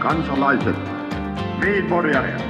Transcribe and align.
kansalaiset, 0.00 0.76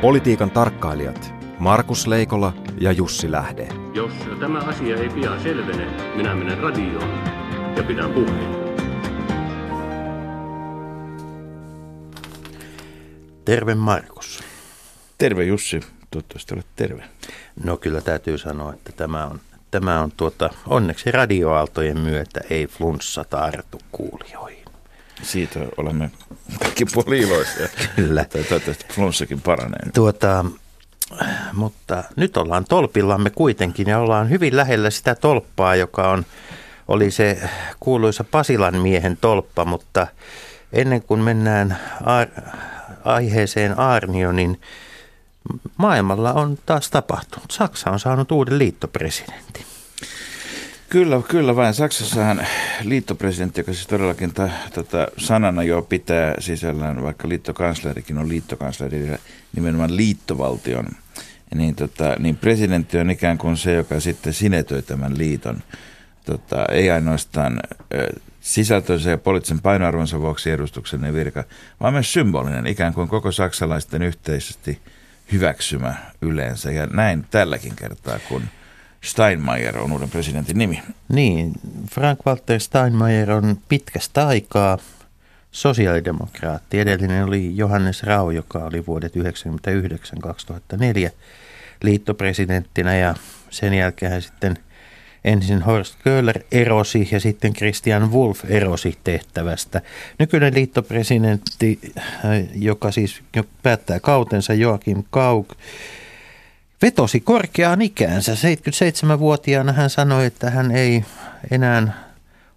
Politiikan 0.01 0.51
tarkkailijat 0.51 1.35
Markus 1.59 2.07
Leikola 2.07 2.53
ja 2.81 2.93
Jussi 2.93 3.31
Lähde. 3.31 3.69
Jos 3.95 4.13
tämä 4.41 4.59
asia 4.59 4.97
ei 4.97 5.09
pian 5.09 5.41
selvene, 5.41 5.87
minä 6.17 6.35
menen 6.35 6.59
radioon 6.59 7.09
ja 7.77 7.83
pidän 7.83 8.11
puheen. 8.11 8.61
Terve 13.45 13.75
Markus. 13.75 14.45
Terve 15.19 15.45
Jussi, 15.45 15.81
toivottavasti 16.11 16.55
olet 16.55 16.67
terve. 16.77 17.05
No 17.65 17.77
kyllä 17.77 18.01
täytyy 18.01 18.39
sanoa, 18.39 18.73
että 18.73 18.93
tämä 18.93 19.27
on, 19.27 19.41
tämä 19.71 20.01
on 20.01 20.13
tuota, 20.17 20.51
onneksi 20.67 21.11
radioaaltojen 21.11 22.01
myötä 22.01 22.41
ei 22.51 22.67
flunssa 22.67 23.25
tartu 23.25 23.81
kuulijoihin. 23.93 24.60
Siitä 25.23 25.61
olemme 25.77 26.11
kaikki 26.59 26.85
puoli 26.95 27.19
iloisia. 27.19 27.69
Kyllä. 27.97 28.25
Tai 28.25 28.43
toivottavasti 28.43 28.85
flunssakin 28.95 29.41
paranee. 29.41 29.91
Tuota, 29.95 30.45
mutta 31.53 32.05
nyt 32.17 32.37
ollaan 32.37 32.65
tolpillamme 32.65 33.31
kuitenkin 33.31 33.89
ja 33.89 33.99
ollaan 33.99 34.31
hyvin 34.31 34.57
lähellä 34.57 34.91
sitä 34.91 35.15
tolppaa, 35.15 35.77
joka 35.77 36.11
on, 36.11 36.27
oli 36.89 37.11
se 37.11 37.49
kuuluisa 37.81 38.25
Pasilan 38.25 38.77
miehen 38.77 39.19
tolppa, 39.21 39.65
mutta 39.65 40.07
ennen 40.73 41.03
kuin 41.03 41.21
mennään 41.21 41.79
a- 42.05 42.43
aiheeseen 43.05 43.79
Arnio, 43.79 44.33
niin 44.33 44.61
maailmalla 45.77 46.33
on 46.33 46.59
taas 46.67 46.91
tapahtunut. 46.91 47.51
Saksa 47.51 47.91
on 47.91 48.01
saanut 48.01 48.33
uuden 48.33 48.59
liittopresidentin. 48.59 49.70
Kyllä, 50.91 51.23
kyllä 51.29 51.57
vain. 51.57 51.75
Saksassahan 51.75 52.47
liittopresidentti, 52.83 53.61
joka 53.61 53.73
siis 53.73 53.87
todellakin 53.87 54.35
ta, 54.35 54.49
tota, 54.75 55.09
sanana 55.17 55.63
jo 55.63 55.83
pitää 55.83 56.35
sisällään, 56.39 57.03
vaikka 57.03 57.29
liittokanslerikin 57.29 58.19
on 58.19 58.29
liittokansleri, 58.29 59.11
nimenomaan 59.57 59.97
liittovaltion, 59.97 60.87
niin, 61.55 61.75
tota, 61.75 62.17
niin 62.19 62.37
presidentti 62.37 62.99
on 62.99 63.11
ikään 63.11 63.39
kuin 63.39 63.57
se, 63.57 63.73
joka 63.73 64.01
sitten 64.01 64.33
sinetöi 64.33 64.83
tämän 64.83 65.19
liiton. 65.19 65.63
Tota, 66.25 66.67
ei 66.73 66.91
ainoastaan 66.91 67.61
sisältöisen 68.41 69.11
ja 69.11 69.19
poliittisen 69.19 69.61
painoarvonsa 69.61 70.21
vuoksi 70.21 70.51
edustuksellinen 70.51 71.15
virka, 71.15 71.45
vaan 71.81 71.93
myös 71.93 72.13
symbolinen, 72.13 72.67
ikään 72.67 72.95
kuin 72.95 73.09
koko 73.09 73.33
saksalaisten 73.33 74.03
yhteisesti 74.03 74.79
hyväksymä 75.33 75.95
yleensä. 76.23 76.71
Ja 76.71 76.87
näin 76.87 77.27
tälläkin 77.31 77.77
kertaa, 77.77 78.19
kun 78.29 78.43
Steinmeier 79.05 79.79
on 79.79 79.93
uuden 79.93 80.11
presidentin 80.11 80.59
nimi. 80.59 80.83
Niin, 81.09 81.53
Frank-Walter 81.91 82.61
Steinmeier 82.61 83.31
on 83.31 83.59
pitkästä 83.69 84.27
aikaa 84.27 84.79
sosiaalidemokraatti. 85.51 86.81
Edellinen 86.81 87.25
oli 87.25 87.57
Johannes 87.57 88.03
Rau, 88.03 88.31
joka 88.31 88.59
oli 88.59 88.87
vuodet 88.87 89.13
1999-2004 89.17 89.17
liittopresidenttinä 91.83 92.97
ja 92.97 93.15
sen 93.51 93.75
jälkeen 93.75 94.13
hän 94.13 94.23
sitten 94.23 94.59
ensin 95.25 95.63
Horst 95.63 95.95
Köhler 96.05 96.41
erosi 96.53 97.09
ja 97.13 97.21
sitten 97.21 97.53
Christian 97.53 98.13
Wolf 98.13 98.45
erosi 98.49 98.99
tehtävästä. 99.05 99.81
Nykyinen 100.19 100.55
liittopresidentti, 100.55 101.81
joka 102.55 102.91
siis 102.91 103.23
päättää 103.63 104.01
kautensa 104.01 104.55
Joakim 104.55 105.05
Kauk, 105.11 105.49
vetosi 106.83 107.21
korkeaan 107.21 107.83
ikäänsä. 107.83 108.33
77-vuotiaana 108.35 109.73
hän 109.73 109.91
sanoi, 109.91 110.27
että 110.27 110.51
hän 110.51 110.71
ei 110.71 111.05
enää 111.51 112.05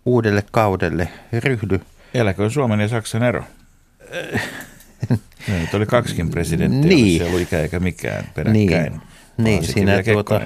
uudelle 0.05 0.43
kaudelle 0.52 1.09
ryhdy. 1.33 1.80
Eläköön 2.13 2.52
Suomen 2.52 2.80
ja 2.80 2.88
Saksan 2.88 3.23
ero? 3.23 3.43
Nyt 5.47 5.73
oli 5.73 5.85
kaksikin 5.85 6.30
presidenttiä, 6.30 6.89
Niin. 6.89 7.17
se 7.17 7.23
ei 7.23 7.30
ollut 7.30 7.41
ikä 7.41 7.59
eikä 7.59 7.80
mikään 7.80 8.23
peräkkäin. 8.35 8.63
Niin, 8.63 9.02
niin 9.38 9.63
siinä 9.63 10.03
tuota, 10.03 10.41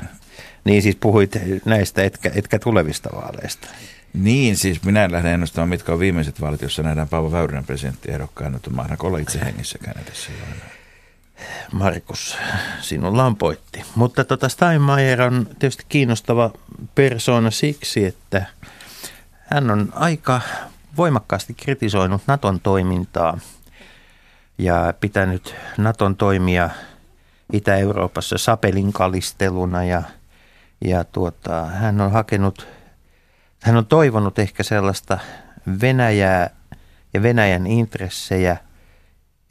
niin 0.64 0.82
siis 0.82 0.96
puhuit 0.96 1.32
näistä 1.66 2.04
etkä, 2.04 2.32
etkä 2.36 2.60
tulevista 2.60 3.10
vaaleista. 3.16 3.68
Niin, 4.14 4.58
siis 4.58 4.84
minä 4.84 5.06
en 5.06 5.12
lähde 5.12 5.34
ennustamaan, 5.34 5.70
mitkä 5.70 5.94
on 5.94 6.00
viimeiset 6.00 6.42
vaalit, 6.42 6.62
jossa 6.62 6.84
nähdään 6.84 7.10
Paavo 7.10 7.32
Väyrynen 7.32 7.66
presidenttiehdokkaan. 7.66 8.56
On 8.56 8.76
mahdanko 8.76 9.08
olla 9.08 9.18
itse 9.18 9.40
hengissäkään 9.46 10.02
edes 10.02 10.26
silloin. 10.26 10.77
Markus, 11.72 12.38
sinulla 12.82 13.26
on 13.26 13.36
pointti. 13.36 13.84
Mutta 13.96 14.24
tota 14.24 14.50
Steinmeier 14.50 15.22
on 15.22 15.48
tietysti 15.60 15.86
kiinnostava 15.90 16.52
persoona 16.96 17.52
siksi, 17.52 18.06
että 18.06 18.46
hän 19.40 19.72
on 19.72 19.90
aika 19.96 20.42
voimakkaasti 20.98 21.54
kritisoinut 21.54 22.22
Naton 22.28 22.60
toimintaa 22.60 23.40
ja 24.58 24.94
pitänyt 25.00 25.56
Naton 25.78 26.16
toimia 26.16 26.70
Itä-Euroopassa 27.54 28.38
sapelinkalisteluna 28.38 29.84
ja, 29.84 30.04
ja 30.86 31.04
tuota, 31.04 31.66
hän 31.66 32.02
on 32.02 32.12
hakenut, 32.12 32.68
hän 33.62 33.78
on 33.78 33.86
toivonut 33.86 34.40
ehkä 34.40 34.64
sellaista 34.64 35.20
Venäjää 35.82 36.50
ja 37.14 37.22
Venäjän 37.22 37.68
intressejä 37.68 38.58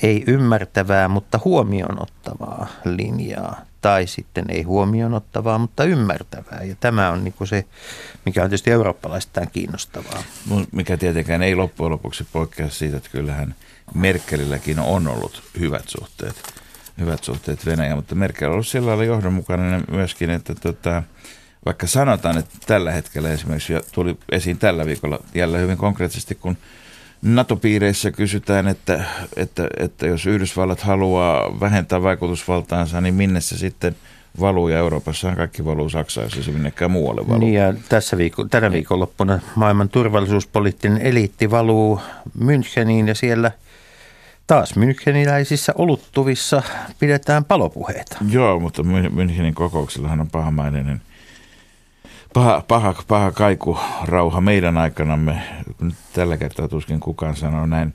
ei 0.02 0.24
ymmärtävää, 0.26 1.08
mutta 1.08 1.40
huomioon 1.44 2.02
ottavaa 2.02 2.66
linjaa. 2.84 3.60
Tai 3.80 4.06
sitten 4.06 4.44
ei 4.48 4.62
huomioon 4.62 5.14
ottavaa, 5.14 5.58
mutta 5.58 5.84
ymmärtävää. 5.84 6.62
Ja 6.64 6.76
tämä 6.80 7.10
on 7.10 7.24
niin 7.24 7.34
se, 7.44 7.64
mikä 8.24 8.42
on 8.42 8.48
tietysti 8.48 8.70
eurooppalaistaan 8.70 9.50
kiinnostavaa. 9.52 10.22
Mikä 10.72 10.96
tietenkään 10.96 11.42
ei 11.42 11.54
loppujen 11.54 11.92
lopuksi 11.92 12.26
poikkea 12.32 12.70
siitä, 12.70 12.96
että 12.96 13.10
kyllähän 13.10 13.54
Merkelilläkin 13.94 14.78
on 14.78 15.08
ollut 15.08 15.42
hyvät 15.58 15.84
suhteet, 15.88 16.36
hyvät 17.00 17.24
suhteet 17.24 17.66
Venäjään, 17.66 17.98
mutta 17.98 18.14
Merkel 18.14 18.48
on 18.48 18.52
ollut 18.52 18.66
sillä 18.66 18.86
lailla 18.86 19.04
johdonmukainen 19.04 19.84
myöskin, 19.90 20.30
että 20.30 20.54
tota, 20.54 21.02
vaikka 21.66 21.86
sanotaan, 21.86 22.38
että 22.38 22.58
tällä 22.66 22.92
hetkellä 22.92 23.30
esimerkiksi 23.30 23.72
tuli 23.92 24.18
esiin 24.32 24.58
tällä 24.58 24.86
viikolla 24.86 25.18
jälleen 25.34 25.62
hyvin 25.62 25.76
konkreettisesti, 25.76 26.34
kun 26.34 26.56
NATO-piireissä 27.22 28.10
kysytään, 28.10 28.68
että, 28.68 29.04
että, 29.36 29.68
että 29.76 30.06
jos 30.06 30.26
Yhdysvallat 30.26 30.80
haluaa 30.80 31.60
vähentää 31.60 32.02
vaikutusvaltaansa, 32.02 33.00
niin 33.00 33.14
minne 33.14 33.40
se 33.40 33.58
sitten 33.58 33.96
valuu, 34.40 34.68
ja 34.68 34.78
Euroopassahan 34.78 35.36
kaikki 35.36 35.64
valuu 35.64 35.88
Saksaan, 35.88 36.24
jos 36.24 36.36
ei 36.36 36.42
se 36.42 36.50
minnekään 36.50 36.90
muualle 36.90 37.28
valuu. 37.28 37.40
Niin 37.40 37.54
ja 37.54 37.74
tässä 37.88 38.16
viikko, 38.16 38.44
tänä 38.44 38.72
viikonloppuna 38.72 39.38
maailman 39.54 39.88
turvallisuuspoliittinen 39.88 41.02
eliitti 41.02 41.50
valuu 41.50 42.00
Müncheniin 42.38 43.08
ja 43.08 43.14
siellä 43.14 43.50
taas 44.46 44.74
Müncheniläisissä 44.76 45.72
oluttuvissa 45.74 46.62
pidetään 46.98 47.44
palopuheita. 47.44 48.16
Joo, 48.30 48.60
mutta 48.60 48.82
Mün- 48.82 49.10
Münchenin 49.10 49.54
kokouksellahan 49.54 50.20
on 50.20 50.30
pahamainen 50.30 51.02
paha, 52.36 52.64
paha, 52.68 52.94
paha 53.08 53.32
kaiku 53.32 53.78
rauha 54.04 54.40
meidän 54.40 54.76
aikanamme. 54.76 55.42
Nyt 55.80 55.94
Tällä 56.12 56.36
kertaa 56.36 56.68
tuskin 56.68 57.00
kukaan 57.00 57.36
sanoo 57.36 57.66
näin. 57.66 57.94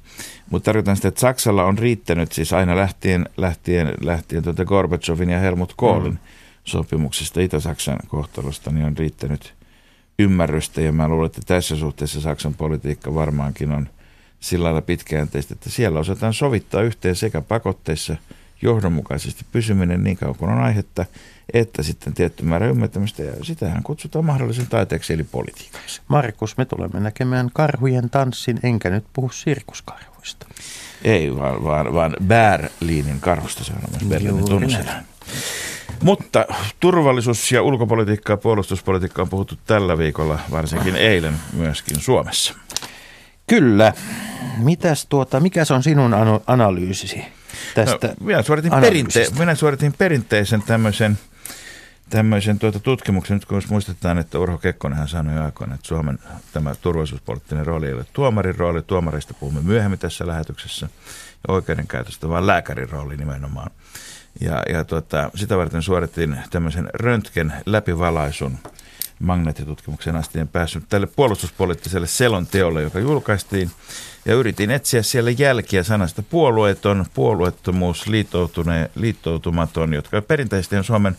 Mutta 0.49 0.65
tarkoitan 0.65 0.95
sitä, 0.95 1.07
että 1.07 1.21
Saksalla 1.21 1.63
on 1.63 1.77
riittänyt 1.77 2.31
siis 2.31 2.53
aina 2.53 2.75
lähtien, 2.75 3.25
lähtien, 3.37 3.93
lähtien 4.01 4.43
tuota 4.43 4.65
Gorbachevin 4.65 5.29
ja 5.29 5.39
Helmut 5.39 5.73
Kohlin 5.77 6.11
mm. 6.11 6.19
sopimuksesta 6.63 7.41
Itä-Saksan 7.41 7.97
kohtalosta, 8.07 8.71
niin 8.71 8.85
on 8.85 8.97
riittänyt 8.97 9.53
ymmärrystä. 10.19 10.81
Ja 10.81 10.91
mä 10.91 11.07
luulen, 11.07 11.25
että 11.25 11.41
tässä 11.45 11.75
suhteessa 11.75 12.21
Saksan 12.21 12.53
politiikka 12.53 13.15
varmaankin 13.15 13.71
on 13.71 13.89
sillä 14.39 14.63
lailla 14.63 14.81
pitkäjänteistä, 14.81 15.53
että 15.53 15.69
siellä 15.69 15.99
osataan 15.99 16.33
sovittaa 16.33 16.81
yhteen 16.81 17.15
sekä 17.15 17.41
pakotteissa 17.41 18.15
johdonmukaisesti 18.61 19.45
pysyminen 19.51 20.03
niin 20.03 20.17
kauan 20.17 20.35
kuin 20.35 20.51
on 20.51 20.61
aihetta, 20.61 21.05
että 21.53 21.83
sitten 21.83 22.13
tietty 22.13 22.43
määrä 22.43 22.67
ymmärtämistä, 22.67 23.23
ja 23.23 23.33
sitähän 23.43 23.83
kutsutaan 23.83 24.25
mahdollisen 24.25 24.67
taiteeksi, 24.67 25.13
eli 25.13 25.23
politiikaksi. 25.23 26.01
Markus, 26.07 26.57
me 26.57 26.65
tulemme 26.65 26.99
näkemään 26.99 27.49
karhujen 27.53 28.09
tanssin, 28.09 28.59
enkä 28.63 28.89
nyt 28.89 29.03
puhu 29.13 29.29
sirkuskarhuista. 29.29 30.45
Ei, 31.03 31.35
vaan, 31.35 31.63
vaan, 31.63 31.93
vaan 31.93 32.15
Berliinin 32.27 33.19
karhusta, 33.19 33.63
se 33.63 33.73
on 33.73 33.79
myös 33.91 34.03
Berliinin. 34.03 34.75
Mutta 36.03 36.45
turvallisuus- 36.79 37.51
ja 37.51 37.61
ulkopolitiikkaa 37.61 38.33
ja 38.33 38.37
puolustuspolitiikkaa 38.37 39.23
on 39.23 39.29
puhuttu 39.29 39.55
tällä 39.65 39.97
viikolla, 39.97 40.39
varsinkin 40.51 40.95
eilen 40.95 41.33
myöskin 41.53 41.99
Suomessa. 41.99 42.53
Kyllä. 43.47 43.93
Mitäs 44.57 45.05
tuota, 45.05 45.39
mikä 45.39 45.63
on 45.75 45.83
sinun 45.83 46.13
analyysisi 46.47 47.23
tästä 47.75 48.07
No, 48.07 48.13
minä, 48.19 48.41
suoritin 48.41 48.71
perinte- 48.71 49.39
minä 49.39 49.55
suoritin 49.55 49.93
perinteisen 49.97 50.61
tämmöisen, 50.61 51.19
tämmöisen 52.11 52.59
tuota 52.59 52.79
tutkimuksen, 52.79 53.35
nyt 53.35 53.45
kun 53.45 53.61
muistetaan, 53.69 54.17
että 54.17 54.39
Urho 54.39 54.57
Kekkonenhan 54.57 55.07
sanoi 55.07 55.35
jo 55.35 55.43
aikoina, 55.43 55.75
että 55.75 55.87
Suomen 55.87 56.19
tämä 56.53 56.75
turvallisuuspoliittinen 56.75 57.65
rooli 57.65 57.87
ei 57.87 57.93
ole 57.93 58.05
tuomarin 58.13 58.55
rooli, 58.55 58.81
tuomarista 58.81 59.33
puhumme 59.33 59.61
myöhemmin 59.61 59.99
tässä 59.99 60.27
lähetyksessä, 60.27 60.89
ja 61.47 61.53
oikeudenkäytöstä, 61.53 62.29
vaan 62.29 62.47
lääkärin 62.47 62.89
rooli 62.89 63.17
nimenomaan. 63.17 63.71
Ja, 64.41 64.63
ja 64.69 64.83
tuota, 64.83 65.31
sitä 65.35 65.57
varten 65.57 65.81
suoritin 65.81 66.37
tämmöisen 66.49 66.89
röntgen 66.93 67.53
läpivalaisun 67.65 68.57
magneettitutkimuksen 69.19 70.15
asti 70.15 70.39
en 70.39 70.47
päässyt 70.47 70.83
tälle 70.89 71.07
puolustuspoliittiselle 71.07 72.07
selonteolle, 72.07 72.81
joka 72.81 72.99
julkaistiin. 72.99 73.71
Ja 74.25 74.33
yritin 74.33 74.71
etsiä 74.71 75.03
siellä 75.03 75.31
jälkiä 75.31 75.83
sanasta 75.83 76.23
puolueeton, 76.23 77.05
puolueettomuus, 77.13 78.05
liittoutumaton, 78.95 79.93
jotka 79.93 80.21
perinteisesti 80.21 80.77
on 80.77 80.83
Suomen 80.83 81.17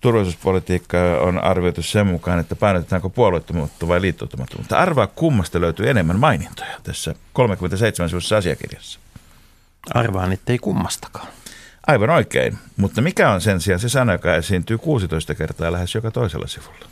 turvallisuuspolitiikka 0.00 0.98
on 1.20 1.44
arvioitu 1.44 1.82
sen 1.82 2.06
mukaan, 2.06 2.38
että 2.38 2.56
painotetaanko 2.56 3.10
puolueettomuutta 3.10 3.88
vai 3.88 4.00
liittoutumattomuutta. 4.00 4.78
Arvaa 4.78 5.06
kummasta 5.06 5.60
löytyy 5.60 5.90
enemmän 5.90 6.18
mainintoja 6.18 6.80
tässä 6.82 7.14
37 7.32 8.08
sivuisessa 8.08 8.36
asiakirjassa. 8.36 9.00
Arvaan, 9.94 10.32
ettei 10.32 10.58
kummastakaan. 10.58 11.28
Aivan 11.86 12.10
oikein, 12.10 12.58
mutta 12.76 13.02
mikä 13.02 13.30
on 13.30 13.40
sen 13.40 13.60
sijaan 13.60 13.80
se 13.80 13.88
sana, 13.88 14.12
joka 14.12 14.34
esiintyy 14.34 14.78
16 14.78 15.34
kertaa 15.34 15.72
lähes 15.72 15.94
joka 15.94 16.10
toisella 16.10 16.46
sivulla? 16.46 16.86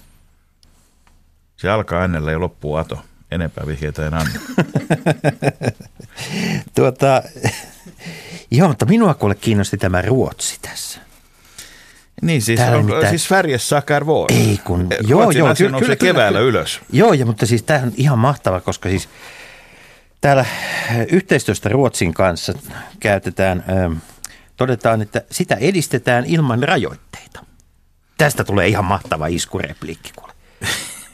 Se 1.56 1.70
alkaa 1.70 2.00
äänellä 2.00 2.32
ja 2.32 2.40
loppuu 2.40 2.74
ato. 2.74 3.04
Enempää 3.30 3.66
vihjeitä 3.66 4.06
en 4.06 4.14
anna. 4.14 4.40
tuota, 6.76 7.22
joo, 8.50 8.68
mutta 8.68 8.86
minua 8.86 9.14
kuule 9.14 9.34
kiinnosti 9.34 9.76
tämä 9.76 10.02
Ruotsi 10.02 10.58
tässä. 10.62 11.07
Niin 12.22 12.42
siis, 12.42 12.60
on, 12.60 12.84
mitään... 12.84 13.08
siis 13.08 13.28
Färjes 13.28 13.68
Sakar 13.68 14.06
Vuor. 14.06 14.32
Ei 14.32 14.60
kun, 14.64 14.88
joo, 15.00 15.20
Ruotsin 15.20 15.38
joo, 15.38 15.54
kyllä, 15.54 15.78
kyllä, 15.78 15.96
keväällä 15.96 16.38
kyllä, 16.38 16.50
ylös. 16.50 16.80
Joo, 16.92 17.12
ja, 17.12 17.26
mutta 17.26 17.46
siis 17.46 17.62
tämä 17.62 17.80
on 17.82 17.92
ihan 17.96 18.18
mahtava, 18.18 18.60
koska 18.60 18.88
siis 18.88 19.08
täällä 20.20 20.44
yhteistyöstä 21.12 21.68
Ruotsin 21.68 22.14
kanssa 22.14 22.52
käytetään, 23.00 23.64
ähm, 23.70 23.92
todetaan, 24.56 25.02
että 25.02 25.22
sitä 25.30 25.54
edistetään 25.54 26.24
ilman 26.24 26.62
rajoitteita. 26.62 27.44
Tästä 28.18 28.44
tulee 28.44 28.68
ihan 28.68 28.84
mahtava 28.84 29.26
iskurepliikki 29.26 30.12
kuule. 30.16 30.32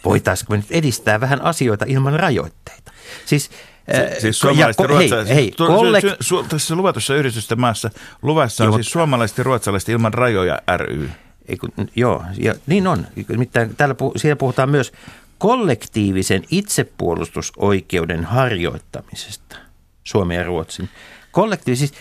Voitaisiinko 0.05 0.51
me 0.53 0.56
nyt 0.56 0.71
edistää 0.71 1.21
vähän 1.21 1.43
asioita 1.43 1.85
ilman 1.89 2.21
rajoitteita? 2.21 2.93
Siis 3.27 3.51
Si- 3.93 4.21
siis 4.21 4.39
suomalaiset 4.39 4.83
ja, 4.83 4.87
ruotsalaiset, 4.87 5.35
hei, 5.35 5.53
hei, 5.59 5.69
kollek- 5.69 6.17
su, 6.21 6.43
su, 6.43 6.43
tässä 6.49 6.75
luvatussa 6.75 7.15
maassa 7.57 7.91
luvassa 8.23 8.65
on 8.65 8.69
joo, 8.69 8.77
siis 8.77 8.91
suomalaiset 8.91 9.39
ja 9.39 9.45
ruotsalaiset 9.45 9.89
ilman 9.89 10.15
rajoja 10.15 10.59
ry. 10.77 11.11
Ei, 11.49 11.57
kun, 11.57 11.71
joo, 11.97 12.25
ja, 12.39 12.55
niin 12.67 12.87
on. 12.87 13.07
Nimittäin 13.29 13.77
täällä 13.77 13.95
puh- 13.95 14.19
siellä 14.19 14.37
puhutaan 14.37 14.71
myös 14.71 14.93
kollektiivisen 15.39 16.43
itsepuolustusoikeuden 16.51 18.25
harjoittamisesta 18.25 19.57
Suomen 20.05 20.37
ja 20.37 20.45
Ruotsin. 20.45 20.89
Kollektiivis, 21.33 21.79
siis, 21.79 21.93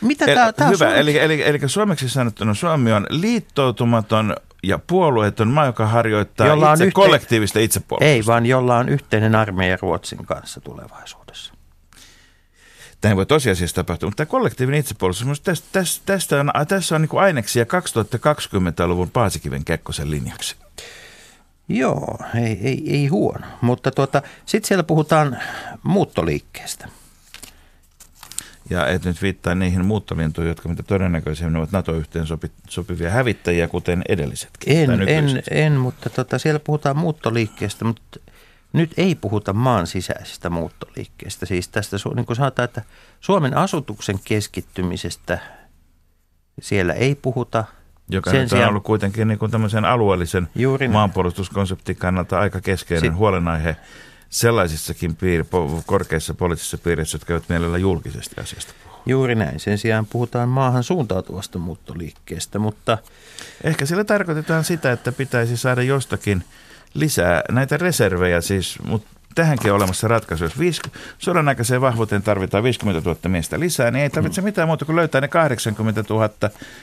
mitä 0.00 0.26
tämä, 0.26 0.52
tämä 0.52 0.70
Hyvä, 0.70 0.94
eli, 0.94 1.18
eli, 1.18 1.42
eli 1.42 1.58
suomeksi 1.66 2.08
sanottuna 2.08 2.54
Suomi 2.54 2.92
on 2.92 3.06
liittoutumaton 3.10 4.36
ja 4.62 4.78
puolueeton 4.86 5.48
maa, 5.48 5.66
joka 5.66 5.86
harjoittaa 5.86 6.46
jolla 6.46 6.72
itse, 6.72 6.82
on 6.82 6.86
yhteen... 6.86 6.92
kollektiivista 6.92 7.58
itsepuolustusta. 7.58 8.12
Ei, 8.12 8.26
vaan 8.26 8.46
jolla 8.46 8.78
on 8.78 8.88
yhteinen 8.88 9.34
armeija 9.34 9.78
Ruotsin 9.82 10.26
kanssa 10.26 10.60
tulevaisuudessa. 10.60 11.54
Tämä 13.00 13.16
voi 13.16 13.26
tosiasiassa 13.26 13.74
tapahtua, 13.74 14.06
mutta 14.06 14.16
tämä 14.16 14.30
kollektiivinen 14.30 14.80
itsepuolustus, 14.80 15.40
tästä, 15.40 15.68
tästä, 15.72 16.02
tästä 16.06 16.40
on, 16.40 16.50
tässä 16.68 16.94
on 16.94 17.02
niin 17.02 17.20
aineksia 17.20 17.64
2020-luvun 17.64 19.10
Paasikiven 19.10 19.64
Kekkosen 19.64 20.10
linjaksi. 20.10 20.56
Joo, 21.68 22.18
ei, 22.34 22.58
ei, 22.62 22.84
ei 22.86 23.06
huono. 23.06 23.46
Mutta 23.60 23.90
tuota, 23.90 24.22
sitten 24.46 24.68
siellä 24.68 24.82
puhutaan 24.82 25.38
muuttoliikkeestä. 25.82 26.88
Ja 28.72 28.86
et 28.86 29.04
nyt 29.04 29.22
viittaa 29.22 29.54
niihin 29.54 29.84
muuttolintuihin, 29.84 30.48
jotka 30.48 30.68
mitä 30.68 30.82
todennäköisemmin 30.82 31.56
ovat 31.56 31.72
NATO-yhteen 31.72 32.26
sopi, 32.26 32.50
sopivia 32.68 33.10
hävittäjiä, 33.10 33.68
kuten 33.68 34.02
edellisetkin. 34.08 34.76
En, 34.76 35.08
en, 35.08 35.42
en, 35.50 35.72
mutta 35.72 36.10
tota, 36.10 36.38
siellä 36.38 36.60
puhutaan 36.60 36.96
muuttoliikkeestä, 36.96 37.84
mutta 37.84 38.20
nyt 38.72 38.92
ei 38.96 39.14
puhuta 39.14 39.52
maan 39.52 39.86
sisäisestä 39.86 40.50
muuttoliikkeestä. 40.50 41.46
Siis 41.46 41.68
tästä, 41.68 41.96
niin 42.14 42.26
kuin 42.26 42.36
sanotaan, 42.36 42.64
että 42.64 42.82
Suomen 43.20 43.56
asutuksen 43.56 44.18
keskittymisestä 44.24 45.38
siellä 46.60 46.92
ei 46.92 47.14
puhuta. 47.14 47.64
Joka 48.10 48.30
Sen 48.30 48.40
nyt 48.40 48.52
on 48.52 48.68
ollut 48.68 48.84
kuitenkin 48.84 49.28
niin 49.28 49.38
kuin 49.38 49.50
tämmöisen 49.50 49.84
alueellisen 49.84 50.48
maanpuolustuskonseptin 50.92 51.96
kannalta 51.96 52.40
aika 52.40 52.60
keskeinen 52.60 53.12
si- 53.12 53.16
huolenaihe 53.16 53.76
sellaisissakin 54.32 55.10
piir- 55.10 55.82
korkeissa 55.86 56.34
poliittisissa 56.34 56.78
piireissä, 56.78 57.14
jotka 57.16 57.32
eivät 57.32 57.48
mielellä 57.48 57.78
julkisesti 57.78 58.40
asiasta. 58.40 58.74
Juuri 59.06 59.34
näin. 59.34 59.60
Sen 59.60 59.78
sijaan 59.78 60.06
puhutaan 60.06 60.48
maahan 60.48 60.82
suuntautuvasta 60.82 61.58
muuttoliikkeestä, 61.58 62.58
mutta... 62.58 62.98
Ehkä 63.64 63.86
sillä 63.86 64.04
tarkoitetaan 64.04 64.64
sitä, 64.64 64.92
että 64.92 65.12
pitäisi 65.12 65.56
saada 65.56 65.82
jostakin 65.82 66.44
lisää 66.94 67.42
näitä 67.50 67.76
reservejä 67.76 68.40
siis, 68.40 68.78
mutta 68.86 69.08
tähänkin 69.34 69.72
on 69.72 69.76
olemassa 69.76 70.08
ratkaisu. 70.08 70.44
Jos 70.44 70.58
viis, 70.58 70.82
sodan 71.18 71.48
aikaiseen 71.48 71.80
vahvuuteen 71.80 72.22
tarvitaan 72.22 72.64
50 72.64 73.08
000 73.10 73.28
miestä 73.28 73.60
lisää, 73.60 73.90
niin 73.90 74.02
ei 74.02 74.10
tarvitse 74.10 74.40
mm. 74.40 74.44
mitään 74.44 74.68
muuta 74.68 74.84
kuin 74.84 74.96
löytää 74.96 75.20
ne 75.20 75.28
80 75.28 76.04
000 76.10 76.30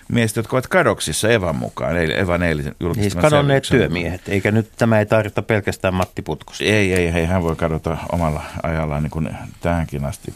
miestä, 0.07 0.40
jotka 0.40 0.56
ovat 0.56 0.68
kadoksissa 0.68 1.30
Evan 1.30 1.56
mukaan, 1.56 1.98
Evan 1.98 2.44
eilisen 2.44 2.75
julkistamassa. 2.80 3.19
Siis 3.19 3.31
kadonneet 3.31 3.68
työmiehet, 3.69 4.30
eikä 4.30 4.51
nyt 4.51 4.69
tämä 4.78 5.00
ei 5.00 5.06
tarvita 5.06 5.42
pelkästään 5.42 5.94
Matti 5.94 6.22
Putkosta. 6.22 6.63
Ei, 6.63 6.94
ei, 6.94 7.07
ei, 7.07 7.25
hän 7.25 7.44
voi 7.44 7.56
kadota 7.56 7.98
omalla 8.12 8.44
ajallaan 8.63 9.04
niin 9.04 9.12
kuin 9.12 9.30
tähänkin 9.62 10.06
asti. 10.06 10.34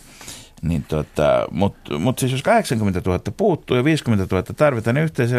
Niin 0.64 0.84
tota, 0.84 1.48
Mutta 1.52 2.00
mut 2.00 2.20
siis 2.20 2.32
jos 2.32 2.44
80 2.44 3.02
000 3.06 3.20
puuttuu 3.38 3.78
ja 3.78 3.84
50 3.84 4.36
000 4.36 4.44
tarvitaan, 4.56 4.96
niin, 4.96 5.04
yhteensä, 5.04 5.36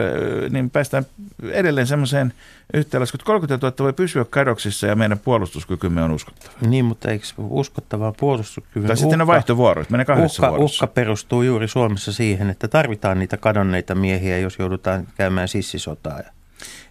niin 0.50 0.71
päästään 0.71 1.06
edelleen 1.50 1.87
semmoiseen 1.87 2.32
yhteenlaskuun, 2.75 3.19
että 3.19 3.26
30 3.26 3.67
000 3.67 3.76
voi 3.79 3.93
pysyä 3.93 4.25
kadoksissa 4.25 4.87
ja 4.87 4.97
meidän 4.97 5.19
puolustuskykymme 5.19 6.03
on 6.03 6.11
uskottava. 6.11 6.53
Niin, 6.69 6.85
mutta 6.85 7.11
eikö 7.11 7.26
uskottavaa 7.38 8.12
puolustuskykyä? 8.12 8.87
Tai 8.87 8.97
sitten 8.97 9.19
ne 9.19 9.26
vaihtovuorot, 9.26 9.91
menee 9.91 10.05
kahdessa 10.05 10.43
uhka, 10.43 10.50
vuorossa. 10.50 10.85
Uhka 10.85 10.94
perustuu 10.94 11.43
juuri 11.43 11.69
Suomessa 11.69 12.12
siihen, 12.12 12.50
että 12.50 12.69
tarvitaan 12.69 13.19
niitä 13.19 13.37
kadonneita 13.37 13.94
miehiä, 13.94 14.38
jos 14.38 14.59
joudutaan 14.59 15.09
käymään 15.17 15.49
sissisotaa. 15.49 16.20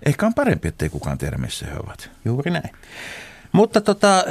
Ehkä 0.06 0.26
on 0.26 0.34
parempi, 0.34 0.68
ettei 0.68 0.90
kukaan 0.90 1.18
tiedä, 1.18 1.38
missä 1.38 1.66
he 1.66 1.74
ovat. 1.84 2.10
Juuri 2.26 2.52
näin. 2.52 2.70
Mutta 3.54 3.82
tota, 3.82 4.24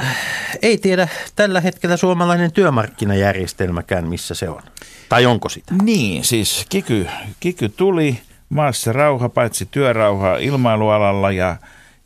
ei 0.61 0.77
tiedä 0.77 1.07
tällä 1.35 1.61
hetkellä 1.61 1.97
suomalainen 1.97 2.51
työmarkkinajärjestelmäkään, 2.51 4.07
missä 4.07 4.35
se 4.35 4.49
on. 4.49 4.61
Tai 5.09 5.25
onko 5.25 5.49
sitä? 5.49 5.73
Niin, 5.83 6.23
siis 6.23 6.65
kiky, 6.69 7.07
kiky 7.39 7.69
tuli, 7.69 8.21
maassa 8.49 8.93
rauha, 8.93 9.29
paitsi 9.29 9.65
työrauha 9.71 10.37
ilmailualalla 10.37 11.31
ja, 11.31 11.55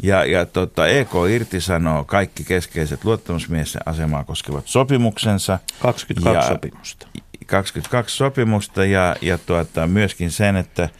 ja, 0.03 0.25
ja 0.25 0.45
tota, 0.45 0.87
EK 0.87 1.09
irtisanoo 1.31 2.03
kaikki 2.03 2.43
keskeiset 2.43 3.05
luottamusmiesten 3.05 3.81
asemaa 3.85 4.23
koskevat 4.23 4.67
sopimuksensa. 4.67 5.59
22 5.79 6.49
ja, 6.49 6.55
sopimusta. 6.55 7.07
22 7.45 8.17
sopimusta 8.17 8.85
ja, 8.85 9.15
ja 9.21 9.37
tuota, 9.37 9.87
myöskin 9.87 10.31
sen, 10.31 10.55
että– 10.55 10.89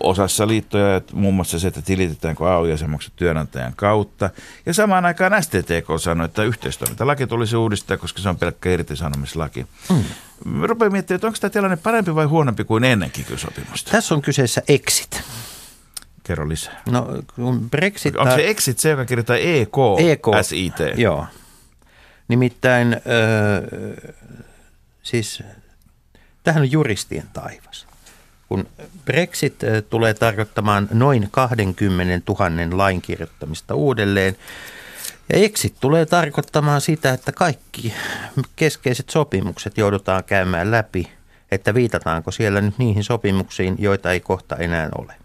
osassa 0.00 0.48
liittoja, 0.48 1.00
muun 1.12 1.34
muassa 1.34 1.58
se, 1.58 1.68
että 1.68 1.82
tilitetäänkö 1.82 2.54
AY-jäsenmaksut 2.54 3.12
työnantajan 3.16 3.72
kautta. 3.76 4.30
Ja 4.66 4.74
samaan 4.74 5.04
aikaan 5.04 5.42
STTK 5.42 5.86
sanoi, 6.00 6.24
että 6.24 6.42
yhteistoimintalaki 6.42 7.26
tulisi 7.26 7.56
uudistaa, 7.56 7.96
koska 7.96 8.22
se 8.22 8.28
on 8.28 8.36
pelkkä 8.36 8.70
irtisanomislaki. 8.70 9.66
Mm. 9.90 10.04
Rupean 10.62 10.92
miettimään, 10.92 11.16
että 11.16 11.26
onko 11.26 11.38
tämä 11.40 11.50
tilanne 11.50 11.76
parempi 11.76 12.14
vai 12.14 12.24
huonompi 12.24 12.64
kuin 12.64 12.84
ennenkin 12.84 13.26
sopimusta 13.36 13.90
Tässä 13.90 14.14
on 14.14 14.22
kyseessä 14.22 14.62
exit. 14.68 15.22
Kerro 16.22 16.48
lisää. 16.48 16.82
No, 16.90 17.22
kun 17.34 17.70
Brexit... 17.70 18.16
Onko 18.16 18.34
se 18.34 18.48
exit 18.48 18.78
se, 18.78 18.90
joka 18.90 19.04
kirjoittaa 19.04 19.36
EK, 19.36 19.74
EK 19.98 20.26
SIT? 20.42 20.74
Joo. 20.96 21.26
Nimittäin, 22.28 22.92
äh, 22.94 23.00
siis 25.02 25.42
tähän 26.42 26.62
on 26.62 26.72
juristien 26.72 27.28
taivas 27.32 27.89
kun 28.50 28.66
Brexit 29.04 29.54
tulee 29.90 30.14
tarkoittamaan 30.14 30.88
noin 30.92 31.28
20 31.30 32.32
000 32.32 32.76
lain 32.78 33.02
kirjoittamista 33.02 33.74
uudelleen, 33.74 34.36
ja 35.32 35.38
exit 35.38 35.74
tulee 35.80 36.06
tarkoittamaan 36.06 36.80
sitä, 36.80 37.12
että 37.12 37.32
kaikki 37.32 37.94
keskeiset 38.56 39.10
sopimukset 39.10 39.78
joudutaan 39.78 40.24
käymään 40.24 40.70
läpi, 40.70 41.10
että 41.50 41.74
viitataanko 41.74 42.30
siellä 42.30 42.60
nyt 42.60 42.78
niihin 42.78 43.04
sopimuksiin, 43.04 43.76
joita 43.78 44.12
ei 44.12 44.20
kohta 44.20 44.56
enää 44.56 44.88
ole. 44.98 45.19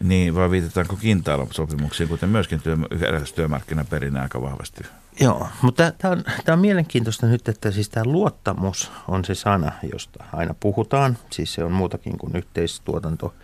Niin, 0.00 0.34
vai 0.34 0.50
viitataanko 0.50 0.96
kintaalosopimuksiin, 0.96 2.08
kuten 2.08 2.28
myöskin 2.28 2.60
työ, 2.60 2.76
eräs 3.00 3.32
työmarkkinaperinne 3.32 4.20
aika 4.20 4.42
vahvasti 4.42 4.84
Joo, 5.20 5.48
mutta 5.62 5.92
tämä 5.98 6.12
on, 6.12 6.24
on 6.52 6.58
mielenkiintoista 6.58 7.26
nyt, 7.26 7.48
että 7.48 7.70
siis 7.70 7.88
tämä 7.88 8.04
luottamus 8.04 8.92
on 9.08 9.24
se 9.24 9.34
sana, 9.34 9.72
josta 9.92 10.24
aina 10.32 10.54
puhutaan. 10.60 11.18
Siis 11.30 11.54
se 11.54 11.64
on 11.64 11.72
muutakin 11.72 12.18
kuin 12.18 12.36
yhteistuotanto 12.36 13.34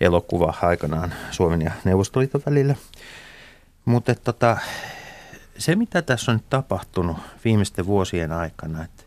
elokuva 0.00 0.54
aikanaan 0.62 1.14
Suomen 1.30 1.62
ja 1.62 1.72
Neuvostoliiton 1.84 2.42
välillä. 2.46 2.74
Mutta 3.84 4.14
tota, 4.14 4.56
se, 5.58 5.76
mitä 5.76 6.02
tässä 6.02 6.32
on 6.32 6.36
nyt 6.36 6.50
tapahtunut 6.50 7.16
viimeisten 7.44 7.86
vuosien 7.86 8.32
aikana, 8.32 8.84
että 8.84 9.04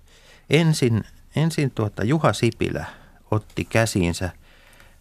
ensin, 0.49 1.03
ensin 1.35 1.71
tuota 1.71 2.03
Juha 2.03 2.33
Sipilä 2.33 2.85
otti 3.31 3.65
käsiinsä 3.65 4.29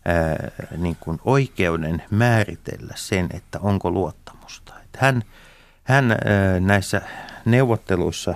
ää, 0.06 0.50
niin 0.76 0.96
kuin 1.00 1.18
oikeuden 1.25 2.02
määritellä 2.10 2.92
sen, 2.96 3.28
että 3.34 3.58
onko 3.60 3.90
luottamusta. 3.90 4.72
Hän 4.98 5.22
hän 5.86 6.10
ää, 6.10 6.60
näissä 6.60 7.02
neuvotteluissa 7.44 8.34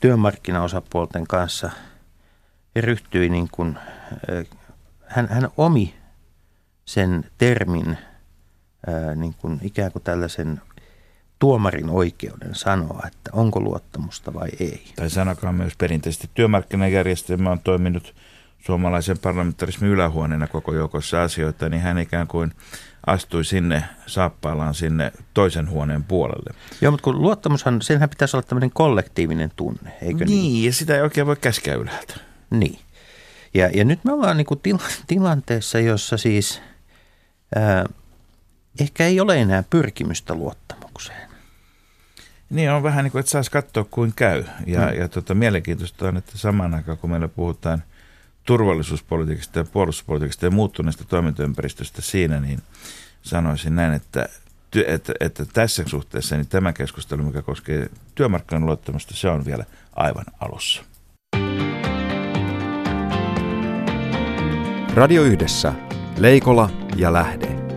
työmarkkinaosapuolten 0.00 1.26
kanssa 1.26 1.70
ryhtyi 2.76 3.28
niin 3.28 3.48
kuin, 3.52 3.78
ää, 3.78 4.44
hän, 5.06 5.28
hän 5.28 5.48
omi 5.56 5.94
sen 6.84 7.24
termin 7.38 7.98
ää, 8.86 9.14
niin 9.14 9.34
kuin 9.34 9.60
ikään 9.62 9.92
kuin 9.92 10.02
tällaisen 10.02 10.60
tuomarin 11.38 11.90
oikeuden 11.90 12.54
sanoa, 12.54 13.02
että 13.06 13.30
onko 13.32 13.60
luottamusta 13.60 14.34
vai 14.34 14.48
ei. 14.60 14.84
Tai 14.96 15.10
sanokaa 15.10 15.52
myös 15.52 15.72
perinteisesti 15.78 16.30
työmarkkinajärjestelmä 16.34 17.50
on 17.50 17.60
toiminut 17.60 18.14
suomalaisen 18.68 19.18
parlamentarismin 19.18 19.90
ylähuoneena 19.90 20.46
koko 20.46 20.74
joukossa 20.74 21.22
asioita, 21.22 21.68
niin 21.68 21.82
hän 21.82 21.98
ikään 21.98 22.26
kuin 22.26 22.52
astui 23.06 23.44
sinne 23.44 23.84
saappaillaan 24.06 24.74
sinne 24.74 25.12
toisen 25.34 25.70
huoneen 25.70 26.04
puolelle. 26.04 26.54
Joo, 26.80 26.90
mutta 26.90 27.04
kun 27.04 27.22
luottamushan, 27.22 27.82
senhän 27.82 28.08
pitäisi 28.08 28.36
olla 28.36 28.46
tämmöinen 28.46 28.70
kollektiivinen 28.70 29.50
tunne, 29.56 29.92
eikö 30.02 30.24
niin? 30.24 30.42
Niin, 30.42 30.64
ja 30.64 30.72
sitä 30.72 30.94
ei 30.94 31.00
oikein 31.00 31.26
voi 31.26 31.36
käskeä 31.36 31.74
ylhäältä. 31.74 32.14
Niin. 32.50 32.78
Ja, 33.54 33.70
ja 33.74 33.84
nyt 33.84 34.04
me 34.04 34.12
ollaan 34.12 34.36
niin 34.36 34.46
kuin 34.46 34.60
tila, 34.60 34.82
tilanteessa, 35.06 35.78
jossa 35.78 36.16
siis 36.16 36.62
ää, 37.54 37.84
ehkä 38.80 39.06
ei 39.06 39.20
ole 39.20 39.40
enää 39.40 39.64
pyrkimystä 39.70 40.34
luottamukseen. 40.34 41.28
Niin 42.50 42.70
on 42.70 42.82
vähän 42.82 43.04
niin 43.04 43.12
kuin, 43.12 43.20
että 43.20 43.30
saisi 43.30 43.50
katsoa 43.50 43.84
kuin 43.90 44.12
käy. 44.16 44.44
Ja, 44.66 44.86
hmm. 44.86 44.98
ja 44.98 45.08
tota, 45.08 45.34
mielenkiintoista 45.34 46.08
on, 46.08 46.16
että 46.16 46.38
samaan 46.38 46.74
aikaan 46.74 46.98
kun 46.98 47.10
meillä 47.10 47.28
puhutaan 47.28 47.82
turvallisuuspolitiikasta 48.48 49.58
ja 49.58 49.64
puolustuspolitiikasta 49.64 50.46
ja 50.46 50.50
muuttuneesta 50.50 51.04
toimintaympäristöstä 51.04 52.02
siinä, 52.02 52.40
niin 52.40 52.62
sanoisin 53.22 53.76
näin, 53.76 53.92
että, 53.92 54.28
että, 54.86 55.12
että 55.20 55.44
tässä 55.52 55.84
suhteessa 55.86 56.36
niin 56.36 56.46
tämä 56.46 56.72
keskustelu, 56.72 57.22
mikä 57.22 57.42
koskee 57.42 57.90
työmarkkinoiden 58.14 58.66
luottamusta, 58.66 59.14
se 59.14 59.28
on 59.28 59.44
vielä 59.44 59.64
aivan 59.96 60.24
alussa. 60.40 60.84
Radio 64.94 65.22
Yhdessä. 65.22 65.72
Leikola 66.18 66.70
ja 66.96 67.12
Lähde. 67.12 67.67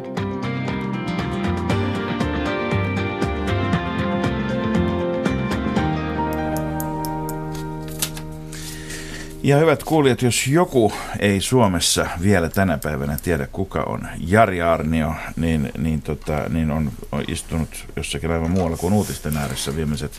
Ja 9.43 9.57
hyvät 9.57 9.83
kuulijat, 9.83 10.21
jos 10.21 10.47
joku 10.47 10.93
ei 11.19 11.41
Suomessa 11.41 12.05
vielä 12.21 12.49
tänä 12.49 12.77
päivänä 12.77 13.17
tiedä, 13.23 13.47
kuka 13.47 13.83
on 13.83 14.07
Jari 14.27 14.61
Arnio, 14.61 15.15
niin, 15.35 15.71
niin, 15.77 16.01
tota, 16.01 16.49
niin 16.49 16.71
on, 16.71 16.91
on 17.11 17.23
istunut 17.27 17.85
jossakin 17.95 18.31
aivan 18.31 18.51
muualla 18.51 18.77
kuin 18.77 18.93
uutisten 18.93 19.37
ääressä 19.37 19.75
viimeiset 19.75 20.11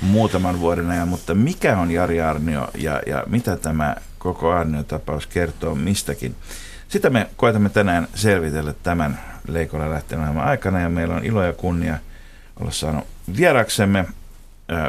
muutaman 0.00 0.60
vuoden 0.60 0.90
ajan. 0.90 1.08
Mutta 1.08 1.34
mikä 1.34 1.78
on 1.78 1.90
Jari 1.90 2.20
Arnio 2.20 2.68
ja, 2.78 3.02
ja 3.06 3.24
mitä 3.26 3.56
tämä 3.56 3.96
koko 4.18 4.52
Arnio-tapaus 4.52 5.26
kertoo 5.26 5.74
mistäkin? 5.74 6.34
Sitä 6.88 7.10
me 7.10 7.26
koetamme 7.36 7.68
tänään 7.68 8.08
selvitellä 8.14 8.74
tämän 8.82 9.20
Leikolla 9.48 9.90
lähteneen 9.90 10.38
aikana 10.38 10.80
ja 10.80 10.88
meillä 10.88 11.14
on 11.14 11.24
ilo 11.24 11.42
ja 11.42 11.52
kunnia 11.52 11.98
olla 12.60 12.70
saanut 12.70 13.06
vieraksemme 13.36 14.04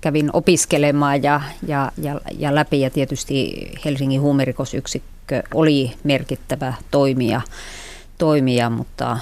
kävin 0.00 0.30
opiskelemaan 0.32 1.22
ja, 1.22 1.40
ja, 1.66 1.92
ja, 2.02 2.20
ja 2.38 2.54
läpi. 2.54 2.80
Ja 2.80 2.90
tietysti 2.90 3.68
Helsingin 3.84 4.20
huumerikosyksikkö 4.20 5.42
oli 5.54 5.92
merkittävä 6.04 6.74
toimija, 6.90 7.40
toimija, 8.18 8.70
mutta 8.70 9.18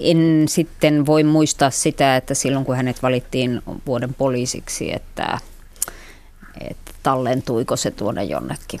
en 0.00 0.44
sitten 0.48 1.06
voi 1.06 1.24
muistaa 1.24 1.70
sitä, 1.70 2.16
että 2.16 2.34
silloin 2.34 2.64
kun 2.64 2.76
hänet 2.76 3.02
valittiin 3.02 3.62
vuoden 3.86 4.14
poliisiksi, 4.14 4.94
että 4.94 5.38
että 6.70 6.92
tallentuiko 7.02 7.76
se 7.76 7.90
tuonne 7.90 8.24
jonnekin. 8.24 8.80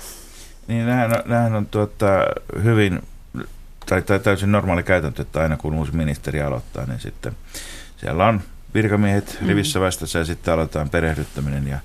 Niin, 0.68 0.86
nämähän 0.86 1.12
on, 1.16 1.22
nämähän 1.26 1.54
on 1.54 1.66
tuota, 1.66 2.06
hyvin, 2.62 3.02
tai, 3.86 4.02
tai 4.02 4.20
täysin 4.20 4.52
normaali 4.52 4.82
käytäntö, 4.82 5.22
että 5.22 5.40
aina 5.40 5.56
kun 5.56 5.74
uusi 5.74 5.96
ministeri 5.96 6.42
aloittaa, 6.42 6.86
niin 6.86 7.00
sitten 7.00 7.36
siellä 7.96 8.26
on 8.26 8.40
virkamiehet 8.74 9.38
mm. 9.40 9.48
rivissä 9.48 9.80
vastassa 9.80 10.18
ja 10.18 10.24
sitten 10.24 10.54
aloitetaan 10.54 10.90
perehdyttäminen 10.90 11.68
ja 11.68 11.78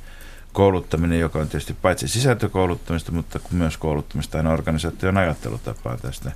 kouluttaminen, 0.54 1.20
joka 1.20 1.40
on 1.40 1.48
tietysti 1.48 1.74
paitsi 1.74 2.08
sisältökouluttamista, 2.08 3.12
mutta 3.12 3.40
myös 3.52 3.78
kouluttamista 3.78 4.38
aina 4.38 4.54
organisaation 4.54 5.18
ajattelutapaa 5.18 5.98
tästä. 5.98 6.32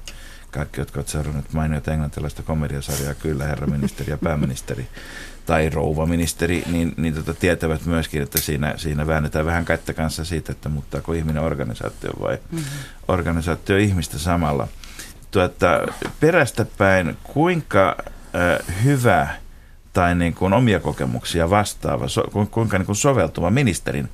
Kaikki, 0.57 0.81
jotka 0.81 0.99
ovat 0.99 1.07
seuranneet 1.07 1.53
mainiota 1.53 1.91
englantilaista 1.91 2.43
komediasarjaa, 2.43 3.13
kyllä 3.13 3.43
herra 3.43 3.67
ministeri 3.67 4.11
ja 4.11 4.17
pääministeri, 4.17 4.87
tai 5.45 5.69
rouva 5.69 6.05
ministeri, 6.05 6.63
niin, 6.71 6.93
niin 6.97 7.13
tota, 7.13 7.33
tietävät 7.33 7.85
myöskin, 7.85 8.21
että 8.21 8.41
siinä, 8.41 8.73
siinä 8.77 9.07
väännetään 9.07 9.45
vähän 9.45 9.65
kättä 9.65 9.93
kanssa 9.93 10.25
siitä, 10.25 10.51
että 10.51 10.69
muuttaako 10.69 11.13
ihminen 11.13 11.43
organisaatio 11.43 12.11
vai 12.21 12.37
mm-hmm. 12.51 12.67
organisaatio 13.07 13.77
ihmistä 13.77 14.19
samalla. 14.19 14.67
Tuota, 15.31 15.87
perästä 16.19 16.65
päin, 16.77 17.17
kuinka 17.23 17.95
äh, 17.99 18.83
hyvä 18.83 19.27
tai 19.93 20.15
niin 20.15 20.33
kuin 20.33 20.53
omia 20.53 20.79
kokemuksia 20.79 21.49
vastaava, 21.49 22.07
so, 22.07 22.23
kuinka 22.51 22.77
niin 22.77 22.85
kuin 22.85 22.95
soveltuva 22.95 23.49
ministerin 23.49 24.09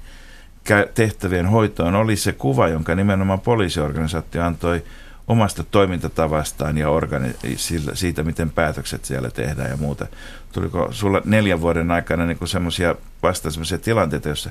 tehtävien 0.94 1.48
hoitoon 1.48 1.96
oli 1.96 2.16
se 2.16 2.34
kuva, 2.34 2.68
jonka 2.68 2.96
nimenomaan 2.96 3.40
poliisiorganisaatio 3.40 4.44
antoi 4.44 4.84
omasta 5.28 5.64
toimintatavastaan 5.64 6.78
ja 6.78 6.90
organi- 6.90 7.58
siitä, 7.94 8.24
miten 8.24 8.50
päätökset 8.50 9.06
siellä 9.06 9.30
tehdään 9.30 9.70
ja 9.70 9.78
muuta. 9.78 10.08
Tuliko 10.52 10.88
sulla 10.92 11.22
neljän 11.26 11.62
vuoden 11.62 11.92
aikana 11.92 12.26
niin 12.26 12.48
semmoisia 12.48 12.96
vasta 13.24 13.52
semmoisia 13.52 13.78
tilanteita, 13.78 14.30
jossa, 14.30 14.50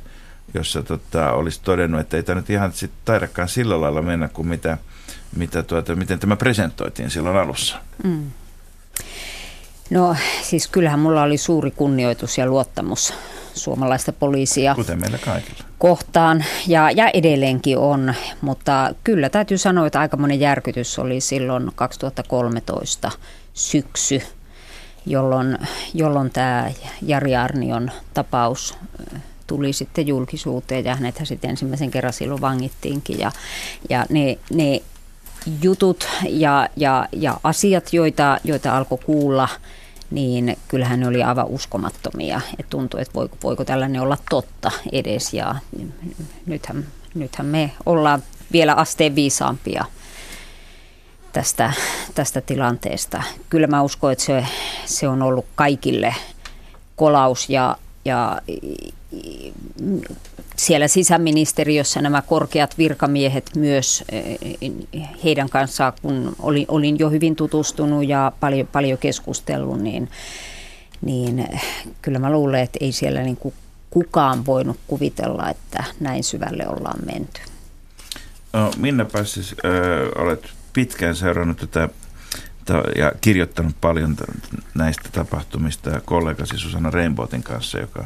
jossa 0.55 0.83
tota, 0.83 1.33
olisi 1.33 1.61
todennut, 1.63 2.01
että 2.01 2.17
ei 2.17 2.23
tämä 2.23 2.41
nyt 2.41 2.51
ihan 2.51 2.73
sit 2.73 2.91
taidakaan 3.05 3.49
sillä 3.49 3.81
lailla 3.81 4.03
mennä 4.03 4.29
kuin 4.29 4.49
mitä, 4.49 4.79
mitä 5.37 5.63
tuota, 5.63 5.95
miten 5.95 6.19
tämä 6.19 6.37
presentoitiin 6.37 7.11
silloin 7.11 7.37
alussa? 7.37 7.79
Mm. 8.05 8.31
No 9.93 10.17
siis 10.43 10.67
kyllähän 10.69 10.99
mulla 10.99 11.23
oli 11.23 11.37
suuri 11.37 11.71
kunnioitus 11.71 12.39
ja 12.39 12.47
luottamus 12.47 13.15
suomalaista 13.55 14.13
poliisia 14.13 14.75
Kuten 14.75 15.01
meillä 15.01 15.19
kaikilla. 15.19 15.65
kohtaan 15.79 16.45
ja, 16.67 16.91
ja 16.91 17.11
edelleenkin 17.15 17.79
on, 17.79 18.15
mutta 18.41 18.95
kyllä 19.05 19.29
täytyy 19.29 19.59
sanoa, 19.59 19.87
että 19.87 20.01
aika 20.01 20.17
monen 20.17 20.41
järkytys 20.41 20.99
oli 20.99 21.21
silloin 21.21 21.71
2013 21.75 23.11
syksy, 23.55 24.23
jolloin, 25.07 25.59
jolloin 25.95 26.31
tämä 26.31 26.71
Jari 27.03 27.37
Arnion 27.37 27.91
tapaus 28.15 28.79
tuli 29.47 29.73
sitten 29.73 30.07
julkisuuteen 30.07 30.85
ja 30.85 30.97
hänethän 30.97 31.27
sitten 31.27 31.51
ensimmäisen 31.51 31.91
kerran 31.91 32.13
silloin 32.13 32.41
vangittiinkin. 32.41 33.19
Ja, 33.19 33.33
ja 33.91 34.07
ne, 34.09 34.39
ne 34.55 34.83
jutut 35.63 36.09
ja, 36.29 36.69
ja, 36.77 37.09
ja 37.13 37.41
asiat, 37.45 37.93
joita, 37.93 38.39
joita 38.45 38.77
alkoi 38.77 38.99
kuulla, 38.99 39.49
niin 40.13 40.57
kyllähän 40.69 41.01
ne 41.01 41.09
oli 41.09 41.23
aivan 41.23 41.47
uskomattomia. 41.47 42.41
Et 42.59 42.71
tuntui, 42.71 43.03
että 43.03 43.15
voiko, 43.15 43.37
voiko 43.43 43.65
tällainen 43.65 44.03
olla 44.03 44.19
totta 44.31 44.71
edes. 44.93 45.35
Ja 45.35 45.55
nythän, 46.47 46.87
nythän 47.15 47.47
me 47.47 47.73
ollaan 47.87 48.23
vielä 48.53 48.75
asteen 48.75 49.15
viisaampia 49.15 49.85
tästä, 51.33 51.73
tästä 52.15 52.41
tilanteesta. 52.41 53.23
Kyllä 53.49 53.67
mä 53.67 53.83
uskon, 53.83 54.13
että 54.13 54.25
se, 54.25 54.47
se 54.85 55.09
on 55.09 55.23
ollut 55.23 55.47
kaikille 55.55 56.15
kolaus 56.97 57.51
ja, 57.51 57.77
ja 58.05 58.41
siellä 60.57 60.89
sisäministeriössä 60.89 62.03
nämä 62.03 62.23
korkeat 62.23 62.79
virkamiehet 62.79 63.51
myös 63.57 64.05
heidän 65.25 65.49
kanssaan, 65.49 65.93
kun 66.03 66.37
olin, 66.39 66.67
olin 66.69 66.99
jo 66.99 67.11
hyvin 67.11 67.37
tutustunut 67.37 68.09
ja 68.09 68.33
paljon, 68.41 68.67
paljon 68.67 68.99
keskustellut, 68.99 69.81
niin, 69.81 70.11
niin 71.03 71.49
kyllä 72.03 72.19
mä 72.19 72.31
luulen, 72.31 72.61
että 72.61 72.79
ei 72.81 72.93
siellä 72.93 73.23
niin 73.23 73.37
kuin 73.37 73.55
kukaan 73.91 74.47
voinut 74.47 74.81
kuvitella, 74.87 75.51
että 75.51 75.85
näin 76.01 76.25
syvälle 76.25 76.69
ollaan 76.69 77.01
menty. 77.07 77.41
No, 78.53 78.71
Minna 78.77 79.05
Passis, 79.05 79.55
äh, 79.65 80.23
olet 80.25 80.51
pitkään 80.73 81.17
seurannut 81.17 81.57
tätä 81.57 81.89
ja 82.97 83.13
kirjoittanut 83.21 83.77
paljon 83.81 84.17
näistä 84.75 85.09
tapahtumista 85.13 86.01
kollegasi 86.05 86.59
Susanna 86.59 86.91
Rainbowtin 86.91 87.43
kanssa, 87.43 87.79
joka, 87.79 88.05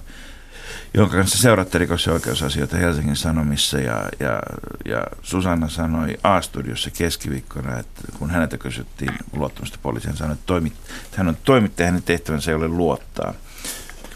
jonka 0.95 1.17
kanssa 1.17 1.39
seuratte 1.39 1.79
rikos- 1.79 2.07
ja 2.07 2.13
oikeusasioita 2.13 2.77
Helsingin 2.77 3.17
Sanomissa. 3.17 3.79
Ja, 3.79 4.05
ja, 4.21 4.41
ja 4.85 5.03
Susanna 5.23 5.69
sanoi 5.69 6.19
A-studiossa 6.23 6.91
keskiviikkona, 6.91 7.79
että 7.79 8.03
kun 8.19 8.31
häneltä 8.31 8.59
kysyttiin 8.59 9.13
luottamusta 9.33 9.79
poliisiin, 9.83 10.17
sanoi, 10.17 10.33
että, 10.33 10.47
toimit, 10.47 10.73
että 11.05 11.17
hän 11.17 11.29
on 11.29 11.37
toimittaja, 11.45 11.87
hänen 11.87 12.03
tehtävänsä 12.03 12.51
ei 12.51 12.55
ole 12.55 12.69
luottaa. 12.69 13.35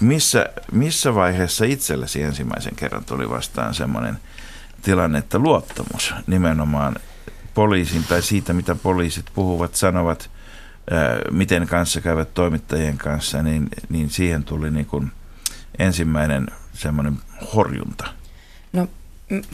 Missä, 0.00 0.46
missä 0.72 1.14
vaiheessa 1.14 1.64
itsellesi 1.64 2.22
ensimmäisen 2.22 2.76
kerran 2.76 3.04
tuli 3.04 3.30
vastaan 3.30 3.74
semmoinen 3.74 4.18
tilanne, 4.82 5.18
että 5.18 5.38
luottamus 5.38 6.14
nimenomaan 6.26 6.96
poliisin 7.54 8.04
tai 8.04 8.22
siitä, 8.22 8.52
mitä 8.52 8.74
poliisit 8.74 9.26
puhuvat, 9.34 9.74
sanovat, 9.74 10.30
miten 11.30 11.66
kanssa 11.66 12.00
käyvät 12.00 12.34
toimittajien 12.34 12.98
kanssa, 12.98 13.42
niin, 13.42 13.68
niin 13.88 14.10
siihen 14.10 14.44
tuli 14.44 14.70
niin 14.70 14.86
kuin 14.86 15.12
ensimmäinen 15.78 16.46
semmoinen 16.72 17.14
horjunta. 17.54 18.04
No, 18.72 18.86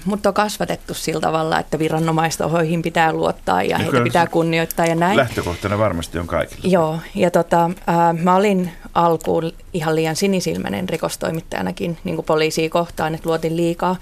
mutta 0.04 0.28
on 0.28 0.35
kasvatettu 0.35 0.94
sillä 0.94 1.20
tavalla, 1.20 1.58
että 1.58 1.78
viranomaistohoihin 1.78 2.82
pitää 2.82 3.12
luottaa 3.12 3.62
ja, 3.62 3.78
heitä 3.78 4.00
pitää 4.00 4.26
kunnioittaa 4.26 4.87
ja 4.87 4.94
näin. 4.94 5.16
Lähtökohtana 5.16 5.78
varmasti 5.78 6.18
on 6.18 6.26
kaikilla. 6.26 6.62
Joo, 6.64 6.99
ja 7.14 7.30
tota, 7.30 7.64
äh, 7.64 8.23
mä 8.23 8.37
olin 8.37 8.70
alkuun 8.94 9.52
ihan 9.73 9.94
liian 9.94 10.16
sinisilmäinen 10.16 10.88
rikostoimittajanakin 10.88 11.99
niin 12.04 12.16
kuin 12.16 12.26
poliisia 12.26 12.70
kohtaan, 12.70 13.14
että 13.14 13.28
luotin 13.28 13.56
liikaa. 13.56 13.96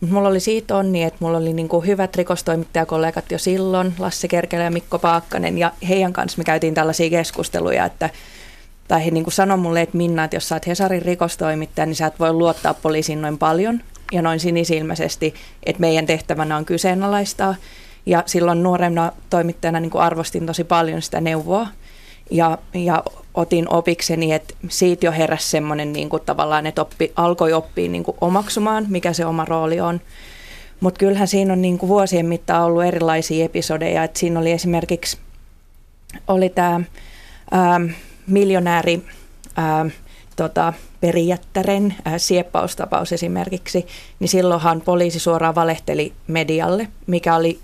Mutta 0.00 0.14
mulla 0.14 0.28
oli 0.28 0.40
siitä 0.40 0.76
onni, 0.76 1.02
että 1.02 1.18
mulla 1.20 1.38
oli 1.38 1.52
niinku 1.52 1.80
hyvät 1.80 2.16
rikostoimittajakollegat 2.16 3.30
jo 3.30 3.38
silloin, 3.38 3.94
Lasse 3.98 4.28
Kerkelä 4.28 4.64
ja 4.64 4.70
Mikko 4.70 4.98
Paakkanen, 4.98 5.58
ja 5.58 5.72
heidän 5.88 6.12
kanssa 6.12 6.38
me 6.38 6.44
käytiin 6.44 6.74
tällaisia 6.74 7.10
keskusteluja, 7.10 7.84
että 7.84 8.10
tai 8.88 9.04
he 9.04 9.10
niinku 9.10 9.30
sanoi 9.30 9.56
mulle, 9.56 9.80
että 9.80 9.96
Minna, 9.96 10.24
että 10.24 10.36
jos 10.36 10.48
sä 10.48 10.54
oot 10.54 10.66
Hesarin 10.66 11.02
rikostoimittaja, 11.02 11.86
niin 11.86 11.96
sä 11.96 12.06
et 12.06 12.20
voi 12.20 12.32
luottaa 12.32 12.74
poliisiin 12.74 13.22
noin 13.22 13.38
paljon 13.38 13.80
ja 14.12 14.22
noin 14.22 14.40
sinisilmäisesti, 14.40 15.34
että 15.66 15.80
meidän 15.80 16.06
tehtävänä 16.06 16.56
on 16.56 16.64
kyseenalaistaa. 16.64 17.54
Ja 18.06 18.22
silloin 18.26 18.62
nuorena 18.62 19.12
toimittajana 19.30 19.80
niin 19.80 19.96
arvostin 19.96 20.46
tosi 20.46 20.64
paljon 20.64 21.02
sitä 21.02 21.20
neuvoa 21.20 21.66
ja, 22.30 22.58
ja 22.74 23.04
otin 23.34 23.72
opikseni, 23.72 24.32
että 24.32 24.54
siitä 24.68 25.06
jo 25.06 25.12
heräsi 25.12 25.48
semmoinen 25.48 25.92
niin 25.92 26.08
kuin 26.08 26.22
tavallaan, 26.26 26.66
että 26.66 26.82
oppi, 26.82 27.12
alkoi 27.16 27.52
oppia 27.52 27.88
niin 27.88 28.04
kuin 28.04 28.16
omaksumaan, 28.20 28.86
mikä 28.88 29.12
se 29.12 29.26
oma 29.26 29.44
rooli 29.44 29.80
on. 29.80 30.00
Mutta 30.80 30.98
kyllähän 30.98 31.28
siinä 31.28 31.52
on 31.52 31.62
niin 31.62 31.78
kuin 31.78 31.88
vuosien 31.88 32.26
mittaan 32.26 32.64
ollut 32.64 32.84
erilaisia 32.84 33.44
episodeja. 33.44 34.04
Et 34.04 34.16
siinä 34.16 34.40
oli 34.40 34.52
esimerkiksi 34.52 35.18
oli 36.28 36.48
tämä 36.48 36.80
miljonääri 38.28 39.04
ää, 39.56 39.86
tota, 40.36 40.72
perijättären 41.00 41.94
ää, 42.04 42.18
sieppaustapaus 42.18 43.12
esimerkiksi, 43.12 43.86
niin 44.20 44.28
silloinhan 44.28 44.80
poliisi 44.80 45.18
suoraan 45.18 45.54
valehteli 45.54 46.12
medialle, 46.26 46.88
mikä 47.06 47.34
oli 47.34 47.58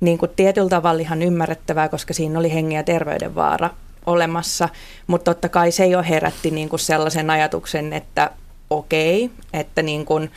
niin 0.00 0.18
kuin 0.18 0.30
tietyllä 0.36 0.68
tavalla 0.68 1.00
ihan 1.00 1.22
ymmärrettävää, 1.22 1.88
koska 1.88 2.14
siinä 2.14 2.38
oli 2.38 2.52
hengen 2.52 2.76
ja 2.76 2.82
terveyden 2.82 3.34
vaara 3.34 3.70
olemassa, 4.06 4.68
mutta 5.06 5.34
totta 5.34 5.48
kai 5.48 5.72
se 5.72 5.86
jo 5.86 6.02
herätti 6.02 6.50
niin 6.50 6.68
kuin 6.68 6.80
sellaisen 6.80 7.30
ajatuksen, 7.30 7.92
että 7.92 8.30
okei, 8.70 9.30
että 9.52 9.82
niin 9.82 10.04
kuin, 10.04 10.30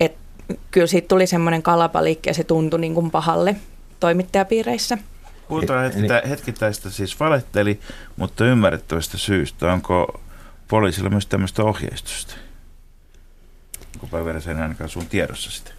et, 0.00 0.14
kyllä 0.70 0.86
siitä 0.86 1.08
tuli 1.08 1.26
semmoinen 1.26 1.62
kalapaliikki 1.62 2.30
ja 2.30 2.34
se 2.34 2.44
tuntui 2.44 2.80
niin 2.80 2.94
kuin 2.94 3.10
pahalle 3.10 3.56
toimittajapiireissä. 4.00 4.98
Puhutaan 5.48 5.84
hetki, 5.84 6.28
hetki 6.28 6.52
tästä 6.52 6.90
siis 6.90 7.20
valehteli, 7.20 7.80
mutta 8.16 8.44
ymmärrettävästä 8.44 9.18
syystä. 9.18 9.72
Onko 9.72 10.20
poliisilla 10.68 11.10
myös 11.10 11.26
tämmöistä 11.26 11.62
ohjeistusta? 11.62 12.34
Onko 13.94 14.06
päivänä 14.06 14.40
sen 14.40 14.62
ainakaan 14.62 14.90
sun 14.90 15.06
tiedossa 15.06 15.50
sitä? 15.50 15.70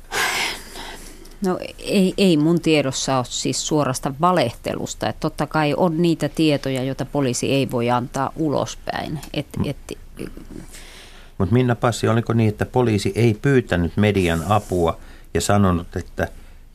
No 1.45 1.60
ei, 1.80 2.13
ei 2.17 2.38
mun 2.38 2.62
tiedossa 2.62 3.17
ole 3.17 3.25
siis 3.25 3.67
suorasta 3.67 4.13
valehtelusta. 4.21 5.10
Että 5.10 5.19
totta 5.19 5.47
kai 5.47 5.73
on 5.77 6.01
niitä 6.01 6.30
tietoja, 6.30 6.84
joita 6.84 7.06
poliisi 7.06 7.51
ei 7.51 7.71
voi 7.71 7.89
antaa 7.89 8.32
ulospäin. 8.36 9.19
Et, 9.34 9.47
mm. 9.58 9.69
et, 9.69 9.97
Mutta 11.38 11.53
Minna 11.53 11.75
Passi, 11.75 12.08
oliko 12.08 12.34
niin, 12.34 12.49
että 12.49 12.65
poliisi 12.65 13.12
ei 13.15 13.34
pyytänyt 13.41 13.97
median 13.97 14.43
apua 14.49 14.97
ja 15.34 15.41
sanonut, 15.41 15.95
että 15.95 16.27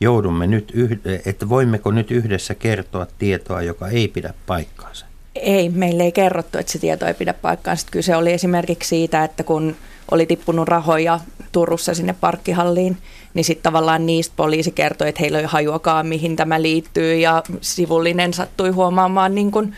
joudumme 0.03 0.47
nyt, 0.47 0.71
yhd- 0.75 1.21
että 1.25 1.49
voimmeko 1.49 1.91
nyt 1.91 2.11
yhdessä 2.11 2.55
kertoa 2.55 3.07
tietoa, 3.19 3.61
joka 3.61 3.87
ei 3.87 4.07
pidä 4.07 4.33
paikkaansa? 4.45 5.05
Ei, 5.35 5.69
meille 5.69 6.03
ei 6.03 6.11
kerrottu, 6.11 6.57
että 6.57 6.71
se 6.71 6.79
tieto 6.79 7.05
ei 7.05 7.13
pidä 7.13 7.33
paikkaansa. 7.33 7.87
Kyse 7.91 8.15
oli 8.15 8.33
esimerkiksi 8.33 8.87
siitä, 8.87 9.23
että 9.23 9.43
kun 9.43 9.75
oli 10.11 10.25
tippunut 10.25 10.67
rahoja 10.67 11.19
Turussa 11.51 11.93
sinne 11.93 12.15
parkkihalliin, 12.21 12.97
niin 13.33 13.43
sitten 13.43 13.63
tavallaan 13.63 14.05
niistä 14.05 14.33
poliisi 14.35 14.71
kertoi, 14.71 15.09
että 15.09 15.21
heillä 15.21 15.39
ei 15.39 15.45
hajuakaan, 15.45 16.07
mihin 16.07 16.35
tämä 16.35 16.61
liittyy, 16.61 17.15
ja 17.15 17.43
sivullinen 17.61 18.33
sattui 18.33 18.69
huomaamaan 18.69 19.35
niin 19.35 19.51
kun 19.51 19.73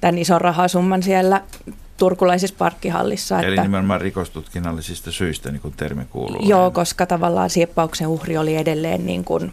tämän 0.00 0.18
ison 0.18 0.40
rahasumman 0.40 1.02
siellä 1.02 1.42
turkulaisessa 1.96 2.56
parkkihallissa. 2.58 3.40
Eli 3.40 3.48
että, 3.48 3.62
nimenomaan 3.62 4.00
rikostutkinnallisista 4.00 5.12
syistä, 5.12 5.50
niin 5.50 5.60
kuin 5.60 5.74
termi 5.76 6.04
kuuluu. 6.10 6.48
Joo, 6.48 6.70
koska 6.70 7.06
tavallaan 7.06 7.50
sieppauksen 7.50 8.08
uhri 8.08 8.36
oli 8.36 8.56
edelleen 8.56 9.06
niin 9.06 9.24
kuin 9.24 9.52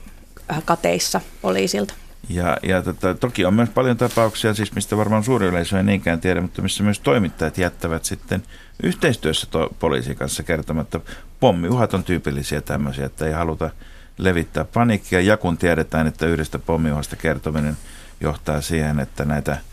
kateissa 0.65 1.21
poliisilta. 1.41 1.93
Ja, 2.29 2.57
ja 2.63 2.81
tota, 2.81 3.15
toki 3.15 3.45
on 3.45 3.53
myös 3.53 3.69
paljon 3.69 3.97
tapauksia, 3.97 4.53
siis 4.53 4.75
mistä 4.75 4.97
varmaan 4.97 5.23
suuri 5.23 5.47
yleisö 5.47 5.77
ei 5.77 5.83
niinkään 5.83 6.19
tiedä, 6.21 6.41
mutta 6.41 6.61
missä 6.61 6.83
myös 6.83 6.99
toimittajat 6.99 7.57
jättävät 7.57 8.05
sitten 8.05 8.43
yhteistyössä 8.83 9.47
to- 9.51 9.75
poliisin 9.79 10.15
kanssa 10.15 10.43
kertomatta. 10.43 10.99
Pommiuhat 11.39 11.93
on 11.93 12.03
tyypillisiä 12.03 12.61
tämmöisiä, 12.61 13.05
että 13.05 13.25
ei 13.25 13.33
haluta 13.33 13.69
levittää 14.17 14.65
paniikkia. 14.65 15.21
Ja 15.21 15.37
kun 15.37 15.57
tiedetään, 15.57 16.07
että 16.07 16.25
yhdestä 16.25 16.59
pommiuhasta 16.59 17.15
kertominen 17.15 17.77
johtaa 18.21 18.61
siihen, 18.61 18.99
että 18.99 19.25
näitä– 19.25 19.57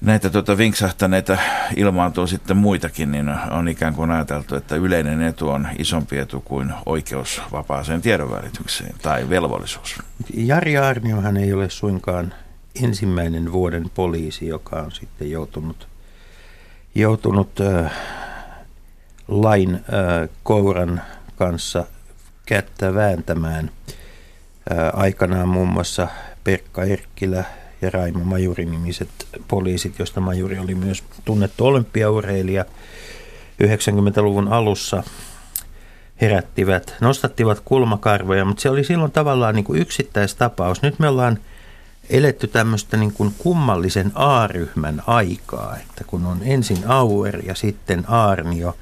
näitä 0.00 0.30
tuota 0.30 0.56
vinksahtaneita 0.58 1.38
ilmaantuu 1.76 2.26
sitten 2.26 2.56
muitakin, 2.56 3.10
niin 3.10 3.28
on 3.50 3.68
ikään 3.68 3.94
kuin 3.94 4.10
ajateltu, 4.10 4.56
että 4.56 4.76
yleinen 4.76 5.22
etu 5.22 5.48
on 5.48 5.68
isompi 5.78 6.18
etu 6.18 6.40
kuin 6.40 6.72
oikeus 6.86 7.42
vapaaseen 7.52 8.02
tiedonvälitykseen 8.02 8.94
tai 9.02 9.28
velvollisuus. 9.28 9.98
Jari 10.34 10.76
Arniohan 10.76 11.36
ei 11.36 11.52
ole 11.52 11.70
suinkaan 11.70 12.34
ensimmäinen 12.82 13.52
vuoden 13.52 13.90
poliisi, 13.94 14.46
joka 14.46 14.76
on 14.76 14.92
sitten 14.92 15.30
joutunut, 15.30 15.88
joutunut 16.94 17.60
äh, 17.60 17.92
lain 19.28 19.74
äh, 19.74 20.28
kouran 20.42 21.02
kanssa 21.36 21.84
kättä 22.46 22.94
vääntämään. 22.94 23.70
Äh, 24.72 24.78
aikanaan 24.92 25.48
muun 25.48 25.68
muassa 25.68 26.08
Pekka 26.44 26.84
Erkkilä 26.84 27.44
ja 27.82 27.90
Raimo 27.90 28.24
Majuri-nimiset 28.24 29.08
poliisit, 29.48 29.98
joista 29.98 30.20
Majuri 30.20 30.58
oli 30.58 30.74
myös 30.74 31.04
tunnettu 31.24 31.66
olympiaurheilija 31.66 32.64
90-luvun 33.62 34.48
alussa 34.48 35.02
herättivät, 36.20 36.94
nostattivat 37.00 37.60
kulmakarvoja, 37.64 38.44
mutta 38.44 38.60
se 38.60 38.70
oli 38.70 38.84
silloin 38.84 39.12
tavallaan 39.12 39.54
niin 39.54 39.64
kuin 39.64 39.80
yksittäistapaus. 39.80 40.82
Nyt 40.82 40.98
me 40.98 41.08
ollaan 41.08 41.38
eletty 42.10 42.46
tämmöistä 42.46 42.96
niin 42.96 43.12
kuin 43.12 43.34
kummallisen 43.38 44.12
A-ryhmän 44.14 45.02
aikaa, 45.06 45.76
että 45.76 46.04
kun 46.04 46.26
on 46.26 46.38
ensin 46.42 46.78
Auer 46.86 47.46
ja 47.46 47.54
sitten 47.54 48.04
Aarnio, 48.08 48.76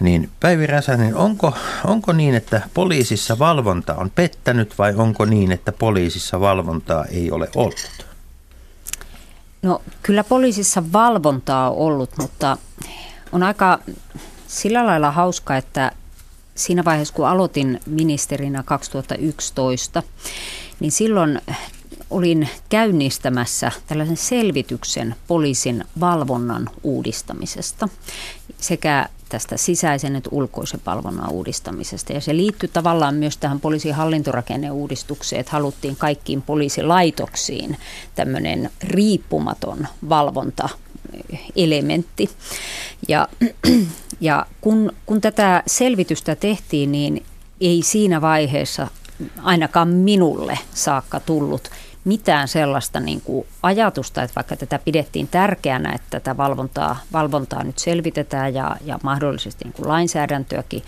Niin 0.00 0.30
Päivi 0.40 0.66
Räsänen, 0.66 1.16
onko, 1.16 1.52
onko 1.84 2.12
niin, 2.12 2.34
että 2.34 2.60
poliisissa 2.74 3.38
valvonta 3.38 3.94
on 3.94 4.10
pettänyt 4.10 4.78
vai 4.78 4.94
onko 4.94 5.24
niin, 5.24 5.52
että 5.52 5.72
poliisissa 5.72 6.40
valvontaa 6.40 7.04
ei 7.04 7.30
ole 7.30 7.48
ollut? 7.54 8.06
No 9.62 9.82
kyllä 10.02 10.24
poliisissa 10.24 10.92
valvontaa 10.92 11.70
on 11.70 11.76
ollut, 11.76 12.10
mutta 12.18 12.56
on 13.32 13.42
aika 13.42 13.78
sillä 14.46 14.86
lailla 14.86 15.10
hauska, 15.10 15.56
että 15.56 15.92
siinä 16.54 16.84
vaiheessa 16.84 17.14
kun 17.14 17.28
aloitin 17.28 17.80
ministerinä 17.86 18.62
2011, 18.62 20.02
niin 20.80 20.92
silloin 20.92 21.40
olin 22.10 22.48
käynnistämässä 22.68 23.72
tällaisen 23.86 24.16
selvityksen 24.16 25.14
poliisin 25.26 25.84
valvonnan 26.00 26.70
uudistamisesta 26.82 27.88
sekä 28.58 29.08
tästä 29.28 29.56
sisäisen 29.56 30.16
että 30.16 30.30
ulkoisen 30.32 30.80
valvonnan 30.86 31.30
uudistamisesta. 31.30 32.12
Ja 32.12 32.20
se 32.20 32.36
liittyy 32.36 32.68
tavallaan 32.68 33.14
myös 33.14 33.36
tähän 33.36 33.60
poliisin 33.60 33.94
hallintorakenneuudistukseen, 33.94 35.40
että 35.40 35.52
haluttiin 35.52 35.96
kaikkiin 35.96 36.42
poliisilaitoksiin 36.42 37.76
tämmöinen 38.14 38.70
riippumaton 38.82 39.86
valvonta 40.08 40.68
elementti. 41.56 42.30
Ja, 43.08 43.28
ja 44.20 44.46
kun, 44.60 44.92
kun 45.06 45.20
tätä 45.20 45.62
selvitystä 45.66 46.36
tehtiin, 46.36 46.92
niin 46.92 47.24
ei 47.60 47.82
siinä 47.82 48.20
vaiheessa 48.20 48.88
ainakaan 49.42 49.88
minulle 49.88 50.58
saakka 50.74 51.20
tullut 51.20 51.70
mitään 52.06 52.48
sellaista 52.48 53.00
niin 53.00 53.20
kuin 53.20 53.46
ajatusta, 53.62 54.22
että 54.22 54.34
vaikka 54.34 54.56
tätä 54.56 54.78
pidettiin 54.78 55.28
tärkeänä, 55.28 55.92
että 55.92 56.06
tätä 56.10 56.36
valvontaa, 56.36 56.96
valvontaa 57.12 57.64
nyt 57.64 57.78
selvitetään 57.78 58.54
ja, 58.54 58.76
ja 58.84 58.98
mahdollisesti 59.02 59.64
niin 59.64 59.72
kuin 59.72 59.88
lainsäädäntöäkin 59.88 60.82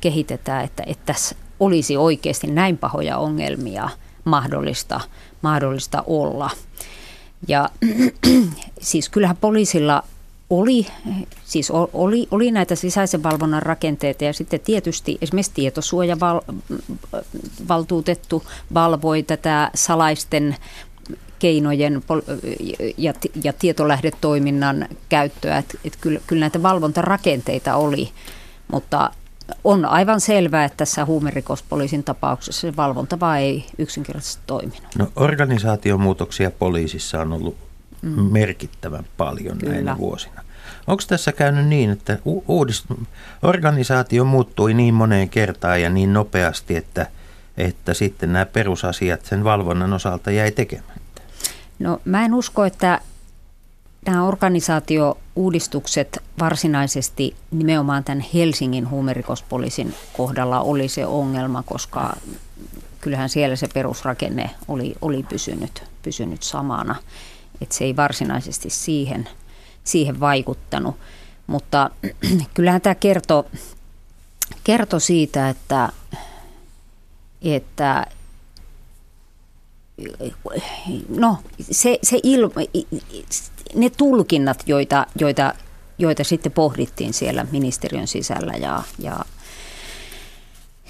kehitetään, 0.00 0.64
että, 0.64 0.82
että 0.86 1.02
tässä 1.06 1.36
olisi 1.60 1.96
oikeasti 1.96 2.46
näin 2.46 2.78
pahoja 2.78 3.18
ongelmia 3.18 3.88
mahdollista, 4.24 5.00
mahdollista 5.42 6.04
olla. 6.06 6.50
Ja 7.48 7.68
siis 8.80 9.08
kyllähän 9.08 9.36
poliisilla 9.36 10.04
oli, 10.60 10.86
siis 11.44 11.70
oli, 11.92 12.28
oli 12.30 12.50
näitä 12.50 12.74
sisäisen 12.74 13.22
valvonnan 13.22 13.62
rakenteita 13.62 14.24
ja 14.24 14.32
sitten 14.32 14.60
tietysti 14.60 15.18
esimerkiksi 15.20 15.52
tietosuojavaltuutettu 15.54 18.42
valvoi 18.74 19.22
tätä 19.22 19.70
salaisten 19.74 20.56
keinojen 21.38 22.02
ja, 22.98 23.14
ja 23.44 23.52
tietolähdetoiminnan 23.52 24.88
käyttöä. 25.08 25.58
Että 25.58 25.78
et 25.84 25.96
kyllä, 26.00 26.20
kyllä 26.26 26.40
näitä 26.40 26.62
valvontarakenteita 26.62 27.76
oli, 27.76 28.10
mutta 28.68 29.10
on 29.64 29.84
aivan 29.84 30.20
selvää, 30.20 30.64
että 30.64 30.76
tässä 30.76 31.04
huumerikospoliisin 31.04 32.04
tapauksessa 32.04 32.60
se 32.60 32.76
valvonta 32.76 33.20
vaan 33.20 33.38
ei 33.38 33.66
yksinkertaisesti 33.78 34.42
toiminut. 34.46 34.96
No 34.98 35.12
organisaatiomuutoksia 35.16 36.50
poliisissa 36.50 37.20
on 37.20 37.32
ollut 37.32 37.56
mm. 38.02 38.32
merkittävän 38.32 39.04
paljon 39.16 39.58
Kyllä. 39.58 39.72
näinä 39.72 39.98
vuosina. 39.98 40.41
Onko 40.86 41.02
tässä 41.08 41.32
käynyt 41.32 41.66
niin, 41.66 41.90
että 41.90 42.18
uudist- 42.24 43.06
organisaatio 43.42 44.24
muuttui 44.24 44.74
niin 44.74 44.94
moneen 44.94 45.28
kertaan 45.28 45.82
ja 45.82 45.90
niin 45.90 46.12
nopeasti, 46.12 46.76
että, 46.76 47.06
että 47.56 47.94
sitten 47.94 48.32
nämä 48.32 48.46
perusasiat 48.46 49.24
sen 49.24 49.44
valvonnan 49.44 49.92
osalta 49.92 50.30
jäi 50.30 50.50
tekemättä? 50.50 51.22
No 51.78 52.00
mä 52.04 52.24
en 52.24 52.34
usko, 52.34 52.64
että 52.64 53.00
nämä 54.06 54.24
organisaatiouudistukset 54.24 56.18
varsinaisesti 56.40 57.36
nimenomaan 57.50 58.04
tämän 58.04 58.24
Helsingin 58.34 58.90
huumerikospoliisin 58.90 59.94
kohdalla 60.16 60.60
oli 60.60 60.88
se 60.88 61.06
ongelma, 61.06 61.62
koska 61.62 62.16
kyllähän 63.00 63.28
siellä 63.28 63.56
se 63.56 63.68
perusrakenne 63.74 64.50
oli, 64.68 64.94
oli 65.02 65.22
pysynyt, 65.22 65.84
pysynyt 66.02 66.42
samana 66.42 66.94
että 67.62 67.74
se 67.74 67.84
ei 67.84 67.96
varsinaisesti 67.96 68.70
siihen, 68.70 69.28
siihen 69.84 70.20
vaikuttanut. 70.20 70.96
Mutta 71.46 71.90
kyllähän 72.54 72.80
tämä 72.80 72.94
kertoo 72.94 73.44
kerto 74.64 75.00
siitä, 75.00 75.48
että, 75.48 75.92
että 77.42 78.06
no, 81.08 81.38
se, 81.70 81.98
se 82.02 82.20
ilma, 82.22 82.54
ne 83.74 83.90
tulkinnat, 83.90 84.62
joita, 84.66 85.06
joita, 85.18 85.54
joita 85.98 86.24
sitten 86.24 86.52
pohdittiin 86.52 87.12
siellä 87.12 87.46
ministeriön 87.52 88.06
sisällä 88.06 88.52
ja, 88.52 88.82
ja, 88.98 89.24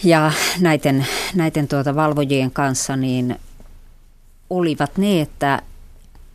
ja 0.05 0.33
näiden, 0.61 1.07
näiden 1.35 1.69
tuota 1.69 1.95
valvojien 1.95 2.51
kanssa, 2.51 2.97
niin 2.97 3.37
olivat 4.51 4.99
ne, 4.99 5.21
että 5.21 5.63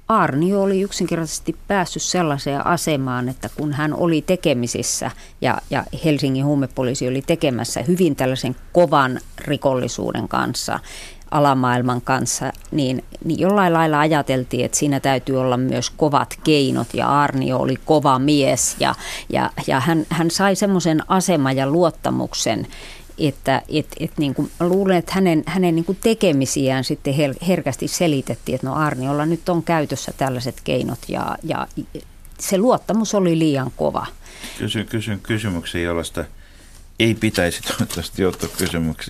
Arnio 0.07 0.61
oli 0.61 0.81
yksinkertaisesti 0.81 1.55
päässyt 1.67 2.01
sellaiseen 2.01 2.67
asemaan, 2.67 3.29
että 3.29 3.49
kun 3.55 3.73
hän 3.73 3.93
oli 3.93 4.21
tekemisissä 4.21 5.11
ja, 5.41 5.57
ja 5.69 5.83
Helsingin 6.05 6.45
huumepoliisi 6.45 7.07
oli 7.07 7.21
tekemässä 7.21 7.81
hyvin 7.87 8.15
tällaisen 8.15 8.55
kovan 8.73 9.19
rikollisuuden 9.37 10.27
kanssa, 10.27 10.79
alamaailman 11.31 12.01
kanssa, 12.01 12.51
niin, 12.71 13.03
niin 13.25 13.39
jollain 13.39 13.73
lailla 13.73 13.99
ajateltiin, 13.99 14.65
että 14.65 14.77
siinä 14.77 14.99
täytyy 14.99 15.41
olla 15.41 15.57
myös 15.57 15.89
kovat 15.89 16.39
keinot 16.43 16.87
ja 16.93 17.21
Arnio 17.21 17.57
oli 17.57 17.75
kova 17.85 18.19
mies 18.19 18.75
ja, 18.79 18.95
ja, 19.29 19.49
ja 19.67 19.79
hän, 19.79 20.05
hän 20.09 20.31
sai 20.31 20.55
semmoisen 20.55 21.03
aseman 21.07 21.55
ja 21.55 21.67
luottamuksen, 21.67 22.67
että 23.17 23.61
et, 23.69 23.87
et 23.99 24.11
niin 24.17 24.33
kuin, 24.33 24.51
luulen, 24.59 24.97
että 24.97 25.11
hänen, 25.15 25.43
hänen 25.45 25.75
niin 25.75 25.85
kuin 25.85 25.97
tekemisiään 26.01 26.83
sitten 26.83 27.13
her, 27.13 27.33
herkästi 27.47 27.87
selitettiin, 27.87 28.55
että 28.55 28.67
no 28.67 28.73
Arniolla 28.73 29.25
nyt 29.25 29.49
on 29.49 29.63
käytössä 29.63 30.13
tällaiset 30.17 30.61
keinot 30.63 30.99
ja, 31.07 31.37
ja 31.43 31.67
se 32.39 32.57
luottamus 32.57 33.15
oli 33.15 33.39
liian 33.39 33.71
kova. 33.75 34.05
Kysyn, 34.57 34.85
kysyn 34.85 35.19
kysymyksiä, 35.19 35.81
jollaista 35.81 36.25
ei 36.99 37.15
pitäisi 37.15 37.61
toivottavasti 37.61 38.21
joutua 38.21 38.49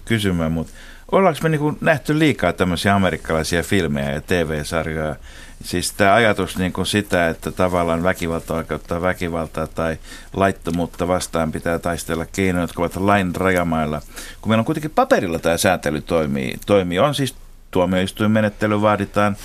kysymään, 0.05 0.51
mutta 0.51 0.73
ollaanko 1.11 1.39
me 1.43 1.49
niin 1.49 1.77
nähty 1.81 2.19
liikaa 2.19 2.53
tämmöisiä 2.53 2.95
amerikkalaisia 2.95 3.63
filmejä 3.63 4.11
ja 4.11 4.21
TV-sarjoja, 4.21 5.15
Siis 5.63 5.93
tämä 5.93 6.13
ajatus 6.13 6.57
niin 6.57 6.73
kuin 6.73 6.85
sitä, 6.85 7.29
että 7.29 7.51
tavallaan 7.51 8.03
väkivalta 8.03 8.53
oikeuttaa 8.53 9.01
väkivaltaa 9.01 9.67
tai 9.67 9.97
laittomuutta 10.33 11.07
vastaan 11.07 11.51
pitää 11.51 11.79
taistella 11.79 12.25
keinoja, 12.25 12.63
jotka 12.63 12.81
ovat 12.81 12.95
lain 12.95 13.35
rajamailla. 13.35 14.01
Kun 14.41 14.49
meillä 14.49 14.61
on 14.61 14.65
kuitenkin 14.65 14.91
paperilla 14.91 15.39
tämä 15.39 15.57
säätely 15.57 16.01
toimii, 16.01 16.55
toimii. 16.65 16.99
on 16.99 17.15
siis 17.15 17.35
tuomioistuinmenettely 17.71 18.81
vaaditaan 18.81 19.37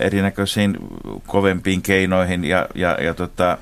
erinäköisiin 0.00 0.76
kovempiin 1.26 1.82
keinoihin 1.82 2.44
ja, 2.44 2.66
ja, 2.74 2.98
ja 3.02 3.14
tota, 3.14 3.58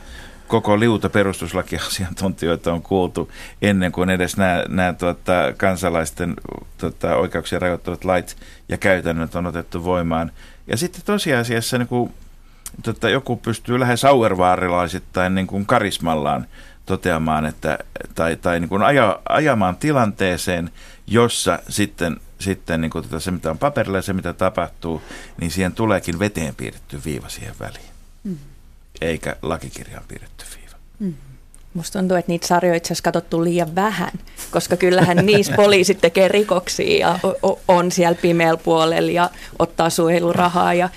koko 0.48 0.80
liuta 0.80 1.08
perustuslakiasiantuntijoita 1.08 2.72
on 2.72 2.82
kuultu 2.82 3.30
ennen 3.62 3.92
kuin 3.92 4.10
edes 4.10 4.36
nämä, 4.36 4.64
nämä 4.68 4.92
tuota, 4.92 5.32
kansalaisten 5.56 6.36
tuota, 6.78 7.16
oikeuksia 7.16 7.58
rajoittavat 7.58 8.04
lait 8.04 8.36
ja 8.68 8.78
käytännöt 8.78 9.34
on 9.34 9.46
otettu 9.46 9.84
voimaan. 9.84 10.32
Ja 10.68 10.76
sitten 10.76 11.02
tosiasiassa 11.04 11.78
niin 11.78 11.88
kuin, 11.88 12.14
tota, 12.82 13.08
joku 13.10 13.36
pystyy 13.36 13.80
lähes 13.80 14.04
auervaarilaisittain 14.04 15.34
niin 15.34 15.46
kuin 15.46 15.66
karismallaan 15.66 16.46
toteamaan, 16.86 17.46
että, 17.46 17.78
tai, 18.14 18.36
tai 18.36 18.60
niin 18.60 18.68
kuin 18.68 18.82
aja, 18.82 19.20
ajamaan 19.28 19.76
tilanteeseen, 19.76 20.70
jossa 21.06 21.58
sitten, 21.68 22.16
sitten 22.38 22.80
niin 22.80 22.90
kuin 22.90 23.04
tota, 23.04 23.20
se, 23.20 23.30
mitä 23.30 23.50
on 23.50 23.58
paperilla 23.58 23.98
ja 23.98 24.02
se, 24.02 24.12
mitä 24.12 24.32
tapahtuu, 24.32 25.02
niin 25.40 25.50
siihen 25.50 25.72
tuleekin 25.72 26.18
veteen 26.18 26.54
piirretty 26.54 27.00
viiva 27.04 27.28
siihen 27.28 27.54
väliin, 27.60 27.90
mm. 28.24 28.38
eikä 29.00 29.36
lakikirjaan 29.42 30.04
piirretty 30.08 30.44
viiva. 30.56 30.76
Mm. 30.98 31.14
Musta 31.74 31.98
tuntuu, 31.98 32.16
että 32.16 32.32
niitä 32.32 32.46
sarjoja 32.46 32.76
itse 32.76 32.86
asiassa 32.86 33.02
katsottu 33.02 33.44
liian 33.44 33.74
vähän, 33.74 34.10
koska 34.50 34.76
kyllähän 34.76 35.16
niissä 35.16 35.52
poliisit 35.62 36.00
tekee 36.00 36.28
rikoksia 36.28 37.08
ja 37.08 37.18
on 37.68 37.92
siellä 37.92 38.18
pimeällä 38.22 38.60
puolella 38.64 39.10
ja 39.10 39.30
ottaa 39.58 39.90
suojelurahaa 39.90 40.74
ja, 40.74 40.88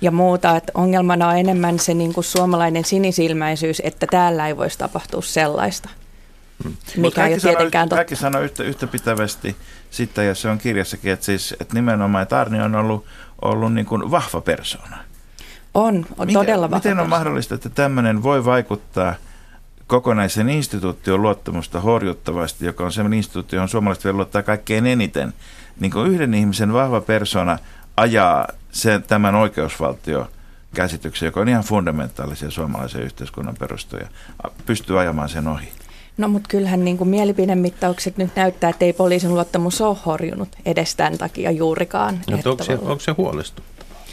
ja 0.00 0.10
muuta. 0.10 0.56
Että 0.56 0.72
ongelmana 0.74 1.28
on 1.28 1.38
enemmän 1.38 1.78
se 1.78 1.94
niin 1.94 2.12
kuin 2.12 2.24
suomalainen 2.24 2.84
sinisilmäisyys, 2.84 3.82
että 3.84 4.06
täällä 4.06 4.48
ei 4.48 4.56
voisi 4.56 4.78
tapahtua 4.78 5.22
sellaista. 5.22 5.88
Hmm. 6.64 6.76
Mikä 6.96 7.26
ei 7.26 7.40
tietenkään 7.40 7.88
totta. 7.88 7.96
Kaikki 7.96 8.16
sanoo 8.16 8.42
yhtä, 8.42 8.62
yhtä 8.64 8.86
pitävästi 8.86 9.56
sitten, 9.90 10.26
ja 10.26 10.34
se 10.34 10.48
on 10.48 10.58
kirjassakin, 10.58 11.12
että, 11.12 11.26
siis, 11.26 11.54
että 11.60 11.74
nimenomaan 11.74 12.22
että 12.22 12.40
Arni 12.40 12.60
on 12.60 12.74
ollut, 12.74 13.04
ollut 13.42 13.74
niin 13.74 13.86
kuin 13.86 14.10
vahva 14.10 14.40
persona. 14.40 14.98
On, 15.74 16.06
on 16.18 16.26
miten, 16.26 16.34
todella 16.34 16.70
vahva 16.70 16.76
Miten 16.76 16.92
on 16.92 16.96
persona. 16.96 17.16
mahdollista, 17.16 17.54
että 17.54 17.68
tämmöinen 17.68 18.22
voi 18.22 18.44
vaikuttaa– 18.44 19.14
kokonaisen 19.88 20.48
instituution 20.48 21.22
luottamusta 21.22 21.80
horjuttavasti, 21.80 22.66
joka 22.66 22.84
on 22.84 22.92
sellainen 22.92 23.16
instituutio, 23.16 23.56
johon 23.56 23.68
suomalaiset 23.68 24.04
vielä 24.04 24.16
luottaa 24.16 24.42
kaikkein 24.42 24.86
eniten, 24.86 25.34
niin 25.80 25.92
kuin 25.92 26.10
yhden 26.10 26.34
ihmisen 26.34 26.72
vahva 26.72 27.00
persona 27.00 27.58
ajaa 27.96 28.48
sen, 28.70 29.02
tämän 29.02 29.34
oikeusvaltio 29.34 30.30
käsityksen, 30.74 31.26
joka 31.26 31.40
on 31.40 31.48
ihan 31.48 31.64
fundamentaalisia 31.64 32.50
suomalaisen 32.50 33.02
yhteiskunnan 33.02 33.54
perustoja, 33.58 34.08
pystyy 34.66 35.00
ajamaan 35.00 35.28
sen 35.28 35.48
ohi. 35.48 35.68
No 36.18 36.28
mutta 36.28 36.48
kyllähän 36.48 36.84
niin 36.84 36.98
kuin 36.98 37.08
mielipidemittaukset 37.08 38.16
nyt 38.16 38.30
näyttää, 38.36 38.70
että 38.70 38.84
ei 38.84 38.92
poliisin 38.92 39.34
luottamus 39.34 39.80
ole 39.80 39.96
horjunut 40.06 40.48
edes 40.64 40.96
tämän 40.96 41.18
takia 41.18 41.50
juurikaan. 41.50 42.20
No, 42.30 42.38
onko, 42.44 42.64
se, 42.64 42.74
onko 42.74 43.00
se 43.00 43.12
huolestuttavaa? 43.12 44.04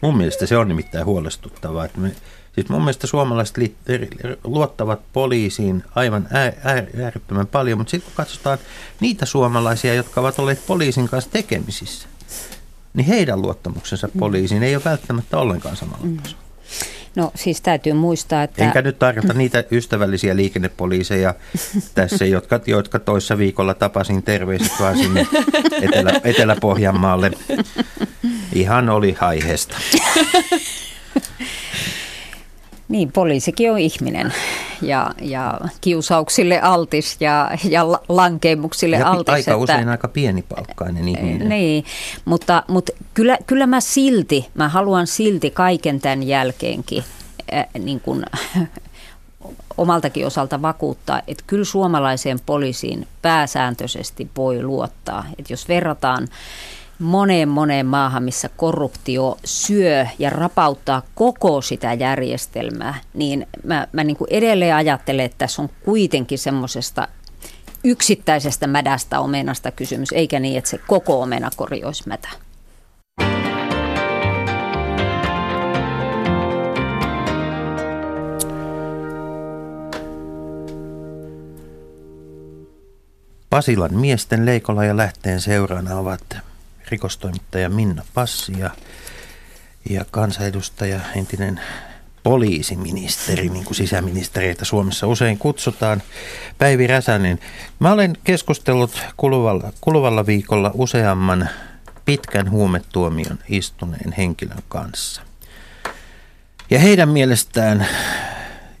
Mun 0.00 0.16
mielestä 0.16 0.46
se 0.46 0.56
on 0.56 0.68
nimittäin 0.68 1.04
huolestuttavaa. 1.04 1.84
Että 1.84 1.98
me, 2.00 2.12
siis 2.54 2.68
mun 2.68 2.80
mielestä 2.80 3.06
suomalaiset 3.06 3.56
luottavat 4.44 5.00
poliisiin 5.12 5.84
aivan 5.94 6.28
äärettömän 7.02 7.46
paljon, 7.46 7.78
mutta 7.78 7.90
sitten 7.90 8.10
kun 8.10 8.16
katsotaan 8.16 8.58
niitä 9.00 9.26
suomalaisia, 9.26 9.94
jotka 9.94 10.20
ovat 10.20 10.38
olleet 10.38 10.66
poliisin 10.66 11.08
kanssa 11.08 11.30
tekemisissä, 11.30 12.08
niin 12.94 13.06
heidän 13.06 13.42
luottamuksensa 13.42 14.08
poliisiin 14.18 14.62
ei 14.62 14.76
ole 14.76 14.84
välttämättä 14.84 15.38
ollenkaan 15.38 15.76
samalla 15.76 16.04
mm. 16.06 16.16
tasolla. 16.16 16.40
No 17.16 17.32
siis 17.34 17.60
täytyy 17.60 17.92
muistaa, 17.92 18.42
että... 18.42 18.64
Enkä 18.64 18.82
nyt 18.82 18.98
tarkoita 18.98 19.32
niitä 19.32 19.64
ystävällisiä 19.70 20.36
liikennepoliiseja 20.36 21.34
tässä, 21.94 22.24
jotka, 22.24 22.60
jotka 22.66 22.98
toissa 22.98 23.38
viikolla 23.38 23.74
tapasin 23.74 24.22
terveiset 24.22 24.72
vaan 24.80 24.98
sinne 24.98 25.26
Etelä, 25.82 26.20
Etelä-Pohjanmaalle. 26.24 27.30
Ihan 28.52 28.88
oli 28.88 29.16
aiheesta. 29.20 29.76
Niin, 32.90 33.12
poliisikin 33.12 33.72
on 33.72 33.78
ihminen 33.78 34.32
ja, 34.82 35.10
ja 35.20 35.60
kiusauksille 35.80 36.60
altis 36.60 37.16
ja, 37.20 37.50
ja 37.68 37.84
lankemuksille 38.08 38.96
ja 38.96 39.10
altis. 39.10 39.32
Aika 39.32 39.50
että, 39.50 39.56
usein 39.56 39.88
aika 39.88 40.08
pienipalkkainen 40.08 41.08
ihminen. 41.08 41.48
Niin, 41.48 41.84
mutta, 42.24 42.62
mutta 42.68 42.92
kyllä, 43.14 43.38
kyllä 43.46 43.66
mä 43.66 43.80
silti, 43.80 44.48
mä 44.54 44.68
haluan 44.68 45.06
silti 45.06 45.50
kaiken 45.50 46.00
tämän 46.00 46.22
jälkeenkin 46.22 47.04
äh, 47.54 47.66
niin 47.78 48.00
kuin, 48.00 48.24
omaltakin 49.76 50.26
osalta 50.26 50.62
vakuuttaa, 50.62 51.22
että 51.26 51.44
kyllä 51.46 51.64
suomalaiseen 51.64 52.40
poliisiin 52.46 53.08
pääsääntöisesti 53.22 54.30
voi 54.36 54.62
luottaa. 54.62 55.24
Että 55.38 55.52
jos 55.52 55.68
verrataan 55.68 56.28
moneen 57.00 57.48
moneen 57.48 57.86
maahan, 57.86 58.22
missä 58.22 58.48
korruptio 58.56 59.38
syö 59.44 60.06
ja 60.18 60.30
rapauttaa 60.30 61.02
koko 61.14 61.60
sitä 61.60 61.92
järjestelmää, 61.92 62.94
niin 63.14 63.46
mä, 63.64 63.86
mä 63.92 64.04
niin 64.04 64.16
kuin 64.16 64.28
edelleen 64.30 64.74
ajattelen, 64.74 65.24
että 65.24 65.38
tässä 65.38 65.62
on 65.62 65.68
kuitenkin 65.84 66.38
semmoisesta 66.38 67.08
yksittäisestä 67.84 68.66
mädästä 68.66 69.20
omenasta 69.20 69.70
kysymys, 69.70 70.12
eikä 70.12 70.40
niin, 70.40 70.58
että 70.58 70.70
se 70.70 70.78
koko 70.86 71.22
omenakori 71.22 71.84
olisi 71.84 72.08
mätä. 72.08 72.28
Pasilan 83.50 83.94
miesten 83.94 84.46
Leikola 84.46 84.84
ja 84.84 84.96
Lähteen 84.96 85.40
seurana 85.40 85.96
ovat 85.96 86.49
rikostoimittaja 86.90 87.68
Minna 87.68 88.02
Passi 88.14 88.52
ja, 88.58 88.70
ja 89.90 90.04
kansanedustaja, 90.10 91.00
entinen 91.16 91.60
poliisiministeri, 92.22 93.48
niin 93.48 93.64
kuin 93.64 93.74
sisäministeriöitä 93.76 94.64
Suomessa 94.64 95.06
usein 95.06 95.38
kutsutaan, 95.38 96.02
Päivi 96.58 96.86
Räsänen. 96.86 97.38
Mä 97.78 97.92
olen 97.92 98.16
keskustellut 98.24 99.02
kuluvalla, 99.16 99.72
kuluvalla 99.80 100.26
viikolla 100.26 100.70
useamman 100.74 101.48
pitkän 102.04 102.50
huumetuomion 102.50 103.38
istuneen 103.48 104.12
henkilön 104.12 104.62
kanssa. 104.68 105.22
Ja 106.70 106.78
heidän 106.78 107.08
mielestään 107.08 107.86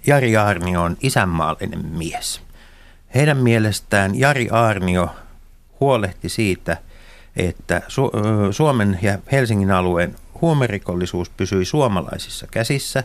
Jari 0.06 0.36
Aarnio 0.36 0.82
on 0.82 0.96
isänmaallinen 1.00 1.86
mies. 1.86 2.40
Heidän 3.14 3.36
mielestään 3.36 4.18
Jari 4.18 4.48
Aarnio 4.50 5.10
huolehti 5.80 6.28
siitä– 6.28 6.76
että 7.36 7.82
Su- 7.88 8.52
Suomen 8.52 8.98
ja 9.02 9.18
Helsingin 9.32 9.70
alueen 9.70 10.14
huumerikollisuus 10.40 11.30
pysyi 11.30 11.64
suomalaisissa 11.64 12.46
käsissä. 12.50 13.04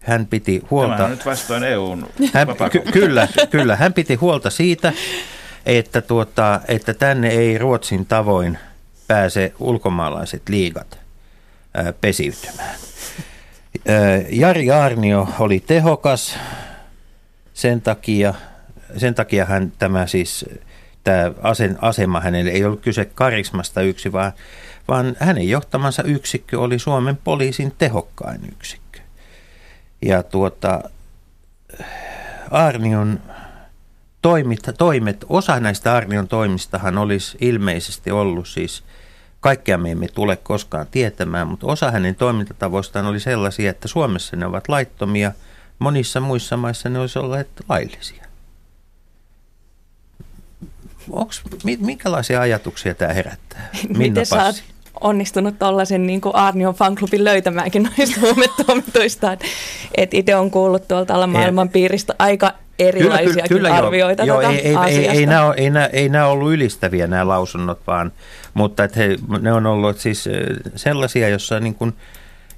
Hän 0.00 0.26
piti 0.26 0.62
huolta... 0.70 0.94
Tämä 0.96 1.04
on 1.04 1.10
nyt 1.10 1.26
vastoin 1.26 1.64
EUn 1.64 2.06
hän, 2.32 2.48
ky- 2.72 2.92
Kyllä, 2.92 3.28
kyllä. 3.50 3.76
Hän 3.76 3.92
piti 3.92 4.14
huolta 4.14 4.50
siitä, 4.50 4.92
että, 5.66 6.00
tuota, 6.00 6.60
että 6.68 6.94
tänne 6.94 7.28
ei 7.28 7.58
Ruotsin 7.58 8.06
tavoin 8.06 8.58
pääse 9.08 9.52
ulkomaalaiset 9.58 10.48
liigat 10.48 10.98
ää, 11.74 11.92
pesiytymään. 11.92 12.74
Ää, 13.88 13.96
Jari 14.30 14.70
Arnio 14.70 15.28
oli 15.38 15.60
tehokas, 15.60 16.38
sen 17.54 17.80
takia, 17.80 18.34
sen 18.96 19.14
takia 19.14 19.44
hän 19.44 19.72
tämä 19.78 20.06
siis 20.06 20.44
tämä 21.08 21.32
asema 21.80 22.20
hänelle 22.20 22.50
ei 22.50 22.64
ollut 22.64 22.80
kyse 22.80 23.04
karismasta 23.04 23.80
yksi, 23.82 24.12
vaan, 24.12 24.32
vaan 24.88 25.16
hänen 25.20 25.48
johtamansa 25.48 26.02
yksikkö 26.02 26.60
oli 26.60 26.78
Suomen 26.78 27.18
poliisin 27.24 27.74
tehokkain 27.78 28.40
yksikkö. 28.52 29.00
Ja 30.02 30.22
tuota, 30.22 30.80
Arnion 32.50 33.20
toimit, 34.22 34.62
toimet, 34.78 35.24
osa 35.28 35.60
näistä 35.60 35.94
Arnion 35.94 36.28
toimistahan 36.28 36.98
olisi 36.98 37.36
ilmeisesti 37.40 38.10
ollut 38.10 38.48
siis, 38.48 38.84
kaikkea 39.40 39.78
me 39.78 39.90
emme 39.90 40.08
tule 40.08 40.36
koskaan 40.36 40.86
tietämään, 40.90 41.48
mutta 41.48 41.66
osa 41.66 41.90
hänen 41.90 42.14
toimintatavoistaan 42.14 43.06
oli 43.06 43.20
sellaisia, 43.20 43.70
että 43.70 43.88
Suomessa 43.88 44.36
ne 44.36 44.46
ovat 44.46 44.68
laittomia, 44.68 45.32
monissa 45.78 46.20
muissa 46.20 46.56
maissa 46.56 46.88
ne 46.88 46.98
olisi 46.98 47.18
olleet 47.18 47.48
laillisia. 47.68 48.27
Onks, 51.10 51.42
minkälaisia 51.80 52.40
ajatuksia 52.40 52.94
tämä 52.94 53.12
herättää? 53.12 53.68
Minna 53.82 53.98
Miten 53.98 54.26
sä 54.26 54.44
oot 54.44 54.62
onnistunut 55.00 55.58
tuollaisen 55.58 56.06
niin 56.06 56.20
kuin 56.20 56.34
Arnion 56.34 56.74
fanklubin 56.74 57.24
löytämäänkin 57.24 57.82
noista 57.98 58.20
huumetoimituista? 58.20 59.32
Että 59.96 60.16
itse 60.16 60.36
on 60.36 60.50
kuullut 60.50 60.88
tuolta 60.88 61.14
alla 61.14 61.26
maailman 61.26 61.68
piiristä 61.68 62.14
aika 62.18 62.52
erilaisia 62.78 63.44
kyllä, 63.48 63.68
kyllä, 63.68 63.74
arvioita 63.74 64.24
joo, 64.24 64.42
tätä 64.42 64.52
joo, 64.52 64.82
ei, 64.82 64.94
ei, 64.96 65.06
ei, 65.06 65.18
ei, 65.18 65.26
nämä 65.26 65.46
ole, 65.46 65.54
ei, 65.58 65.70
nämä, 65.70 65.86
ei 65.86 66.08
nämä 66.08 66.26
ollut 66.26 66.52
ylistäviä 66.52 67.06
nämä 67.06 67.28
lausunnot, 67.28 67.80
vaan, 67.86 68.12
mutta 68.54 68.84
että 68.84 69.00
he, 69.00 69.16
ne 69.40 69.52
on 69.52 69.66
ollut 69.66 69.98
siis 69.98 70.28
sellaisia, 70.76 71.28
jossa, 71.28 71.60
niin 71.60 71.74
kuin, 71.74 71.96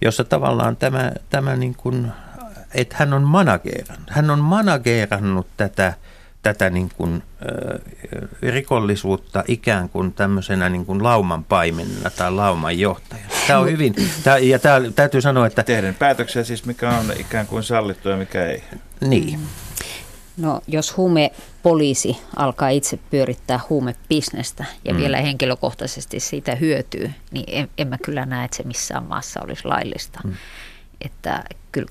jossa 0.02 0.24
tavallaan 0.24 0.76
tämä, 0.76 1.12
tämä 1.30 1.56
niin 1.56 1.74
kuin, 1.74 2.12
että 2.74 2.96
hän 2.98 3.12
on 3.12 3.22
managerannut, 3.22 4.10
hän 4.10 4.30
on 4.30 4.38
managerannut 4.38 5.46
tätä– 5.56 5.92
tätä 6.42 6.70
niin 6.70 6.90
kuin, 6.96 7.22
äh, 7.42 7.80
rikollisuutta 8.42 9.44
ikään 9.48 9.88
kuin 9.88 10.12
tämmöisenä 10.12 10.68
niin 10.68 10.86
kuin 10.86 11.02
lauman 11.02 11.44
paimenena 11.44 12.10
tai 12.10 12.32
lauman 12.32 12.78
johtajana. 12.78 13.28
Tämä 13.46 13.58
on 13.58 13.70
hyvin, 13.70 13.94
tämä, 14.22 14.38
ja 14.38 14.58
tämä, 14.58 14.80
täytyy 14.94 15.20
sanoa, 15.20 15.46
että... 15.46 15.62
Tehden 15.62 15.94
päätöksiä 15.94 16.44
siis, 16.44 16.64
mikä 16.64 16.90
on 16.90 17.12
ikään 17.18 17.46
kuin 17.46 17.62
sallittu 17.62 18.08
ja 18.08 18.16
mikä 18.16 18.46
ei. 18.46 18.62
Niin. 19.00 19.40
No 20.36 20.60
jos 20.68 20.96
huumepoliisi 20.96 22.16
alkaa 22.36 22.68
itse 22.68 22.98
pyörittää 23.10 23.60
huumebisnestä 23.68 24.64
ja 24.84 24.94
mm. 24.94 25.00
vielä 25.00 25.20
henkilökohtaisesti 25.20 26.20
siitä 26.20 26.54
hyötyy, 26.54 27.10
niin 27.30 27.44
en, 27.48 27.68
en 27.78 27.88
mä 27.88 27.98
kyllä 27.98 28.26
näe, 28.26 28.44
että 28.44 28.56
se 28.56 28.62
missään 28.62 29.04
maassa 29.04 29.40
olisi 29.42 29.64
laillista. 29.64 30.20
Mm 30.24 30.34
että 31.00 31.44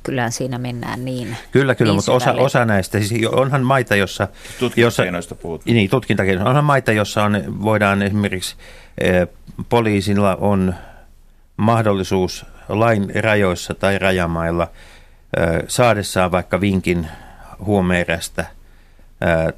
kyllähän 0.03 0.31
siinä 0.31 0.57
mennään 0.57 1.05
niin 1.05 1.37
Kyllä, 1.51 1.75
kyllä, 1.75 1.89
niin 1.89 1.95
mutta 1.95 2.11
osa, 2.11 2.33
osa 2.33 2.65
näistä, 2.65 2.99
siis 2.99 3.27
onhan 3.27 3.63
maita, 3.63 3.95
jossa... 3.95 4.27
Tutkintakeinoista 4.59 5.35
puhutaan. 5.35 5.75
Niin, 5.75 5.89
tutkintakeinoista. 5.89 6.49
Onhan 6.49 6.65
maita, 6.65 6.91
jossa 6.91 7.23
on, 7.23 7.61
voidaan 7.63 8.01
esimerkiksi 8.01 8.55
eh, 8.97 9.27
poliisilla 9.69 10.35
on 10.35 10.75
mahdollisuus 11.57 12.45
lain 12.69 13.11
rajoissa 13.23 13.73
tai 13.73 13.99
rajamailla 13.99 14.71
eh, 15.37 15.63
saadessaan 15.67 16.31
vaikka 16.31 16.61
vinkin 16.61 17.07
huumeerästä 17.65 18.41
eh, 18.41 19.53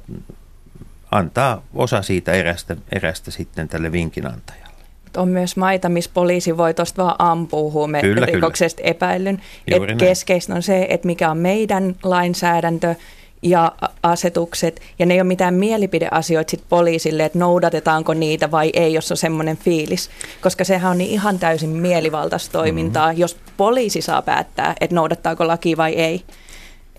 antaa 1.10 1.62
osa 1.74 2.02
siitä 2.02 2.32
erästä, 2.32 2.76
erästä 2.92 3.30
sitten 3.30 3.68
tälle 3.68 3.92
vinkin 3.92 4.26
antajalle 4.26 4.71
on 5.16 5.28
myös 5.28 5.56
maita, 5.56 5.88
missä 5.88 6.10
poliisi 6.14 6.56
voi 6.56 6.74
tuosta 6.74 7.04
vaan 7.04 7.16
ampua 7.18 7.70
huumerikoksesta 7.70 8.82
epäillyn. 8.84 9.42
Et 9.68 9.82
keskeistä 9.98 10.54
on 10.54 10.62
se, 10.62 10.86
että 10.90 11.06
mikä 11.06 11.30
on 11.30 11.38
meidän 11.38 11.94
lainsäädäntö 12.02 12.94
ja 13.42 13.72
asetukset, 14.02 14.80
ja 14.98 15.06
ne 15.06 15.14
ei 15.14 15.20
ole 15.20 15.28
mitään 15.28 15.54
mielipideasioita 15.54 16.50
sit 16.50 16.62
poliisille, 16.68 17.24
että 17.24 17.38
noudatetaanko 17.38 18.14
niitä 18.14 18.50
vai 18.50 18.70
ei, 18.74 18.94
jos 18.94 19.10
on 19.10 19.16
semmoinen 19.16 19.56
fiilis. 19.56 20.10
Koska 20.40 20.64
sehän 20.64 20.90
on 20.90 20.98
niin 20.98 21.10
ihan 21.10 21.38
täysin 21.38 21.70
mielivaltaista 21.70 22.52
toimintaa, 22.52 23.06
mm-hmm. 23.06 23.20
jos 23.20 23.36
poliisi 23.56 24.02
saa 24.02 24.22
päättää, 24.22 24.74
että 24.80 24.94
noudattaako 24.94 25.46
laki 25.46 25.76
vai 25.76 25.92
ei. 25.92 26.22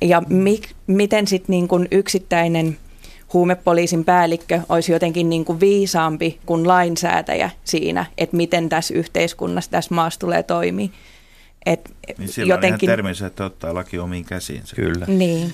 Ja 0.02 0.22
mi- 0.30 0.62
miten 0.88 1.28
sitten 1.28 1.54
niin 1.54 1.88
yksittäinen 1.92 2.78
huumepoliisin 3.34 4.06
päällikkö 4.06 4.62
olisi 4.70 4.92
jotenkin 4.92 5.30
niin 5.30 5.46
kuin 5.46 5.60
viisaampi 5.60 6.40
kuin 6.46 6.68
lainsäätäjä 6.68 7.50
siinä, 7.64 8.06
että 8.18 8.38
miten 8.38 8.70
tässä 8.70 8.94
yhteiskunnassa, 8.94 9.72
tässä 9.72 9.96
maassa 9.96 10.20
tulee 10.20 10.44
toimia. 10.44 10.90
Et 11.66 11.92
niin 12.18 12.30
silloin 12.30 12.50
jotenkin... 12.50 12.74
on 12.74 12.94
ihan 12.94 12.98
terminsä, 12.98 13.26
että 13.28 13.46
ottaa 13.46 13.74
laki 13.74 14.00
omiin 14.00 14.26
käsiinsä. 14.26 14.76
Kyllä. 14.76 15.06
Niin. 15.06 15.54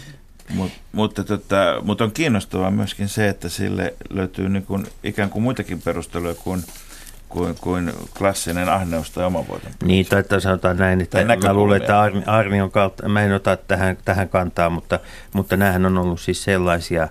Mut, 0.49 0.71
mutta, 0.91 1.23
tota, 1.23 1.81
mutta 1.81 2.03
on 2.03 2.11
kiinnostavaa 2.11 2.71
myöskin 2.71 3.07
se, 3.07 3.29
että 3.29 3.49
sille 3.49 3.93
löytyy 4.09 4.49
niin 4.49 4.65
kuin, 4.65 4.87
ikään 5.03 5.29
kuin 5.29 5.43
muitakin 5.43 5.81
perusteluja 5.81 6.35
kuin 6.35 6.63
kuin, 7.29 7.55
kuin 7.61 7.93
klassinen 8.17 8.69
ahneus 8.69 9.11
tai 9.11 9.25
omavuoton 9.25 9.71
Niin, 9.83 10.05
tai 10.05 10.19
että 10.19 10.39
sanotaan 10.39 10.77
näin, 10.77 11.01
että 11.01 11.25
mä 11.43 11.53
luulen, 11.53 11.81
että 11.81 12.01
Arni, 12.01 12.23
Arnion 12.25 12.71
kautta, 12.71 13.09
mä 13.09 13.23
en 13.23 13.33
ota 13.33 13.57
tähän, 13.57 13.97
tähän 14.05 14.29
kantaa, 14.29 14.69
mutta, 14.69 14.99
mutta 15.33 15.57
näähän 15.57 15.85
on 15.85 15.97
ollut 15.97 16.21
siis 16.21 16.43
sellaisia, 16.43 17.07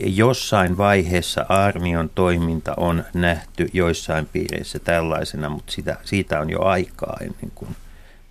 jossain 0.00 0.76
vaiheessa 0.76 1.46
Arnion 1.48 2.10
toiminta 2.14 2.74
on 2.76 3.04
nähty 3.14 3.68
joissain 3.72 4.26
piireissä 4.26 4.78
tällaisena, 4.78 5.48
mutta 5.48 5.72
sitä, 5.72 5.96
siitä 6.04 6.40
on 6.40 6.50
jo 6.50 6.62
aikaa 6.62 7.16
ennen 7.20 7.52
kuin 7.54 7.76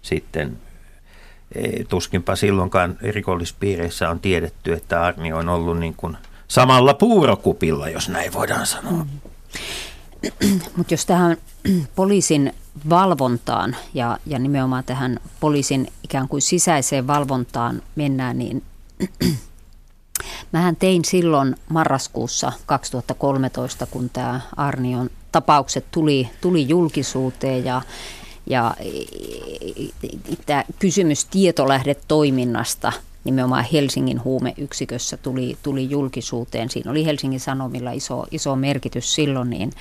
sitten 0.02 0.58
e, 1.56 1.84
tuskinpa 1.84 2.36
silloinkaan 2.36 2.98
rikollispiireissä 3.02 4.10
on 4.10 4.20
tiedetty, 4.20 4.74
että 4.74 5.04
Arnio 5.04 5.38
on 5.38 5.50
ollut 5.50 5.80
niin 5.80 5.94
kuin 5.98 6.18
samalla 6.48 6.94
puurokupilla, 6.94 7.90
jos 7.90 8.10
näin 8.10 8.34
voidaan 8.34 8.66
sanoa. 8.66 9.04
Mm. 9.04 9.10
Mutta 10.78 10.94
jos 10.94 11.06
tähän 11.06 11.38
poliisin 11.96 12.54
valvontaan 12.90 13.76
ja, 13.94 14.18
ja 14.26 14.40
nimenomaan 14.40 14.84
tähän 14.84 15.20
poliisin 15.40 15.88
ikään 16.04 16.28
kuin 16.28 16.42
sisäiseen 16.42 17.08
valvontaan 17.08 17.82
mennään, 17.96 18.38
niin 18.38 18.64
mähän 20.52 20.76
tein 20.76 21.06
silloin 21.06 21.56
marraskuussa 21.70 22.52
2013, 22.66 23.86
kun 23.86 24.10
tämä 24.10 24.42
Arnion 24.58 25.10
tapaukset 25.32 25.86
tuli, 25.92 26.30
tuli 26.42 26.70
julkisuuteen 26.70 27.66
ja, 27.66 27.82
ja 28.48 28.76
tämä 30.46 30.64
kysymys 30.80 31.26
tietolähdetoiminnasta– 31.26 32.92
nimenomaan 33.26 33.66
Helsingin 33.74 34.24
huumeyksikössä 34.24 35.18
tuli, 35.18 35.58
tuli 35.64 35.90
julkisuuteen. 35.90 36.70
Siinä 36.70 36.92
oli 36.92 37.06
Helsingin 37.06 37.40
Sanomilla 37.40 37.92
iso, 37.92 38.26
iso 38.32 38.56
merkitys 38.56 39.16
silloin, 39.16 39.50
niin 39.50 39.72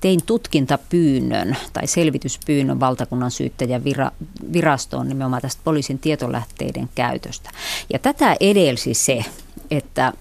tein 0.00 0.20
tutkintapyynnön 0.26 1.56
tai 1.72 1.86
selvityspyynnön 1.86 2.80
valtakunnan 2.80 3.30
syyttäjän 3.30 3.84
vira, 3.84 4.10
virastoon 4.52 5.08
nimenomaan 5.08 5.42
tästä 5.42 5.62
poliisin 5.64 5.98
tietolähteiden 5.98 6.88
käytöstä. 6.94 7.50
Ja 7.92 7.98
tätä 7.98 8.36
edelsi 8.40 8.94
se, 8.94 9.24
että 9.70 10.12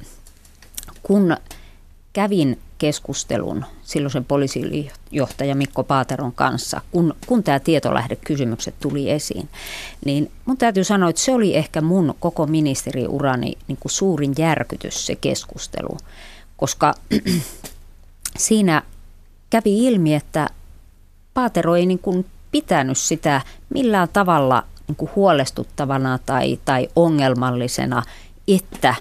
kun 1.04 1.38
kävin 2.14 2.60
keskustelun 2.84 3.66
silloisen 3.84 4.26
poliisijohtaja 4.26 5.56
Mikko 5.56 5.84
Paateron 5.84 6.32
kanssa, 6.34 6.82
kun, 6.92 7.16
kun 7.26 7.44
tämä 7.44 7.60
tietolähdekysymykset 7.60 8.76
tuli 8.80 9.12
esiin, 9.12 9.50
niin 10.06 10.32
mun 10.46 10.58
täytyy 10.58 10.84
sanoa, 10.84 11.10
että 11.10 11.22
se 11.22 11.34
oli 11.34 11.56
ehkä 11.56 11.82
mun 11.82 12.16
koko 12.20 12.46
ministeriurani 12.46 13.54
niin 13.68 13.78
kuin 13.80 13.92
suurin 13.92 14.34
järkytys 14.38 15.06
se 15.06 15.16
keskustelu, 15.16 15.98
koska 16.58 16.94
siinä 18.38 18.82
kävi 19.50 19.86
ilmi, 19.86 20.16
että 20.16 20.50
Paatero 21.34 21.76
ei 21.76 21.86
niin 21.86 22.00
kuin 22.00 22.26
pitänyt 22.52 22.98
sitä 22.98 23.42
millään 23.70 24.10
tavalla 24.14 24.64
niin 24.88 24.96
kuin 24.96 25.12
huolestuttavana 25.16 26.20
tai, 26.26 26.60
tai 26.66 26.88
ongelmallisena, 26.96 28.04
että 28.48 28.96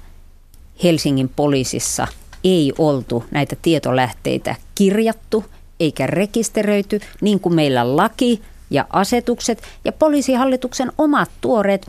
Helsingin 0.83 1.29
poliisissa– 1.29 2.07
ei 2.45 2.73
oltu 2.79 3.25
näitä 3.31 3.57
tietolähteitä 3.63 4.55
kirjattu 4.75 5.45
eikä 5.81 6.07
rekisteröity 6.07 7.01
niin 7.21 7.41
kuin 7.41 7.55
meillä 7.55 7.97
laki 7.97 8.43
ja 8.71 8.87
asetukset 8.91 9.63
ja 9.85 9.93
poliisihallituksen 9.93 10.93
omat 10.99 11.31
tuoreet 11.41 11.87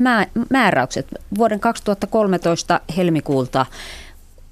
määräykset 0.50 1.08
vuoden 1.38 1.60
2013 1.60 2.80
helmikuulta 2.98 3.66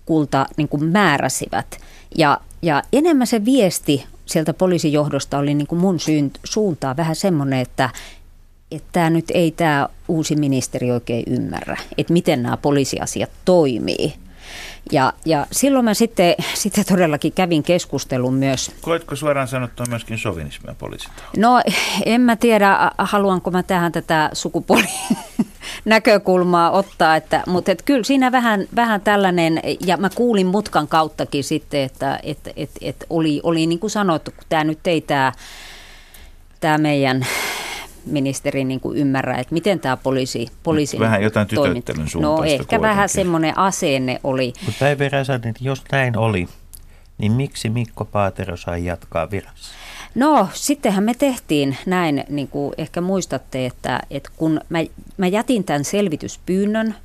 kulta 0.05 0.45
niin 0.57 0.67
kuin 0.67 0.83
määräsivät. 0.83 1.79
Ja, 2.17 2.39
ja 2.61 2.83
enemmän 2.93 3.27
se 3.27 3.45
viesti 3.45 4.05
sieltä 4.25 4.53
poliisijohdosta 4.53 5.37
oli 5.37 5.53
niin 5.53 5.67
kuin 5.67 5.79
mun 5.81 5.97
suuntaan 6.43 6.97
vähän 6.97 7.15
semmoinen, 7.15 7.59
että 7.59 7.89
että 8.71 8.89
tämä 8.91 9.09
nyt 9.09 9.25
ei 9.33 9.51
tämä 9.51 9.89
uusi 10.07 10.35
ministeri 10.35 10.91
oikein 10.91 11.23
ymmärrä, 11.27 11.77
että 11.97 12.13
miten 12.13 12.43
nämä 12.43 12.57
poliisiasiat 12.57 13.29
toimii. 13.45 14.13
Ja, 14.91 15.13
ja 15.25 15.47
silloin 15.51 15.85
mä 15.85 15.93
sitten, 15.93 16.35
sitten 16.53 16.85
todellakin 16.85 17.33
kävin 17.33 17.63
keskustelun 17.63 18.33
myös. 18.33 18.71
Koetko 18.81 19.15
suoraan 19.15 19.47
sanottua 19.47 19.85
myöskin 19.89 20.17
sovinismia 20.17 20.75
poliisit? 20.79 21.11
No 21.37 21.61
en 22.05 22.21
mä 22.21 22.35
tiedä, 22.35 22.91
haluanko 22.97 23.51
mä 23.51 23.63
tähän 23.63 23.91
tätä 23.91 24.29
sukupuoli 24.33 24.87
näkökulmaa 25.85 26.71
ottaa, 26.71 27.15
että, 27.15 27.43
mutta 27.47 27.71
et 27.71 27.81
kyllä 27.81 28.03
siinä 28.03 28.31
vähän, 28.31 28.67
vähän 28.75 29.01
tällainen, 29.01 29.61
ja 29.85 29.97
mä 29.97 30.09
kuulin 30.15 30.47
mutkan 30.47 30.87
kauttakin 30.87 31.43
sitten, 31.43 31.81
että 31.81 32.19
et, 32.23 32.39
et, 32.55 32.71
et 32.81 33.05
oli, 33.09 33.39
oli 33.43 33.67
niin 33.67 33.79
kuin 33.79 33.91
sanottu, 33.91 34.31
kun 34.31 34.43
tämä 34.49 34.63
nyt 34.63 34.87
ei 34.87 35.01
tämä, 35.01 35.31
tämä 36.59 36.77
meidän 36.77 37.25
ministeri 38.05 38.63
niin 38.63 38.79
kuin 38.79 38.97
ymmärrä, 38.97 39.37
että 39.37 39.53
miten 39.53 39.79
tämä 39.79 39.97
poliisi, 39.97 40.47
poliisin 40.63 40.99
Vähän 40.99 41.23
jotain 41.23 41.47
tytöttelyn 41.47 42.07
No 42.19 42.43
ehkä 42.43 42.57
kuitenkin. 42.57 42.81
vähän 42.81 43.09
semmoinen 43.09 43.57
asenne 43.57 44.19
oli. 44.23 44.53
Mutta 44.65 44.79
Päivi 44.79 45.09
Räsänen, 45.09 45.53
jos 45.61 45.83
näin 45.91 46.17
oli, 46.17 46.47
niin 47.17 47.31
miksi 47.31 47.69
Mikko 47.69 48.05
Paatero 48.05 48.57
sai 48.57 48.85
jatkaa 48.85 49.31
virassa? 49.31 49.73
No 50.15 50.47
sittenhän 50.53 51.03
me 51.03 51.13
tehtiin 51.13 51.77
näin, 51.85 52.23
niin 52.29 52.47
kuin 52.47 52.73
ehkä 52.77 53.01
muistatte, 53.01 53.65
että, 53.65 53.99
että 54.09 54.29
kun 54.37 54.61
mä, 54.69 54.79
mä 55.17 55.27
jätin 55.27 55.63
tämän 55.63 55.83
selvityspyynnön, 55.83 56.95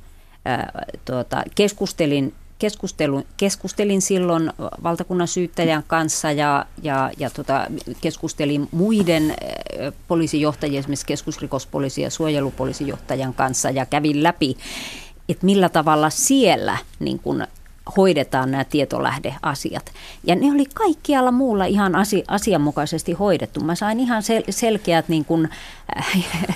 ää, 0.45 0.85
tuota, 1.05 1.43
keskustelin 1.55 2.33
keskustelun, 2.59 3.23
keskustelin 3.37 4.01
silloin 4.01 4.53
valtakunnan 4.83 5.27
syyttäjän 5.27 5.83
kanssa 5.87 6.31
ja, 6.31 6.65
ja, 6.83 7.11
ja 7.17 7.29
tota, 7.29 7.67
keskustelin 8.01 8.67
muiden 8.71 9.35
poliisijohtajien, 10.07 10.79
esimerkiksi 10.79 11.05
keskusrikospoliisi 11.05 12.01
ja 12.01 12.09
suojelupoliisijohtajan 12.09 13.33
kanssa 13.33 13.69
ja 13.69 13.85
kävin 13.85 14.23
läpi, 14.23 14.57
että 15.29 15.45
millä 15.45 15.69
tavalla 15.69 16.09
siellä 16.09 16.77
niin 16.99 17.19
kun 17.19 17.47
hoidetaan 17.97 18.51
nämä 18.51 18.63
tietolähdeasiat. 18.63 19.91
Ja 20.23 20.35
ne 20.35 20.51
oli 20.51 20.65
kaikkialla 20.73 21.31
muulla 21.31 21.65
ihan 21.65 21.95
asi, 21.95 22.23
asianmukaisesti 22.27 23.13
hoidettu. 23.13 23.59
Mä 23.59 23.75
sain 23.75 23.99
ihan 23.99 24.23
sel, 24.23 24.43
selkeät 24.49 25.09
niin 25.09 25.25
kuin, 25.25 25.49
äh, 25.97 26.07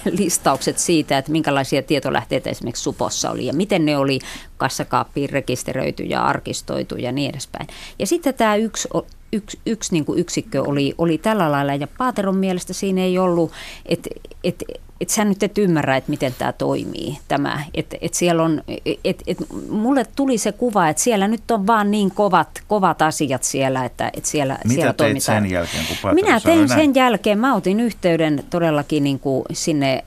listaukset 0.19 0.77
siitä, 0.77 1.17
että 1.17 1.31
minkälaisia 1.31 1.81
tietolähteitä 1.81 2.49
esimerkiksi 2.49 2.83
Supossa 2.83 3.31
oli 3.31 3.45
ja 3.45 3.53
miten 3.53 3.85
ne 3.85 3.97
oli 3.97 4.19
kassakaappiin 4.57 5.29
rekisteröity 5.29 6.03
ja 6.03 6.23
arkistoitu 6.23 6.95
ja 6.95 7.11
niin 7.11 7.29
edespäin. 7.29 7.67
Ja 7.99 8.07
sitten 8.07 8.33
tämä 8.33 8.55
yksi 8.55 8.89
yksi, 9.33 9.59
yksi 9.65 9.93
niin 9.93 10.05
yksikkö 10.15 10.63
oli, 10.63 10.95
oli 10.97 11.17
tällä 11.17 11.51
lailla 11.51 11.75
ja 11.75 11.87
Paateron 11.97 12.37
mielestä 12.37 12.73
siinä 12.73 13.01
ei 13.01 13.17
ollut, 13.17 13.51
että 13.85 14.09
et, 14.43 14.63
et 15.01 15.09
sä 15.09 15.25
nyt 15.25 15.43
et 15.43 15.57
ymmärrä, 15.57 15.97
että 15.97 16.09
miten 16.09 16.35
tämä 16.37 16.53
toimii, 16.53 17.17
tämä, 17.27 17.63
että 17.73 17.97
et 18.01 18.13
siellä 18.13 18.43
on, 18.43 18.63
että 19.03 19.23
et 19.27 19.37
mulle 19.69 20.05
tuli 20.15 20.37
se 20.37 20.51
kuva, 20.51 20.89
että 20.89 21.03
siellä 21.03 21.27
nyt 21.27 21.51
on 21.51 21.67
vaan 21.67 21.91
niin 21.91 22.11
kovat, 22.11 22.47
kovat 22.67 23.01
asiat 23.01 23.43
siellä, 23.43 23.85
että 23.85 24.11
et 24.17 24.25
siellä, 24.25 24.53
Mitä 24.53 24.73
siellä 24.73 24.93
teit 24.93 24.97
toimitaan. 24.97 25.43
sen 25.43 25.51
jälkeen, 25.51 25.85
kun 25.85 26.15
Minä 26.15 26.39
tein 26.39 26.67
sen 26.67 26.77
näin? 26.77 26.95
jälkeen, 26.95 27.39
mä 27.39 27.55
otin 27.55 27.79
yhteyden 27.79 28.43
todellakin 28.49 29.03
niin 29.03 29.19
kuin 29.19 29.43
sinne 29.53 30.03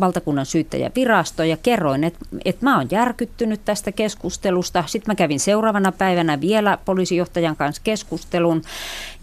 valtakunnan 0.00 0.46
syyttäjävirastoon 0.46 1.48
ja 1.48 1.56
kerroin, 1.56 2.04
että, 2.04 2.18
että 2.44 2.64
mä 2.66 2.78
oon 2.78 2.88
järkyttynyt 2.90 3.60
tästä 3.64 3.92
keskustelusta. 3.92 4.84
Sitten 4.86 5.12
mä 5.12 5.14
kävin 5.14 5.40
seuraavana 5.40 5.92
päivänä 5.92 6.40
vielä 6.40 6.78
poliisijohtajan 6.84 7.56
kanssa 7.56 7.82
keskustelun 7.84 8.62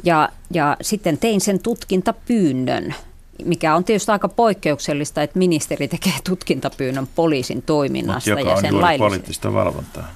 ja, 0.04 0.30
ja 0.54 0.78
sitten 0.82 1.18
tein 1.18 1.42
sen 1.42 1.60
tutkintapyynnön 1.60 2.96
mikä 3.45 3.75
on 3.75 3.84
tietysti 3.84 4.12
aika 4.12 4.30
poikkeuksellista, 4.30 5.23
että 5.23 5.39
ministeri 5.39 5.88
tekee 5.88 6.13
tutkintapyynnön 6.23 7.08
poliisin 7.15 7.62
toiminnasta. 7.62 8.30
Mut 8.30 8.39
joka 8.39 8.51
ja 8.51 8.62
sen 8.62 8.73
on 8.75 8.82
juuri 8.82 8.97
poliittista 8.97 9.54
valvontaa 9.54 10.08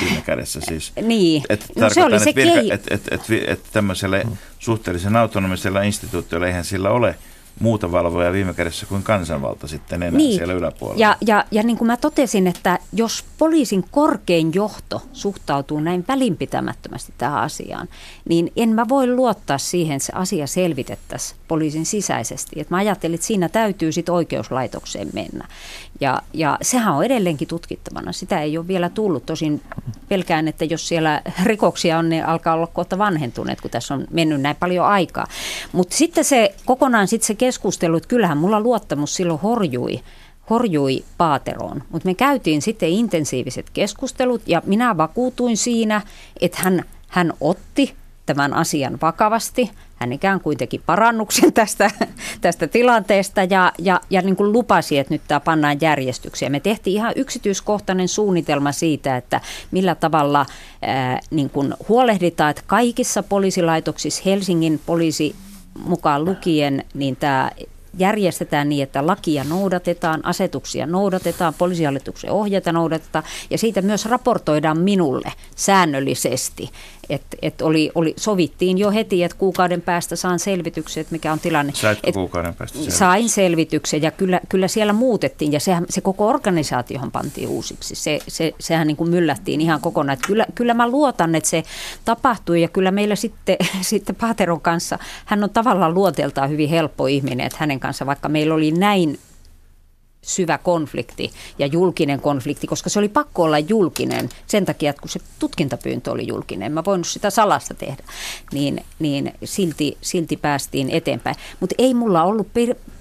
viime 0.00 0.22
kädessä 0.26 0.60
siis. 0.60 0.92
Niin, 1.02 1.42
et 1.48 1.66
no 1.76 1.90
se 1.90 2.04
oli 2.04 2.18
se 2.18 2.30
että, 2.30 2.42
virka, 2.42 2.74
et, 2.74 2.86
et, 2.90 3.08
et, 3.12 3.22
et 3.46 3.60
tämmöiselle 3.72 4.26
suhteellisen 4.58 5.16
autonomisella 5.16 5.82
instituutiolla 5.82 6.46
eihän 6.46 6.64
sillä 6.64 6.90
ole– 6.90 7.14
muuta 7.60 7.92
valvoja 7.92 8.32
viime 8.32 8.54
kädessä 8.54 8.86
kuin 8.86 9.02
kansanvalta 9.02 9.66
sitten 9.66 10.02
enää 10.02 10.18
niin. 10.18 10.36
siellä 10.36 10.54
yläpuolella. 10.54 11.00
Ja, 11.00 11.16
ja, 11.26 11.44
ja 11.50 11.62
niin 11.62 11.78
kuin 11.78 11.86
mä 11.86 11.96
totesin, 11.96 12.46
että 12.46 12.75
jos 12.92 13.24
poliisin 13.38 13.84
korkein 13.90 14.54
johto 14.54 15.02
suhtautuu 15.12 15.80
näin 15.80 16.04
välinpitämättömästi 16.08 17.12
tähän 17.18 17.42
asiaan, 17.42 17.88
niin 18.28 18.52
en 18.56 18.68
mä 18.68 18.88
voi 18.88 19.06
luottaa 19.06 19.58
siihen, 19.58 19.96
että 19.96 20.06
se 20.06 20.12
asia 20.14 20.46
selvitettäisiin 20.46 21.40
poliisin 21.48 21.86
sisäisesti. 21.86 22.60
Et 22.60 22.70
mä 22.70 22.76
ajattelin, 22.76 23.14
että 23.14 23.26
siinä 23.26 23.48
täytyy 23.48 23.92
sitten 23.92 24.14
oikeuslaitokseen 24.14 25.08
mennä. 25.12 25.48
Ja, 26.00 26.22
ja 26.32 26.58
sehän 26.62 26.94
on 26.94 27.04
edelleenkin 27.04 27.48
tutkittavana. 27.48 28.12
Sitä 28.12 28.40
ei 28.40 28.58
ole 28.58 28.68
vielä 28.68 28.88
tullut. 28.88 29.26
Tosin 29.26 29.62
pelkään, 30.08 30.48
että 30.48 30.64
jos 30.64 30.88
siellä 30.88 31.22
rikoksia 31.44 31.98
on, 31.98 32.08
niin 32.08 32.26
alkaa 32.26 32.54
olla 32.54 32.66
kohta 32.66 32.98
vanhentuneet, 32.98 33.60
kun 33.60 33.70
tässä 33.70 33.94
on 33.94 34.06
mennyt 34.10 34.40
näin 34.40 34.56
paljon 34.56 34.86
aikaa. 34.86 35.26
Mutta 35.72 35.96
sitten 35.96 36.24
se 36.24 36.54
kokonaan 36.64 37.08
sitten 37.08 37.26
se 37.26 37.34
keskustelu, 37.34 37.96
että 37.96 38.08
kyllähän 38.08 38.38
mulla 38.38 38.60
luottamus 38.60 39.14
silloin 39.14 39.40
horjui 39.40 40.00
horjui 40.50 41.04
Paateroon. 41.18 41.82
Mutta 41.90 42.08
me 42.08 42.14
käytiin 42.14 42.62
sitten 42.62 42.88
intensiiviset 42.88 43.70
keskustelut 43.70 44.42
ja 44.46 44.62
minä 44.66 44.96
vakuutuin 44.96 45.56
siinä, 45.56 46.02
että 46.40 46.58
hän, 46.62 46.84
hän 47.08 47.32
otti 47.40 47.94
tämän 48.26 48.54
asian 48.54 48.98
vakavasti. 49.02 49.70
Hän 49.96 50.12
ikään 50.12 50.40
kuin 50.40 50.58
teki 50.58 50.78
parannuksen 50.78 51.52
tästä, 51.60 51.90
tästä 52.40 52.66
tilanteesta 52.66 53.44
ja, 53.44 53.72
ja, 53.78 54.00
ja 54.10 54.22
niin 54.22 54.36
kuin 54.36 54.52
lupasi, 54.52 54.98
että 54.98 55.14
nyt 55.14 55.22
tämä 55.28 55.40
pannaan 55.40 55.78
järjestykseen. 55.80 56.52
Me 56.52 56.60
tehtiin 56.60 56.96
ihan 56.96 57.12
yksityiskohtainen 57.16 58.08
suunnitelma 58.08 58.72
siitä, 58.72 59.16
että 59.16 59.40
millä 59.70 59.94
tavalla 59.94 60.46
ää, 60.82 61.20
niin 61.30 61.50
kuin 61.50 61.74
huolehditaan, 61.88 62.50
että 62.50 62.62
kaikissa 62.66 63.22
poliisilaitoksissa 63.22 64.22
Helsingin 64.24 64.80
poliisi 64.86 65.34
mukaan 65.84 66.24
lukien, 66.24 66.84
niin 66.94 67.16
tämä 67.16 67.50
järjestetään 67.98 68.68
niin, 68.68 68.82
että 68.82 69.06
lakia 69.06 69.44
noudatetaan, 69.44 70.26
asetuksia 70.26 70.86
noudatetaan, 70.86 71.54
poliisihallituksen 71.54 72.30
ohjeita 72.30 72.72
noudatetaan 72.72 73.24
ja 73.50 73.58
siitä 73.58 73.82
myös 73.82 74.06
raportoidaan 74.06 74.78
minulle 74.78 75.32
säännöllisesti. 75.56 76.70
Et, 77.10 77.22
et 77.42 77.62
oli, 77.62 77.90
oli, 77.94 78.14
sovittiin 78.16 78.78
jo 78.78 78.90
heti, 78.90 79.24
että 79.24 79.38
kuukauden 79.38 79.82
päästä 79.82 80.16
saan 80.16 80.38
selvityksen, 80.38 81.00
että 81.00 81.12
mikä 81.12 81.32
on 81.32 81.40
tilanne. 81.40 81.72
Saitko 81.74 82.08
et, 82.08 82.14
kuukauden 82.14 82.54
päästä 82.54 82.74
selvityksen? 82.74 82.98
Sain 82.98 83.28
selvityksen 83.28 84.02
ja 84.02 84.10
kyllä, 84.10 84.40
kyllä 84.48 84.68
siellä 84.68 84.92
muutettiin 84.92 85.52
ja 85.52 85.60
sehän, 85.60 85.84
se 85.88 86.00
koko 86.00 86.28
organisaatiohan 86.28 87.10
pantiin 87.10 87.48
uusiksi. 87.48 87.94
Se, 87.94 88.18
se, 88.28 88.52
sehän 88.60 88.86
niin 88.86 88.96
kuin 88.96 89.10
myllättiin 89.10 89.60
ihan 89.60 89.80
kokonaan. 89.80 90.18
Kyllä, 90.26 90.46
kyllä 90.54 90.74
mä 90.74 90.88
luotan, 90.88 91.34
että 91.34 91.48
se 91.48 91.62
tapahtui 92.04 92.62
ja 92.62 92.68
kyllä 92.68 92.90
meillä 92.90 93.14
sitten, 93.14 93.56
sitten 93.80 94.16
Paateron 94.16 94.60
kanssa, 94.60 94.98
hän 95.24 95.44
on 95.44 95.50
tavallaan 95.50 95.94
luoteltaan 95.94 96.50
hyvin 96.50 96.68
helppo 96.68 97.06
ihminen, 97.06 97.46
että 97.46 97.58
hänen 97.60 97.80
kanssa, 97.80 98.06
vaikka 98.06 98.28
meillä 98.28 98.54
oli 98.54 98.70
näin 98.70 99.18
syvä 100.26 100.58
konflikti 100.58 101.30
ja 101.58 101.66
julkinen 101.66 102.20
konflikti, 102.20 102.66
koska 102.66 102.90
se 102.90 102.98
oli 102.98 103.08
pakko 103.08 103.42
olla 103.42 103.58
julkinen 103.58 104.28
sen 104.46 104.66
takia, 104.66 104.90
että 104.90 105.00
kun 105.00 105.08
se 105.08 105.20
tutkintapyyntö 105.38 106.10
oli 106.10 106.26
julkinen, 106.26 106.72
mä 106.72 106.84
voinut 106.84 107.06
sitä 107.06 107.30
salasta 107.30 107.74
tehdä, 107.74 108.02
niin, 108.52 108.84
niin 108.98 109.32
silti, 109.44 109.98
silti 110.00 110.36
päästiin 110.36 110.90
eteenpäin. 110.90 111.36
Mutta 111.60 111.74
ei 111.78 111.94
mulla 111.94 112.22
ollut 112.22 112.48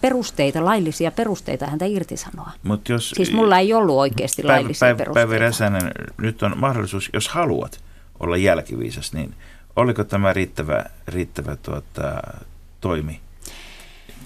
perusteita, 0.02 0.66
laillisia 0.66 1.12
perusteita 1.12 1.66
häntä 1.66 1.86
irtisanoa. 1.86 2.52
Mut 2.64 2.90
jos, 2.90 3.10
siis 3.10 3.32
mulla 3.32 3.60
ei 3.60 3.74
ollut 3.74 3.96
oikeasti 3.96 4.42
päivä, 4.42 4.54
laillisia 4.54 4.86
päivä, 4.86 4.98
perusteita. 4.98 5.28
Päivä 5.28 5.46
Räsänen, 5.46 5.92
nyt 6.18 6.44
on 6.44 6.58
mahdollisuus, 6.58 7.10
jos 7.14 7.30
haluat 7.30 7.80
olla 8.20 8.38
jälkiviisas, 8.38 9.14
niin 9.14 9.36
oliko 9.76 10.04
tämä 10.04 10.34
riittävä, 10.34 10.86
riittävä 11.08 11.56
tuota, 11.56 12.14
toimi? 12.82 13.20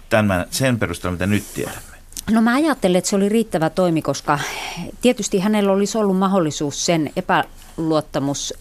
Tämän, 0.09 0.45
sen 0.51 0.79
perusteella, 0.79 1.11
mitä 1.11 1.25
nyt 1.25 1.43
tiedämme. 1.53 1.98
No 2.31 2.41
mä 2.41 2.53
ajattelen, 2.53 2.95
että 2.99 3.09
se 3.09 3.15
oli 3.15 3.29
riittävä 3.29 3.69
toimi, 3.69 4.01
koska 4.01 4.39
tietysti 5.01 5.39
hänellä 5.39 5.71
olisi 5.71 5.97
ollut 5.97 6.17
mahdollisuus 6.17 6.85
sen 6.85 7.11
epäluottamus 7.15 8.53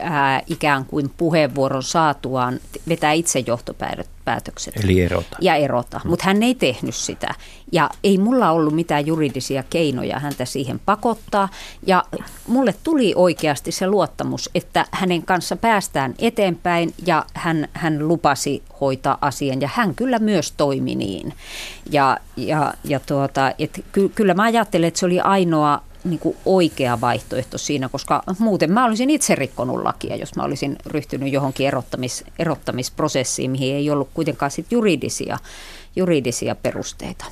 ää, 0.00 0.42
ikään 0.46 0.84
kuin 0.84 1.10
puheenvuoron 1.16 1.82
saatuaan 1.82 2.60
vetää 2.88 3.12
itse 3.12 3.44
johtopäätökset. 3.46 4.76
Eli 4.84 5.00
erota. 5.00 5.36
Ja 5.40 5.54
erota, 5.54 6.00
mutta 6.04 6.24
hän 6.24 6.42
ei 6.42 6.54
tehnyt 6.54 6.94
sitä. 6.94 7.34
Ja 7.72 7.90
ei 8.04 8.18
mulla 8.18 8.50
ollut 8.50 8.74
mitään 8.74 9.06
juridisia 9.06 9.64
keinoja 9.70 10.18
häntä 10.18 10.44
siihen 10.44 10.80
pakottaa. 10.86 11.48
Ja 11.86 12.04
mulle 12.46 12.74
tuli 12.84 13.12
oikeasti 13.16 13.72
se 13.72 13.86
luottamus, 13.86 14.50
että 14.54 14.86
hänen 14.90 15.22
kanssa 15.22 15.56
päästään 15.56 16.14
eteenpäin 16.18 16.94
ja 17.06 17.24
hän, 17.34 17.68
hän 17.72 18.08
lupasi 18.08 18.62
hoitaa 18.80 19.18
asian. 19.20 19.60
Ja 19.60 19.68
hän 19.74 19.94
kyllä 19.94 20.18
myös 20.18 20.52
toimi 20.52 20.94
niin. 20.94 21.34
Ja, 21.90 22.18
ja, 22.36 22.74
ja 22.84 23.00
tuota, 23.00 23.52
et 23.58 23.84
ky, 23.92 24.08
kyllä 24.08 24.34
mä 24.34 24.42
ajattelen, 24.42 24.88
että 24.88 25.00
se 25.00 25.06
oli 25.06 25.20
ainoa 25.20 25.82
niin 26.10 26.20
kuin 26.20 26.36
oikea 26.44 27.00
vaihtoehto 27.00 27.58
siinä, 27.58 27.88
koska 27.88 28.22
muuten 28.38 28.72
mä 28.72 28.84
olisin 28.84 29.10
itse 29.10 29.34
rikkonut 29.34 29.82
lakia, 29.82 30.16
jos 30.16 30.36
mä 30.36 30.42
olisin 30.42 30.76
ryhtynyt 30.86 31.32
johonkin 31.32 31.66
erottamis, 31.66 32.24
erottamisprosessiin, 32.38 33.50
mihin 33.50 33.74
ei 33.74 33.90
ollut 33.90 34.10
kuitenkaan 34.14 34.50
sit 34.50 34.72
juridisia, 34.72 35.38
juridisia 35.96 36.54
perusteita. 36.54 37.24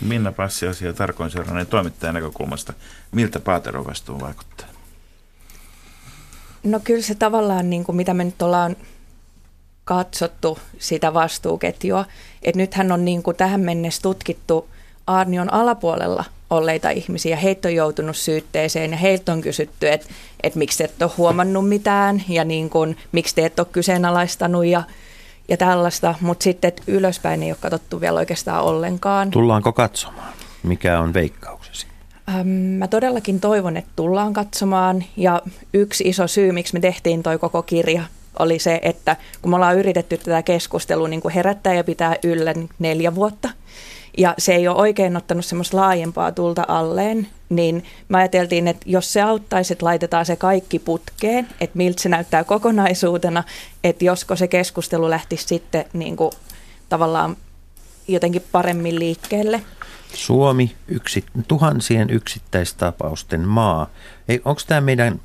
Minna 0.00 0.32
Passi 0.32 0.66
asia 0.66 0.92
tarkoin 0.92 1.30
seurainen 1.30 1.66
toimittajan 1.66 2.14
näkökulmasta. 2.14 2.72
Miltä 3.12 3.40
Paateron 3.40 3.86
vastuu 3.86 4.20
vaikuttaa? 4.20 4.66
No 6.62 6.80
kyllä 6.84 7.02
se 7.02 7.14
tavallaan, 7.14 7.70
niin 7.70 7.84
kuin 7.84 7.96
mitä 7.96 8.14
me 8.14 8.24
nyt 8.24 8.42
ollaan 8.42 8.76
katsottu 9.84 10.58
sitä 10.78 11.14
vastuuketjua, 11.14 12.04
että 12.42 12.58
nythän 12.58 12.92
on 12.92 13.04
niin 13.04 13.22
kuin 13.22 13.36
tähän 13.36 13.60
mennessä 13.60 14.02
tutkittu 14.02 14.68
Arnion 15.06 15.52
alapuolella 15.52 16.24
olleita 16.52 16.90
ihmisiä. 16.90 17.36
Heitä 17.36 17.68
on 17.68 17.74
joutunut 17.74 18.16
syytteeseen 18.16 18.90
ja 18.90 18.96
heiltä 18.96 19.32
on 19.32 19.40
kysytty, 19.40 19.88
että, 19.88 20.06
että 20.42 20.58
miksi 20.58 20.84
et 20.84 21.02
ole 21.02 21.10
huomannut 21.16 21.68
mitään 21.68 22.22
ja 22.28 22.44
niin 22.44 22.70
kuin, 22.70 22.96
miksi 23.12 23.34
te 23.34 23.44
et 23.44 23.58
ole 23.58 23.66
kyseenalaistanut 23.72 24.66
ja, 24.66 24.82
ja 25.48 25.56
tällaista. 25.56 26.14
Mutta 26.20 26.42
sitten 26.42 26.68
että 26.68 26.82
ylöspäin 26.86 27.42
ei 27.42 27.50
ole 27.50 27.58
katsottu 27.60 28.00
vielä 28.00 28.18
oikeastaan 28.18 28.64
ollenkaan. 28.64 29.30
Tullaanko 29.30 29.72
katsomaan? 29.72 30.32
Mikä 30.62 31.00
on 31.00 31.14
veikkauksesi? 31.14 31.86
Ähm, 32.28 32.48
mä 32.48 32.88
todellakin 32.88 33.40
toivon, 33.40 33.76
että 33.76 33.90
tullaan 33.96 34.32
katsomaan 34.32 35.04
ja 35.16 35.42
yksi 35.74 36.08
iso 36.08 36.26
syy, 36.26 36.52
miksi 36.52 36.74
me 36.74 36.80
tehtiin 36.80 37.22
toi 37.22 37.38
koko 37.38 37.62
kirja, 37.62 38.02
oli 38.38 38.58
se, 38.58 38.80
että 38.82 39.16
kun 39.42 39.50
me 39.50 39.56
ollaan 39.56 39.78
yritetty 39.78 40.16
tätä 40.16 40.42
keskustelua 40.42 41.08
niin 41.08 41.20
kuin 41.20 41.34
herättää 41.34 41.74
ja 41.74 41.84
pitää 41.84 42.16
yllä 42.24 42.54
neljä 42.78 43.14
vuotta– 43.14 43.50
ja 44.18 44.34
se 44.38 44.54
ei 44.54 44.68
ole 44.68 44.76
oikein 44.76 45.16
ottanut 45.16 45.44
semmoista 45.44 45.76
laajempaa 45.76 46.32
tulta 46.32 46.64
alleen, 46.68 47.28
niin 47.48 47.84
mä 48.08 48.18
ajateltiin, 48.18 48.68
että 48.68 48.82
jos 48.86 49.12
se 49.12 49.22
auttaisi, 49.22 49.72
että 49.72 49.86
laitetaan 49.86 50.26
se 50.26 50.36
kaikki 50.36 50.78
putkeen, 50.78 51.48
että 51.60 51.76
miltä 51.76 52.02
se 52.02 52.08
näyttää 52.08 52.44
kokonaisuutena, 52.44 53.44
että 53.84 54.04
josko 54.04 54.36
se 54.36 54.48
keskustelu 54.48 55.10
lähtisi 55.10 55.46
sitten 55.46 55.84
niin 55.92 56.16
kuin 56.16 56.30
tavallaan 56.88 57.36
jotenkin 58.08 58.44
paremmin 58.52 58.98
liikkeelle. 58.98 59.62
Suomi, 60.14 60.76
yksi, 60.88 61.24
tuhansien 61.48 62.10
yksittäistapausten 62.10 63.48
maa. 63.48 63.90
Onko 64.44 64.60
tämä 64.66 64.80
meidän, 64.80 65.20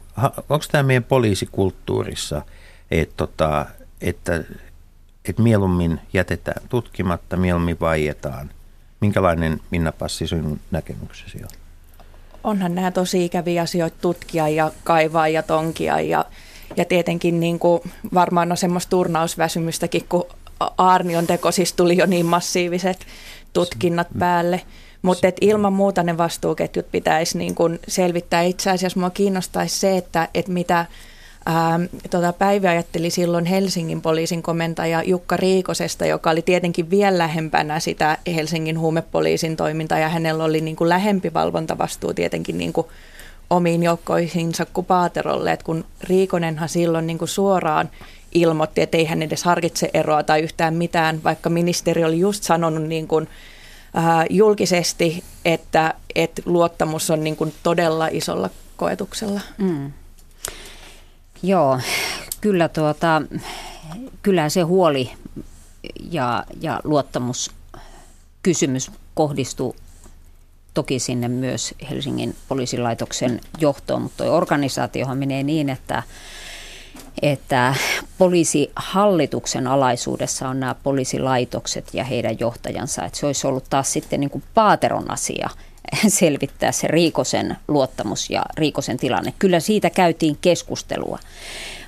onko 0.49 0.65
tämä 0.71 0.83
meidän 0.83 1.03
poliisikulttuurissa, 1.03 2.41
että, 2.91 3.13
tota, 3.17 3.65
että, 4.01 4.43
että 5.25 5.41
mieluummin 5.41 5.99
jätetään 6.13 6.61
tutkimatta, 6.69 7.37
mieluummin 7.37 7.79
vaietaan 7.79 8.49
Minkälainen 9.01 9.61
Minna 9.71 9.91
Passi 9.91 10.27
sinun 10.27 10.59
näkemyksesi 10.71 11.37
on? 11.43 11.49
Onhan 12.43 12.75
nämä 12.75 12.91
tosi 12.91 13.25
ikäviä 13.25 13.61
asioita 13.61 13.97
tutkia 14.01 14.49
ja 14.49 14.71
kaivaa 14.83 15.27
ja 15.27 15.43
tonkia 15.43 16.01
ja, 16.01 16.25
ja 16.77 16.85
tietenkin 16.85 17.39
niin 17.39 17.59
kuin 17.59 17.81
varmaan 18.13 18.51
on 18.51 18.57
semmoista 18.57 18.89
turnausväsymystäkin, 18.89 20.05
kun 20.09 20.25
Arnion 20.77 21.27
teko 21.27 21.51
siis 21.51 21.73
tuli 21.73 21.97
jo 21.97 22.05
niin 22.05 22.25
massiiviset 22.25 23.05
tutkinnat 23.53 24.07
päälle. 24.19 24.61
Mutta 25.01 25.27
ilman 25.41 25.73
muuta 25.73 26.03
ne 26.03 26.17
vastuuketjut 26.17 26.91
pitäisi 26.91 27.37
niin 27.37 27.55
kun 27.55 27.79
selvittää. 27.87 28.41
Itse 28.41 28.71
asiassa 28.71 28.99
minua 28.99 29.09
kiinnostaisi 29.09 29.79
se, 29.79 29.97
että, 29.97 30.27
että 30.33 30.51
mitä 30.51 30.85
Ähm, 31.49 31.83
tota, 32.09 32.33
Päivi 32.33 32.67
ajatteli 32.67 33.09
silloin 33.09 33.45
Helsingin 33.45 34.01
poliisin 34.01 34.43
komentaja 34.43 35.03
Jukka 35.03 35.37
Riikosesta, 35.37 36.05
joka 36.05 36.29
oli 36.29 36.41
tietenkin 36.41 36.89
vielä 36.89 37.17
lähempänä 37.17 37.79
sitä 37.79 38.17
Helsingin 38.35 38.79
huumepoliisin 38.79 39.57
toimintaa 39.57 39.99
ja 39.99 40.09
hänellä 40.09 40.43
oli 40.43 40.61
niin 40.61 40.75
kuin 40.75 40.89
lähempi 40.89 41.33
valvontavastuu 41.33 42.13
tietenkin 42.13 42.57
niin 42.57 42.73
kuin 42.73 42.87
omiin 43.49 43.83
joukkoihinsa 43.83 44.65
kuin 44.65 44.85
Paaterolle, 44.85 45.51
että 45.51 45.65
kun 45.65 45.85
Riikonenhan 46.03 46.69
silloin 46.69 47.07
niin 47.07 47.17
kuin 47.17 47.29
suoraan 47.29 47.89
ilmoitti, 48.31 48.81
että 48.81 48.97
ei 48.97 49.05
hän 49.05 49.21
edes 49.21 49.43
harkitse 49.43 49.89
eroa 49.93 50.23
tai 50.23 50.41
yhtään 50.41 50.73
mitään, 50.73 51.23
vaikka 51.23 51.49
ministeri 51.49 52.03
oli 52.03 52.19
just 52.19 52.43
sanonut 52.43 52.83
niin 52.83 53.07
kuin, 53.07 53.27
äh, 53.97 54.25
julkisesti, 54.29 55.23
että, 55.45 55.93
että 56.15 56.41
luottamus 56.45 57.09
on 57.09 57.23
niin 57.23 57.35
kuin 57.35 57.53
todella 57.63 58.07
isolla 58.11 58.49
koetuksella. 58.77 59.41
Mm. 59.57 59.91
Joo, 61.43 61.79
kyllä, 62.41 62.69
tuota, 62.69 63.21
kyllä 64.21 64.49
se 64.49 64.61
huoli 64.61 65.11
ja, 66.11 66.43
ja 66.61 66.79
luottamus 66.83 67.51
kysymys 68.43 68.91
kohdistuu 69.13 69.75
toki 70.73 70.99
sinne 70.99 71.27
myös 71.27 71.75
Helsingin 71.89 72.35
poliisilaitoksen 72.47 73.41
johtoon, 73.59 74.01
mutta 74.01 74.23
tuo 74.23 74.33
organisaatiohan 74.33 75.17
menee 75.17 75.43
niin, 75.43 75.69
että, 75.69 76.03
että 77.21 77.75
poliisihallituksen 78.17 79.67
alaisuudessa 79.67 80.49
on 80.49 80.59
nämä 80.59 80.75
poliisilaitokset 80.83 81.93
ja 81.93 82.03
heidän 82.03 82.39
johtajansa. 82.39 83.05
Että 83.05 83.19
se 83.19 83.25
olisi 83.25 83.47
ollut 83.47 83.65
taas 83.69 83.93
sitten 83.93 84.19
niin 84.19 84.29
kuin 84.29 84.43
Paateron 84.53 85.11
asia– 85.11 85.49
selvittää 86.07 86.71
se 86.71 86.87
Riikosen 86.87 87.57
luottamus 87.67 88.29
ja 88.29 88.45
Riikosen 88.57 88.97
tilanne. 88.97 89.33
Kyllä 89.39 89.59
siitä 89.59 89.89
käytiin 89.89 90.37
keskustelua, 90.41 91.19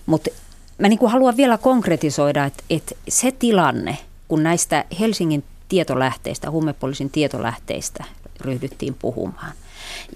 mutta 0.06 0.30
mä 0.78 0.88
niin 0.88 1.00
kuin 1.00 1.12
haluan 1.12 1.38
vielä 1.38 1.58
konkretisoida, 1.58 2.45
että, 2.45 2.64
että 2.70 2.95
se 3.10 3.32
tilanne, 3.32 3.97
kun 4.28 4.43
näistä 4.43 4.86
Helsingin 5.00 5.43
tietolähteistä, 5.70 6.52
huumepoliisin 6.52 7.10
tietolähteistä 7.10 8.04
ryhdyttiin 8.41 8.95
puhumaan. 9.00 9.52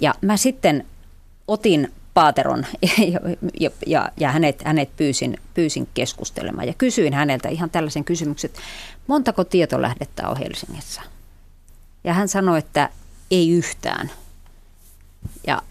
Ja 0.01 0.13
mä 0.21 0.38
sitten 0.38 0.86
otin 1.47 1.91
Paateron 2.13 2.65
ja, 2.81 3.19
ja, 3.59 3.69
ja, 3.88 4.11
ja 4.17 4.31
hänet, 4.31 4.61
hänet 4.65 4.89
pyysin, 4.97 5.38
pyysin 5.53 5.88
keskustelemaan 5.93 6.67
ja 6.67 6.73
kysyin 6.77 7.13
häneltä 7.13 7.49
ihan 7.49 7.69
tällaisen 7.69 8.03
kysymyksen, 8.03 8.49
että 8.49 8.61
montako 9.07 9.43
tietolähdettä 9.43 10.29
on 10.29 10.38
Helsingissä? 10.38 11.01
Ja 12.03 12.13
hän 12.13 12.27
sanoi, 12.27 12.59
että 12.59 12.89
ei 13.34 13.49
yhtään. 13.49 14.11
Ja, 15.47 15.61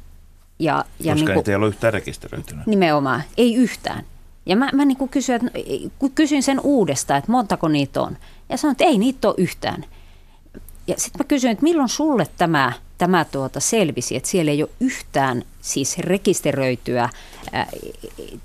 ja, 0.59 0.85
ja 1.01 1.13
Koska 1.13 1.27
niin 1.27 1.35
kuin, 1.35 1.51
ei 1.51 1.55
ole 1.55 1.69
yhtään 1.69 1.93
rekisteröitynyt. 1.93 2.67
Nimenomaan, 2.67 3.23
ei 3.37 3.55
yhtään. 3.55 4.05
Ja 4.47 4.57
mä, 4.57 4.69
mä 4.73 4.85
niin 4.85 5.09
kysyin, 5.11 5.41
että, 5.47 5.59
kysyin 6.15 6.43
sen 6.43 6.61
uudestaan, 6.61 7.19
että 7.19 7.33
montako 7.33 7.69
niitä 7.69 8.03
on. 8.03 8.17
Ja 8.49 8.57
sanoin, 8.57 8.73
että 8.73 8.85
ei 8.85 8.99
niitä 8.99 9.29
ole 9.29 9.35
yhtään. 9.39 9.85
Ja 10.87 10.95
sitten 10.97 11.21
mä 11.21 11.25
kysyin, 11.29 11.51
että 11.51 11.63
milloin 11.63 11.89
sulle 11.89 12.27
tämä, 12.37 12.73
tämä 12.99 13.25
tuota 13.25 13.61
selvisi, 13.61 14.17
että 14.17 14.29
siellä 14.29 14.51
ei 14.51 14.63
ole 14.63 14.71
yhtään 14.81 15.43
siis 15.61 15.99
rekisteröityä 15.99 17.09
ää, 17.53 17.67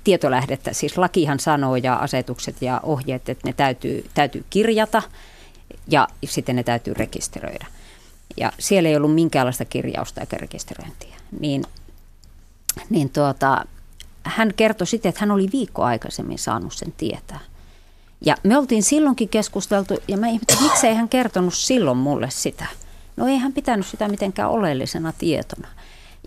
tietolähdettä. 0.04 0.72
Siis 0.72 0.98
lakihan 0.98 1.40
sanoo 1.40 1.76
ja 1.76 1.94
asetukset 1.94 2.62
ja 2.62 2.80
ohjeet, 2.82 3.28
että 3.28 3.48
ne 3.48 3.52
täytyy, 3.52 4.04
täytyy 4.14 4.44
kirjata 4.50 5.02
ja 5.88 6.08
sitten 6.24 6.56
ne 6.56 6.62
täytyy 6.62 6.94
rekisteröidä. 6.94 7.66
Ja 8.36 8.52
siellä 8.58 8.88
ei 8.88 8.96
ollut 8.96 9.14
minkäänlaista 9.14 9.64
kirjausta 9.64 10.20
eikä 10.20 10.36
rekisteröintiä. 10.36 11.16
Niin, 11.40 11.64
niin 12.90 13.10
tuota, 13.10 13.64
hän 14.22 14.54
kertoi 14.56 14.86
sitten, 14.86 15.08
että 15.08 15.20
hän 15.20 15.30
oli 15.30 15.48
viikko 15.52 15.82
aikaisemmin 15.84 16.38
saanut 16.38 16.72
sen 16.72 16.92
tietää. 16.96 17.40
Ja 18.24 18.36
me 18.42 18.58
oltiin 18.58 18.82
silloinkin 18.82 19.28
keskusteltu, 19.28 19.94
ja 20.08 20.16
mä 20.16 20.26
ihmettelin, 20.26 20.62
miksei 20.62 20.94
hän 20.94 21.08
kertonut 21.08 21.54
silloin 21.54 21.98
mulle 21.98 22.30
sitä. 22.30 22.66
No 23.16 23.26
ei 23.26 23.36
hän 23.36 23.52
pitänyt 23.52 23.86
sitä 23.86 24.08
mitenkään 24.08 24.50
oleellisena 24.50 25.12
tietona. 25.18 25.68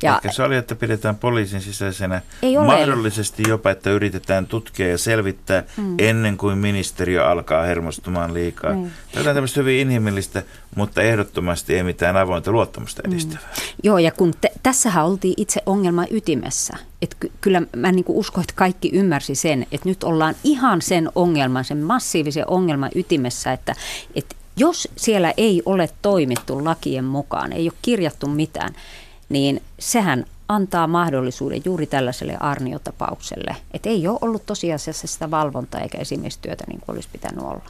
Ja, 0.02 0.16
Ehkä 0.16 0.32
se 0.32 0.44
oli, 0.44 0.56
että 0.56 0.76
pidetään 0.76 1.16
poliisin 1.16 1.62
sisäisenä 1.62 2.22
ei 2.42 2.58
ole. 2.58 2.66
mahdollisesti 2.66 3.44
jopa, 3.48 3.72
että 3.72 3.90
yritetään 3.90 4.48
tutkia 4.48 4.88
ja 4.88 4.98
selvittää 4.98 5.64
mm. 5.78 5.96
ennen 6.00 6.38
kuin 6.38 6.58
ministeriö 6.58 7.28
alkaa 7.28 7.64
hermostumaan 7.64 8.34
liikaa. 8.34 8.74
Mm. 8.74 8.92
Tämä 9.14 9.30
on 9.30 9.36
tämmöistä 9.36 9.60
hyvin 9.60 9.80
inhimillistä, 9.80 10.44
mutta 10.76 11.02
ehdottomasti 11.02 11.76
ei 11.76 11.84
mitään 11.84 12.18
avointa 12.18 12.52
luottamusta 12.52 13.02
mm. 13.06 13.12
edistävää. 13.14 13.50
Mm. 13.58 13.64
Joo, 13.84 13.98
ja 13.98 14.12
kun 14.12 14.34
te, 14.42 14.52
tässähän 14.64 15.06
oltiin 15.06 15.34
itse 15.38 15.62
ongelman 15.66 16.08
ytimessä. 16.12 16.78
Että 17.02 17.16
ky- 17.20 17.32
kyllä 17.42 17.62
mä 17.76 17.92
niin 17.92 18.06
uskon, 18.08 18.42
että 18.42 18.54
kaikki 18.56 18.90
ymmärsi 18.94 19.36
sen, 19.36 19.68
että 19.72 19.90
nyt 19.90 20.04
ollaan 20.04 20.36
ihan 20.44 20.82
sen 20.82 21.10
ongelman, 21.16 21.66
sen 21.66 21.78
massiivisen 21.78 22.46
ongelman 22.48 22.92
ytimessä, 22.96 23.54
että, 23.54 23.76
että 24.16 24.36
jos 24.58 24.88
siellä 24.96 25.34
ei 25.38 25.62
ole 25.66 25.90
toimittu 26.02 26.66
lakien 26.66 27.06
mukaan, 27.06 27.54
ei 27.54 27.70
ole 27.70 27.78
kirjattu 27.82 28.28
mitään, 28.28 28.74
niin 29.32 29.62
sehän 29.80 30.26
antaa 30.48 30.88
mahdollisuuden 30.88 31.62
juuri 31.66 31.88
tällaiselle 31.88 32.38
arniotapaukselle, 32.40 33.56
että 33.74 33.90
ei 33.90 34.08
ole 34.08 34.20
ollut 34.22 34.46
tosiasiassa 34.46 35.08
sitä 35.08 35.32
valvontaa 35.32 35.82
eikä 35.82 35.98
esimiestyötä 35.98 36.64
niin 36.68 36.80
kuin 36.80 36.96
olisi 36.96 37.10
pitänyt 37.12 37.44
olla. 37.44 37.66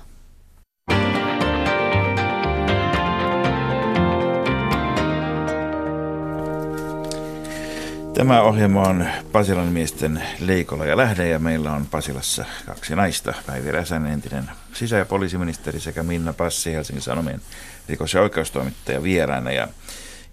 Tämä 8.14 8.42
ohjelma 8.42 8.82
on 8.82 9.06
Pasilan 9.32 9.68
miesten 9.68 10.24
Leikola 10.40 10.86
ja 10.86 10.98
Lähde 10.98 11.30
ja 11.30 11.40
meillä 11.40 11.72
on 11.72 11.86
Pasilassa 11.86 12.46
kaksi 12.66 12.96
naista. 12.96 13.34
Päivi 13.46 13.72
Räsänen, 13.72 14.14
entinen 14.14 14.50
sisä- 14.74 14.98
ja 14.98 15.06
poliisiministeri 15.06 15.80
sekä 15.80 16.04
Minna 16.04 16.34
Passi, 16.34 16.74
Helsingin 16.74 17.02
Sanomien 17.02 17.42
rikos- 17.90 18.14
ja 18.14 18.22
oikeustoimittaja 18.22 19.04
vieraana. 19.04 19.52
Ja 19.52 19.68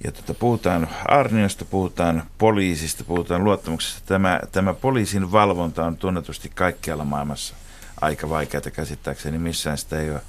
ja 0.04 0.12
tota, 0.12 0.34
puhutaan 0.34 0.88
Arniosta, 1.04 1.64
puhutaan 1.64 2.22
poliisista, 2.38 3.04
puhutaan 3.04 3.44
luottamuksesta. 3.44 4.02
Tämä, 4.06 4.40
tämä 4.52 4.74
poliisin 4.74 5.32
valvonta 5.32 5.84
on 5.84 5.96
tunnetusti 5.96 6.50
kaikkialla 6.54 7.04
maailmassa 7.04 7.54
aika 8.00 8.28
vaikeaa 8.28 8.62
käsittääkseni. 8.72 9.38
Missään 9.38 9.78
sitä 9.78 10.00
ei 10.00 10.10
ole 10.10 10.20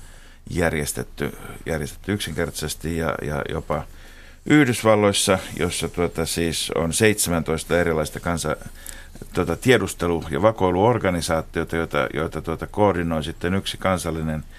järjestetty, 0.49 1.37
järjestetty 1.65 2.13
yksinkertaisesti 2.13 2.97
ja, 2.97 3.15
ja 3.21 3.41
jopa 3.49 3.83
Yhdysvalloissa, 4.45 5.39
jossa 5.59 5.89
tuota, 5.89 6.25
siis 6.25 6.71
on 6.75 6.93
17 6.93 7.79
erilaista 7.79 8.19
kansa, 8.19 8.55
tuota, 9.33 9.55
tiedustelu- 9.55 10.25
ja 10.29 10.41
vakoiluorganisaatiota, 10.41 11.75
joita, 11.75 12.07
joita 12.13 12.41
tuota, 12.41 12.67
koordinoi 12.67 13.23
sitten 13.23 13.53
yksi 13.53 13.77
kansallinen– 13.77 14.43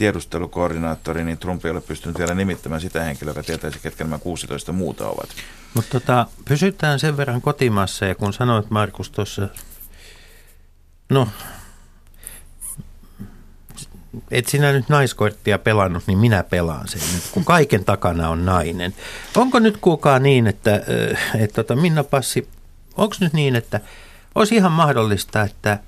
tiedustelukoordinaattori, 0.00 1.24
niin 1.24 1.38
Trump 1.38 1.64
ei 1.64 1.70
ole 1.70 1.80
pystynyt 1.80 2.18
vielä 2.18 2.34
nimittämään 2.34 2.80
sitä 2.80 3.02
henkilöä, 3.02 3.30
joka 3.30 3.42
tietäisi, 3.42 3.78
ketkä 3.78 4.04
nämä 4.04 4.18
16 4.18 4.72
muuta 4.72 5.08
ovat. 5.08 5.28
Mutta 5.74 6.00
tota, 6.00 6.26
pysytään 6.44 6.98
sen 6.98 7.16
verran 7.16 7.40
kotimassa 7.40 8.06
ja 8.06 8.14
kun 8.14 8.32
sanoit 8.32 8.70
Markus 8.70 9.10
tuossa, 9.10 9.48
no 11.08 11.28
et 14.30 14.46
sinä 14.48 14.72
nyt 14.72 14.88
naiskorttia 14.88 15.58
pelannut, 15.58 16.02
niin 16.06 16.18
minä 16.18 16.42
pelaan 16.42 16.88
sen 16.88 17.00
nyt, 17.14 17.22
kun 17.32 17.44
kaiken 17.44 17.84
takana 17.84 18.28
on 18.28 18.44
nainen. 18.44 18.94
Onko 19.36 19.58
nyt 19.58 19.76
kukaan 19.76 20.22
niin, 20.22 20.46
että, 20.46 20.74
äh, 20.74 21.40
että 21.40 21.54
tota 21.54 21.76
Minna 21.76 22.04
Passi, 22.04 22.48
onko 22.96 23.16
nyt 23.20 23.32
niin, 23.32 23.56
että 23.56 23.80
olisi 24.34 24.56
ihan 24.56 24.72
mahdollista, 24.72 25.42
että 25.42 25.78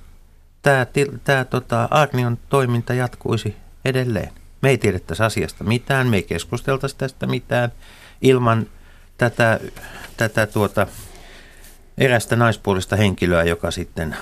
tämä 1.25 1.45
tota, 1.45 1.89
Arnion 1.91 2.39
toiminta 2.49 2.95
jatkuisi 2.95 3.63
edelleen. 3.85 4.33
Me 4.63 4.71
ei 4.71 4.79
tiedettäisi 4.79 5.23
asiasta 5.23 5.65
mitään, 5.65 6.07
me 6.07 6.17
ei 6.17 6.23
keskusteltaisi 6.23 6.97
tästä 6.97 7.27
mitään 7.27 7.73
ilman 8.23 8.67
tätä, 9.19 9.61
tätä 10.17 10.47
tuota, 10.47 10.87
erästä 11.99 12.37
naispuolista 12.37 12.97
henkilöä, 12.97 13.45
joka 13.45 13.71
sitten 13.71 14.17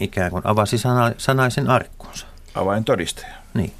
ikään 0.00 0.30
kuin 0.30 0.42
avasi 0.46 0.78
sana, 0.78 1.12
sanaisen 1.18 1.70
arkkunsa. 1.70 2.26
Avain 2.54 2.84
todistaja. 2.84 3.34
Niin. 3.54 3.72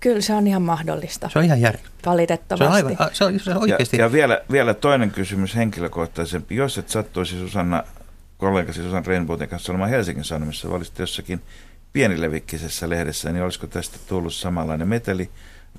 Kyllä 0.00 0.20
se 0.20 0.34
on 0.34 0.46
ihan 0.46 0.62
mahdollista. 0.62 1.28
Se 1.32 1.38
on 1.38 1.44
ihan 1.44 1.60
järkeä. 1.60 1.86
Valitettavasti. 2.06 2.64
Se 2.64 2.84
on, 2.84 2.90
aivan, 2.90 3.10
se 3.12 3.24
on, 3.24 3.40
se 3.40 3.50
on 3.50 3.56
oikeasti. 3.56 3.96
Ja, 3.96 4.04
ja 4.04 4.12
vielä, 4.12 4.40
vielä 4.50 4.74
toinen 4.74 5.10
kysymys 5.10 5.56
henkilökohtaisempi. 5.56 6.56
Jos 6.56 6.78
et 6.78 6.88
sattuisi 6.88 7.38
Susanna, 7.38 7.84
kollegasi 8.38 8.82
Susanna 8.82 9.02
Rainbowtin 9.06 9.48
kanssa 9.48 9.72
olemaan 9.72 9.90
Helsingin 9.90 10.24
Sanomissa, 10.24 10.68
olisit 10.68 10.98
jossakin 10.98 11.42
pienilevikkisessä 11.92 12.88
lehdessä, 12.88 13.32
niin 13.32 13.44
olisiko 13.44 13.66
tästä 13.66 13.98
tullut 14.06 14.34
samanlainen 14.34 14.88
meteli, 14.88 15.30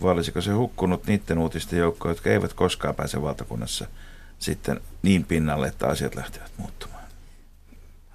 vai 0.01 0.11
olisiko 0.11 0.41
se 0.41 0.51
hukkunut 0.51 1.07
niiden 1.07 1.37
uutisten 1.37 1.79
joukkoon, 1.79 2.11
jotka 2.11 2.29
eivät 2.29 2.53
koskaan 2.53 2.95
pääse 2.95 3.21
valtakunnassa 3.21 3.87
sitten 4.39 4.81
niin 5.01 5.23
pinnalle, 5.23 5.67
että 5.67 5.87
asiat 5.87 6.15
lähtevät 6.15 6.51
muuttumaan? 6.57 7.03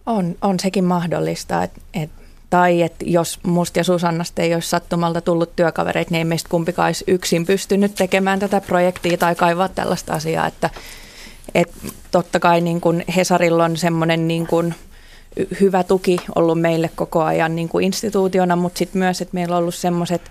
On, 0.07 0.37
on 0.43 0.61
sekin 0.61 0.85
mahdollista, 0.85 1.63
että 1.63 1.81
et, 1.95 2.11
tai 2.51 2.83
että 2.83 3.05
jos 3.09 3.41
musta 3.43 3.79
ja 3.79 3.85
Susannasta 3.85 4.43
ei 4.43 4.55
olisi 4.55 4.69
sattumalta 4.69 5.21
tullut 5.21 5.57
työkavereita, 5.57 6.11
niin 6.11 6.19
ei 6.19 6.25
meistä 6.25 6.49
kumpikaan 6.49 6.87
olisi 6.89 7.05
yksin 7.07 7.47
pystynyt 7.47 7.95
tekemään 7.95 8.39
tätä 8.39 8.61
projektia 8.61 9.19
tai 9.19 9.35
kaivaa 9.35 9.69
tällaista 9.69 10.13
asiaa, 10.13 10.47
että 10.47 10.71
et 11.55 11.73
totta 12.11 12.41
kai 12.41 12.61
niin 12.61 12.81
kun 12.81 13.03
Hesarilla 13.17 13.65
on 13.65 13.77
semmoinen 13.77 14.29
niin 14.29 14.47
kun 14.47 14.75
hyvä 15.61 15.85
tuki 15.85 16.17
ollut 16.37 16.61
meille 16.61 16.91
koko 16.95 17.23
ajan 17.23 17.57
niin 17.57 17.69
kuin 17.69 17.85
instituutiona, 17.85 18.57
mutta 18.57 18.79
sitten 18.79 18.99
myös, 18.99 19.21
että 19.21 19.35
meillä 19.35 19.57
on 19.57 19.61
ollut 19.61 19.75
semmoiset 19.75 20.31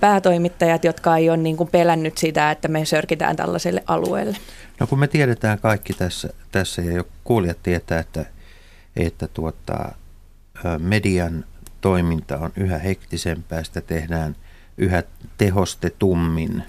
päätoimittajat, 0.00 0.84
jotka 0.84 1.16
ei 1.16 1.30
ole 1.30 1.36
niin 1.36 1.56
kuin 1.56 1.68
pelännyt 1.68 2.18
sitä, 2.18 2.50
että 2.50 2.68
me 2.68 2.84
sörkitään 2.84 3.36
tällaiselle 3.36 3.82
alueelle. 3.86 4.36
No 4.80 4.86
kun 4.86 4.98
me 4.98 5.08
tiedetään 5.08 5.58
kaikki 5.58 5.92
tässä, 5.92 6.28
tässä 6.52 6.82
ja 6.82 6.92
jo 6.92 7.04
kuulijat 7.24 7.62
tietää, 7.62 7.98
että, 7.98 8.24
että 8.96 9.28
tuota, 9.28 9.92
median 10.78 11.44
toiminta 11.80 12.38
on 12.38 12.52
yhä 12.56 12.78
hektisempää, 12.78 13.64
sitä 13.64 13.80
tehdään 13.80 14.36
yhä 14.78 15.02
tehostetummin, 15.38 16.62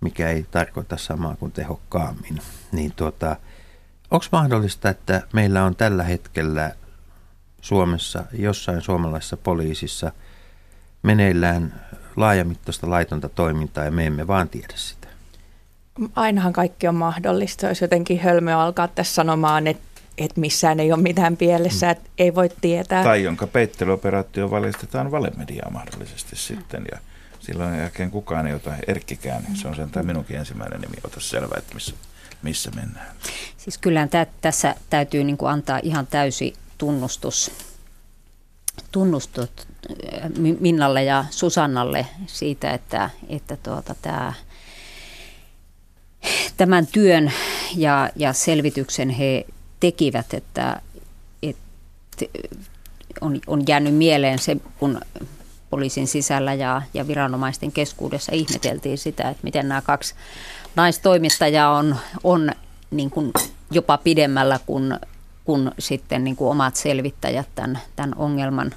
mikä 0.00 0.28
ei 0.28 0.46
tarkoita 0.50 0.96
samaa 0.96 1.36
kuin 1.36 1.52
tehokkaammin. 1.52 2.38
Niin 2.72 2.92
tuota, 2.96 3.36
Onko 4.12 4.26
mahdollista, 4.32 4.90
että 4.90 5.22
meillä 5.32 5.64
on 5.64 5.76
tällä 5.76 6.02
hetkellä 6.04 6.72
Suomessa, 7.62 8.24
jossain 8.32 8.82
suomalaisessa 8.82 9.36
poliisissa 9.36 10.12
meneillään 11.02 11.80
laajamittaista 12.16 12.90
laitonta 12.90 13.28
toimintaa 13.28 13.84
ja 13.84 13.90
me 13.90 14.06
emme 14.06 14.26
vaan 14.26 14.48
tiedä 14.48 14.74
sitä? 14.76 15.08
Ainahan 16.16 16.52
kaikki 16.52 16.88
on 16.88 16.94
mahdollista. 16.94 17.66
Jos 17.66 17.80
jotenkin 17.80 18.20
hölmö 18.20 18.56
alkaa 18.56 18.88
tässä 18.88 19.14
sanomaan, 19.14 19.66
että 19.66 19.92
että 20.18 20.40
missään 20.40 20.80
ei 20.80 20.92
ole 20.92 21.02
mitään 21.02 21.36
pielessä, 21.36 21.90
että 21.90 22.10
ei 22.18 22.34
voi 22.34 22.48
tietää. 22.60 23.04
Tai 23.04 23.22
jonka 23.22 23.46
peittelyoperaatio 23.46 24.50
valjastetaan 24.50 25.10
valemediaa 25.10 25.70
mahdollisesti 25.70 26.36
sitten 26.36 26.84
ja 26.92 26.98
silloin 27.40 27.78
jälkeen 27.78 28.10
kukaan 28.10 28.46
ei 28.46 28.54
ota 28.54 28.70
erkkikään. 28.86 29.44
Se 29.54 29.68
on 29.68 29.76
sen 29.76 29.90
minunkin 30.02 30.36
ensimmäinen 30.36 30.80
nimi, 30.80 30.94
ota 31.04 31.20
selvä, 31.20 31.54
että 31.58 31.74
missä 31.74 31.94
missä 32.42 32.70
mennään? 32.70 33.16
Siis 33.56 33.78
kyllä 33.78 34.06
tä, 34.06 34.26
tässä 34.40 34.74
täytyy 34.90 35.24
niin 35.24 35.36
kuin 35.36 35.50
antaa 35.50 35.80
ihan 35.82 36.06
täysi 36.06 36.54
tunnustus, 36.82 37.50
tunnustus 38.92 39.48
äh, 40.14 40.30
Minnalle 40.60 41.04
ja 41.04 41.24
Susannalle 41.30 42.06
siitä, 42.26 42.70
että, 42.70 43.10
että 43.28 43.56
tuota, 43.56 43.94
tämä 44.02 44.32
tämän 46.56 46.86
työn 46.86 47.32
ja, 47.76 48.10
ja 48.16 48.32
selvityksen 48.32 49.10
he 49.10 49.46
tekivät, 49.80 50.34
että, 50.34 50.80
että 51.42 52.24
on, 53.20 53.40
on 53.46 53.62
jäänyt 53.68 53.94
mieleen 53.94 54.38
se, 54.38 54.56
kun 54.78 55.00
poliisin 55.70 56.06
sisällä 56.06 56.54
ja, 56.54 56.82
ja 56.94 57.06
viranomaisten 57.06 57.72
keskuudessa 57.72 58.32
ihmeteltiin 58.34 58.98
sitä, 58.98 59.30
että 59.30 59.44
miten 59.44 59.68
nämä 59.68 59.82
kaksi 59.82 60.14
naistoimittajaa 60.76 61.76
on, 61.76 61.96
on 62.24 62.52
niin 62.90 63.10
kuin 63.10 63.32
jopa 63.70 63.98
pidemmällä 63.98 64.60
kuin, 64.66 64.94
kuin 65.44 65.70
sitten 65.78 66.24
niin 66.24 66.36
kuin 66.36 66.50
omat 66.50 66.76
selvittäjät 66.76 67.48
tämän, 67.54 67.78
tämän 67.96 68.14
ongelman 68.16 68.70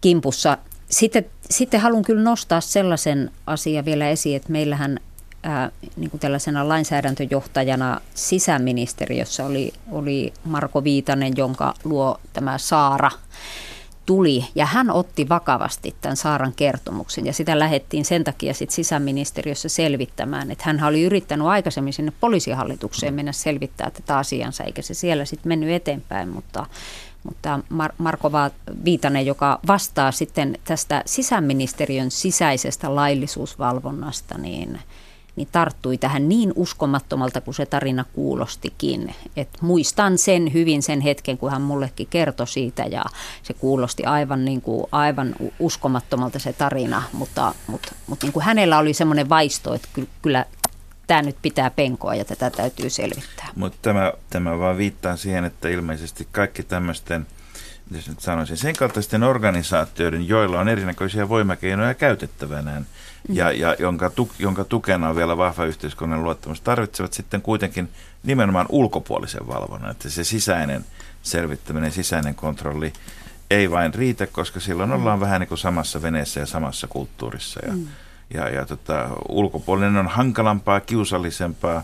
kimpussa. 0.00 0.58
Sitten, 0.88 1.26
sitten 1.50 1.80
haluan 1.80 2.02
kyllä 2.02 2.22
nostaa 2.22 2.60
sellaisen 2.60 3.30
asian 3.46 3.84
vielä 3.84 4.08
esiin, 4.08 4.36
että 4.36 4.52
meillähän 4.52 5.00
ää, 5.42 5.70
niin 5.96 6.10
kuin 6.10 6.20
tällaisena 6.20 6.68
lainsäädäntöjohtajana 6.68 8.00
sisäministeriössä 8.14 9.46
oli, 9.46 9.72
oli 9.90 10.32
Marko 10.44 10.84
Viitanen, 10.84 11.32
jonka 11.36 11.74
luo 11.84 12.20
tämä 12.32 12.58
Saara 12.58 13.10
tuli 14.12 14.44
ja 14.54 14.66
hän 14.66 14.90
otti 14.90 15.28
vakavasti 15.28 15.94
tämän 16.00 16.16
Saaran 16.16 16.52
kertomuksen 16.52 17.26
ja 17.26 17.32
sitä 17.32 17.58
lähettiin 17.58 18.04
sen 18.04 18.24
takia 18.24 18.54
sit 18.54 18.70
sisäministeriössä 18.70 19.68
selvittämään, 19.68 20.50
että 20.50 20.64
hän 20.66 20.84
oli 20.84 21.02
yrittänyt 21.02 21.46
aikaisemmin 21.46 21.92
sinne 21.92 22.12
poliisihallitukseen 22.20 23.14
mennä 23.14 23.32
selvittää 23.32 23.90
tätä 23.90 24.18
asiansa 24.18 24.64
eikä 24.64 24.82
se 24.82 24.94
siellä 24.94 25.24
sitten 25.24 25.48
mennyt 25.48 25.70
eteenpäin, 25.70 26.28
mutta 26.28 26.66
mutta 27.24 27.60
Mar- 27.72 27.94
Marko 27.98 28.30
Viitanen, 28.84 29.26
joka 29.26 29.60
vastaa 29.66 30.12
sitten 30.12 30.58
tästä 30.64 31.02
sisäministeriön 31.06 32.10
sisäisestä 32.10 32.94
laillisuusvalvonnasta, 32.94 34.38
niin– 34.38 34.78
niin 35.36 35.48
tarttui 35.52 35.98
tähän 35.98 36.28
niin 36.28 36.52
uskomattomalta 36.56 37.40
kuin 37.40 37.54
se 37.54 37.66
tarina 37.66 38.04
kuulostikin. 38.12 39.14
Et 39.36 39.48
muistan 39.60 40.18
sen 40.18 40.52
hyvin 40.52 40.82
sen 40.82 41.00
hetken, 41.00 41.38
kun 41.38 41.50
hän 41.50 41.62
mullekin 41.62 42.06
kertoi 42.06 42.46
siitä 42.46 42.82
ja 42.82 43.04
se 43.42 43.54
kuulosti 43.54 44.04
aivan, 44.04 44.44
niin 44.44 44.62
kuin, 44.62 44.86
aivan 44.92 45.34
uskomattomalta 45.58 46.38
se 46.38 46.52
tarina, 46.52 47.02
mutta, 47.12 47.54
mutta, 47.66 47.92
mutta 48.06 48.26
niin 48.26 48.32
kuin 48.32 48.44
hänellä 48.44 48.78
oli 48.78 48.94
semmoinen 48.94 49.28
vaisto, 49.28 49.74
että 49.74 49.88
kyllä 50.22 50.46
tämä 51.06 51.22
nyt 51.22 51.36
pitää 51.42 51.70
penkoa 51.70 52.14
ja 52.14 52.24
tätä 52.24 52.50
täytyy 52.50 52.90
selvittää. 52.90 53.48
Mutta 53.56 53.78
tämä, 53.82 54.12
tämä 54.30 54.58
vaan 54.58 54.76
viittaa 54.76 55.16
siihen, 55.16 55.44
että 55.44 55.68
ilmeisesti 55.68 56.28
kaikki 56.32 56.62
tämmöisten– 56.62 57.26
jos 57.94 58.08
nyt 58.08 58.20
sanoisin, 58.20 58.56
sen 58.56 58.76
kaltaisten 58.76 59.22
organisaatioiden, 59.22 60.28
joilla 60.28 60.60
on 60.60 60.68
erinäköisiä 60.68 61.28
voimakeinoja 61.28 61.94
käytettävänään 61.94 62.86
mm. 63.28 63.34
ja, 63.34 63.52
ja 63.52 63.76
jonka, 63.78 64.10
tu, 64.10 64.30
jonka 64.38 64.64
tukena 64.64 65.08
on 65.08 65.16
vielä 65.16 65.36
vahva 65.36 65.64
yhteiskunnan 65.64 66.22
luottamus, 66.22 66.60
tarvitsevat 66.60 67.12
sitten 67.12 67.42
kuitenkin 67.42 67.88
nimenomaan 68.22 68.66
ulkopuolisen 68.68 69.46
valvonnan, 69.46 69.90
että 69.90 70.10
se 70.10 70.24
sisäinen 70.24 70.84
selvittäminen, 71.22 71.92
sisäinen 71.92 72.34
kontrolli 72.34 72.92
ei 73.50 73.70
vain 73.70 73.94
riitä, 73.94 74.26
koska 74.26 74.60
silloin 74.60 74.90
mm. 74.90 74.96
ollaan 74.96 75.20
vähän 75.20 75.40
niin 75.40 75.48
kuin 75.48 75.58
samassa 75.58 76.02
veneessä 76.02 76.40
ja 76.40 76.46
samassa 76.46 76.86
kulttuurissa 76.86 77.60
ja, 77.66 77.72
mm. 77.72 77.86
ja, 78.34 78.48
ja 78.48 78.66
tota, 78.66 79.08
ulkopuolinen 79.28 79.96
on 79.96 80.08
hankalampaa, 80.08 80.80
kiusallisempaa, 80.80 81.82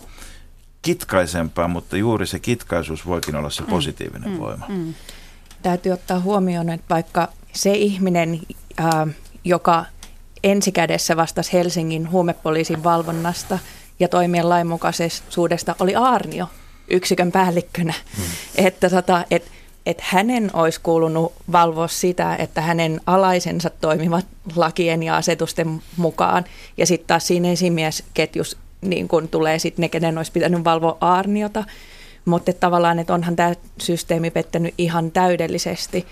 kitkaisempaa, 0.83 1.69
mutta 1.69 1.97
juuri 1.97 2.27
se 2.27 2.39
kitkaisuus 2.39 3.07
voikin 3.07 3.37
olla 3.37 3.51
se 3.51 3.63
mm. 3.63 3.69
positiivinen 3.69 4.31
mm. 4.31 4.39
voima. 4.39 4.67
Mm 4.69 4.95
täytyy 5.63 5.93
ottaa 5.93 6.21
huomioon, 6.21 6.71
että 6.71 6.95
vaikka 6.95 7.29
se 7.53 7.73
ihminen, 7.73 8.41
ää, 8.77 9.07
joka 9.45 9.85
ensikädessä 10.45 11.17
vastasi 11.17 11.53
Helsingin 11.53 12.11
huumepoliisin 12.11 12.85
valvonnasta 12.85 13.59
ja 14.01 14.09
toimien 14.09 14.49
lainmukaisuudesta, 14.49 15.77
oli 15.81 15.95
Arnio 15.95 16.47
yksikön 16.89 17.33
päällikkönä. 17.33 17.95
Hmm. 18.17 18.25
Että 18.57 18.91
tota, 18.91 19.25
et, 19.31 19.51
et 19.87 20.01
hänen 20.01 20.51
olisi 20.53 20.81
kuulunut 20.83 21.33
valvoa 21.53 21.89
sitä, 21.89 22.37
että 22.37 22.61
hänen 22.61 23.01
alaisensa 23.07 23.71
toimivat 23.71 24.27
lakien 24.57 25.03
ja 25.03 25.17
asetusten 25.17 25.83
mukaan. 25.97 26.45
Ja 26.77 26.87
sitten 26.87 27.07
taas 27.07 27.27
siinä 27.27 27.53
esimiesketjus 27.53 28.57
niin 28.81 29.09
kun 29.09 29.29
tulee 29.29 29.59
sitten 29.59 29.83
ne, 29.83 29.89
kenen 29.89 30.19
olisi 30.19 30.33
pitänyt 30.33 30.65
valvoa 30.65 30.97
Arniota– 31.01 31.65
mutta 32.29 32.53
tavallaan, 32.53 32.99
että 32.99 33.15
onhan 33.15 33.37
tämä 33.37 33.55
systeemi 33.81 34.31
pettänyt 34.31 34.75
ihan 34.79 35.11
täydellisesti. 35.11 36.07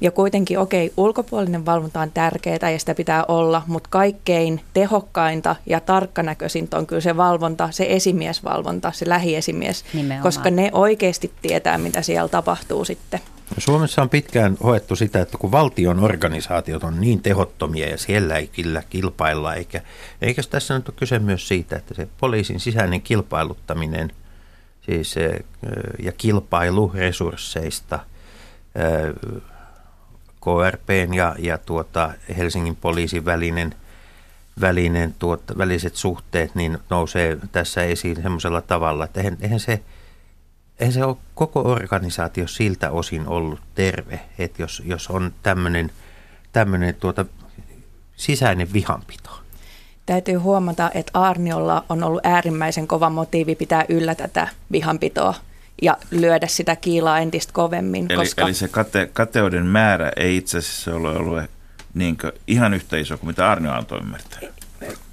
Ja 0.00 0.10
kuitenkin, 0.10 0.58
okei, 0.58 0.86
okay, 0.86 0.94
ulkopuolinen 0.96 1.66
valvonta 1.66 2.00
on 2.00 2.10
tärkeää 2.10 2.70
ja 2.72 2.78
sitä 2.78 2.94
pitää 2.94 3.24
olla, 3.28 3.62
mutta 3.66 3.88
kaikkein 3.92 4.60
tehokkainta 4.74 5.56
ja 5.66 5.80
tarkkanäköisintä 5.80 6.78
on 6.78 6.86
kyllä 6.86 7.00
se 7.00 7.16
valvonta, 7.16 7.68
se 7.70 7.86
esimiesvalvonta, 7.88 8.92
se 8.92 9.08
lähiesimies, 9.08 9.84
Nimenomaan. 9.94 10.22
koska 10.22 10.50
ne 10.50 10.70
oikeasti 10.72 11.32
tietää, 11.42 11.78
mitä 11.78 12.02
siellä 12.02 12.28
tapahtuu 12.28 12.84
sitten. 12.84 13.20
Suomessa 13.58 14.02
on 14.02 14.08
pitkään 14.08 14.56
hoettu 14.62 14.96
sitä, 14.96 15.20
että 15.20 15.38
kun 15.38 15.52
valtion 15.52 16.00
organisaatiot 16.00 16.84
on 16.84 17.00
niin 17.00 17.22
tehottomia 17.22 17.88
ja 17.88 17.98
siellä 17.98 18.36
ei 18.36 18.46
kyllä 18.46 18.82
kilpailla, 18.90 19.54
eikä, 19.54 19.80
eikä 20.22 20.42
tässä 20.50 20.74
nyt 20.74 20.88
ole 20.88 20.94
kyse 20.98 21.18
myös 21.18 21.48
siitä, 21.48 21.76
että 21.76 21.94
se 21.94 22.08
poliisin 22.20 22.60
sisäinen 22.60 23.02
kilpailuttaminen– 23.02 24.12
siis, 24.82 25.14
ja 25.98 26.12
kilpailu 26.12 26.92
resursseista, 26.94 27.98
KRPn 30.40 31.14
ja, 31.14 31.36
ja 31.38 31.58
tuota 31.58 32.10
Helsingin 32.36 32.76
poliisin 32.76 33.24
välinen, 33.24 33.74
välinen 34.60 35.14
tuota, 35.18 35.58
väliset 35.58 35.96
suhteet 35.96 36.54
niin 36.54 36.78
nousee 36.90 37.38
tässä 37.52 37.82
esiin 37.82 38.22
semmoisella 38.22 38.62
tavalla, 38.62 39.04
että 39.04 39.20
eihän, 39.20 39.36
eihän, 39.40 39.60
se, 39.60 39.82
eihän 40.80 40.92
se 40.92 41.04
ole 41.04 41.16
koko 41.34 41.60
organisaatio 41.60 42.46
siltä 42.46 42.90
osin 42.90 43.28
ollut 43.28 43.60
terve, 43.74 44.20
että 44.38 44.62
jos, 44.62 44.82
jos 44.86 45.08
on 45.08 45.32
tämmöinen, 45.42 45.90
tämmöinen 46.52 46.94
tuota, 46.94 47.24
sisäinen 48.16 48.72
vihanpito 48.72 49.41
täytyy 50.12 50.34
huomata, 50.34 50.90
että 50.94 51.20
Arniolla 51.20 51.84
on 51.88 52.02
ollut 52.02 52.26
äärimmäisen 52.26 52.86
kova 52.86 53.10
motiivi 53.10 53.54
pitää 53.54 53.84
yllä 53.88 54.14
tätä 54.14 54.48
vihanpitoa 54.72 55.34
ja 55.82 55.96
lyödä 56.10 56.46
sitä 56.46 56.76
kiilaa 56.76 57.18
entistä 57.18 57.52
kovemmin. 57.52 58.06
Eli, 58.08 58.18
koska... 58.18 58.42
eli 58.42 58.54
se 58.54 58.68
kate, 58.68 59.10
kateuden 59.12 59.66
määrä 59.66 60.12
ei 60.16 60.36
itse 60.36 60.58
asiassa 60.58 60.94
ole 60.94 61.16
ollut 61.16 61.42
niin 61.94 62.16
ihan 62.46 62.74
yhtä 62.74 62.96
iso 62.96 63.18
kuin 63.18 63.28
mitä 63.28 63.50
Arnio 63.50 63.72
antoi 63.72 63.98
ymmärtää. 63.98 64.40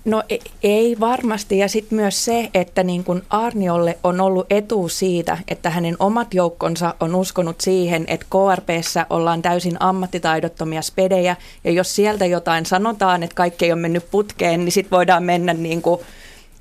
No 0.09 0.23
e, 0.29 0.37
ei 0.63 0.97
varmasti 0.99 1.57
ja 1.57 1.67
sitten 1.67 1.95
myös 1.95 2.25
se, 2.25 2.49
että 2.53 2.83
niin 2.83 3.03
kun 3.03 3.23
Arniolle 3.29 3.97
on 4.03 4.21
ollut 4.21 4.45
etu 4.49 4.87
siitä, 4.87 5.37
että 5.47 5.69
hänen 5.69 5.95
omat 5.99 6.33
joukkonsa 6.33 6.95
on 6.99 7.15
uskonut 7.15 7.61
siihen, 7.61 8.05
että 8.07 8.25
KRPssä 8.29 9.05
ollaan 9.09 9.41
täysin 9.41 9.77
ammattitaidottomia 9.79 10.81
spedejä 10.81 11.35
ja 11.63 11.71
jos 11.71 11.95
sieltä 11.95 12.25
jotain 12.25 12.65
sanotaan, 12.65 13.23
että 13.23 13.35
kaikki 13.35 13.65
ei 13.65 13.71
ole 13.71 13.81
mennyt 13.81 14.11
putkeen, 14.11 14.59
niin 14.59 14.71
sitten 14.71 14.91
voidaan 14.91 15.23
mennä 15.23 15.53
niin 15.53 15.81
kuin 15.81 16.01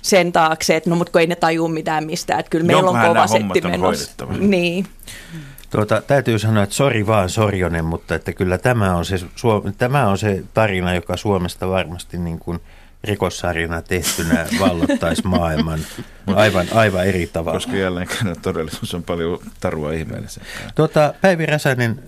sen 0.01 0.31
taakse, 0.31 0.75
että 0.75 0.89
no 0.89 0.95
mutta 0.95 1.11
kun 1.11 1.21
ei 1.21 1.27
ne 1.27 1.35
tajua 1.35 1.69
mitään 1.69 2.05
mistään, 2.05 2.39
että 2.39 2.49
kyllä 2.49 2.65
meillä 2.65 2.89
on 2.89 3.07
kova 3.07 3.27
setti 3.27 3.61
menossa. 3.61 4.27
Niin. 4.39 4.87
Tuota, 5.69 6.01
täytyy 6.01 6.39
sanoa, 6.39 6.63
että 6.63 6.75
sori 6.75 7.07
vaan 7.07 7.29
Sorjonen, 7.29 7.85
mutta 7.85 8.15
että 8.15 8.33
kyllä 8.33 8.57
tämä 8.57 8.95
on 8.95 9.05
se, 9.05 9.15
tämä 9.77 10.07
on 10.07 10.17
se 10.17 10.43
tarina, 10.53 10.93
joka 10.95 11.17
Suomesta 11.17 11.69
varmasti 11.69 12.17
niin 12.17 12.39
kuin– 12.39 12.59
rikossarjana 13.03 13.81
tehtynä 13.81 14.47
vallottaisi 14.59 15.27
maailman 15.27 15.79
aivan, 16.35 16.67
aivan 16.73 17.07
eri 17.07 17.27
tavalla. 17.27 17.57
Koska 17.57 17.75
jälleen 17.75 18.07
todellisuus 18.41 18.93
on 18.93 19.03
paljon 19.03 19.39
tarua 19.59 19.93
ihmeellisempää. 19.93 20.71
Tuota, 20.75 21.13
Päivi 21.21 21.45
Räsänen, 21.45 22.03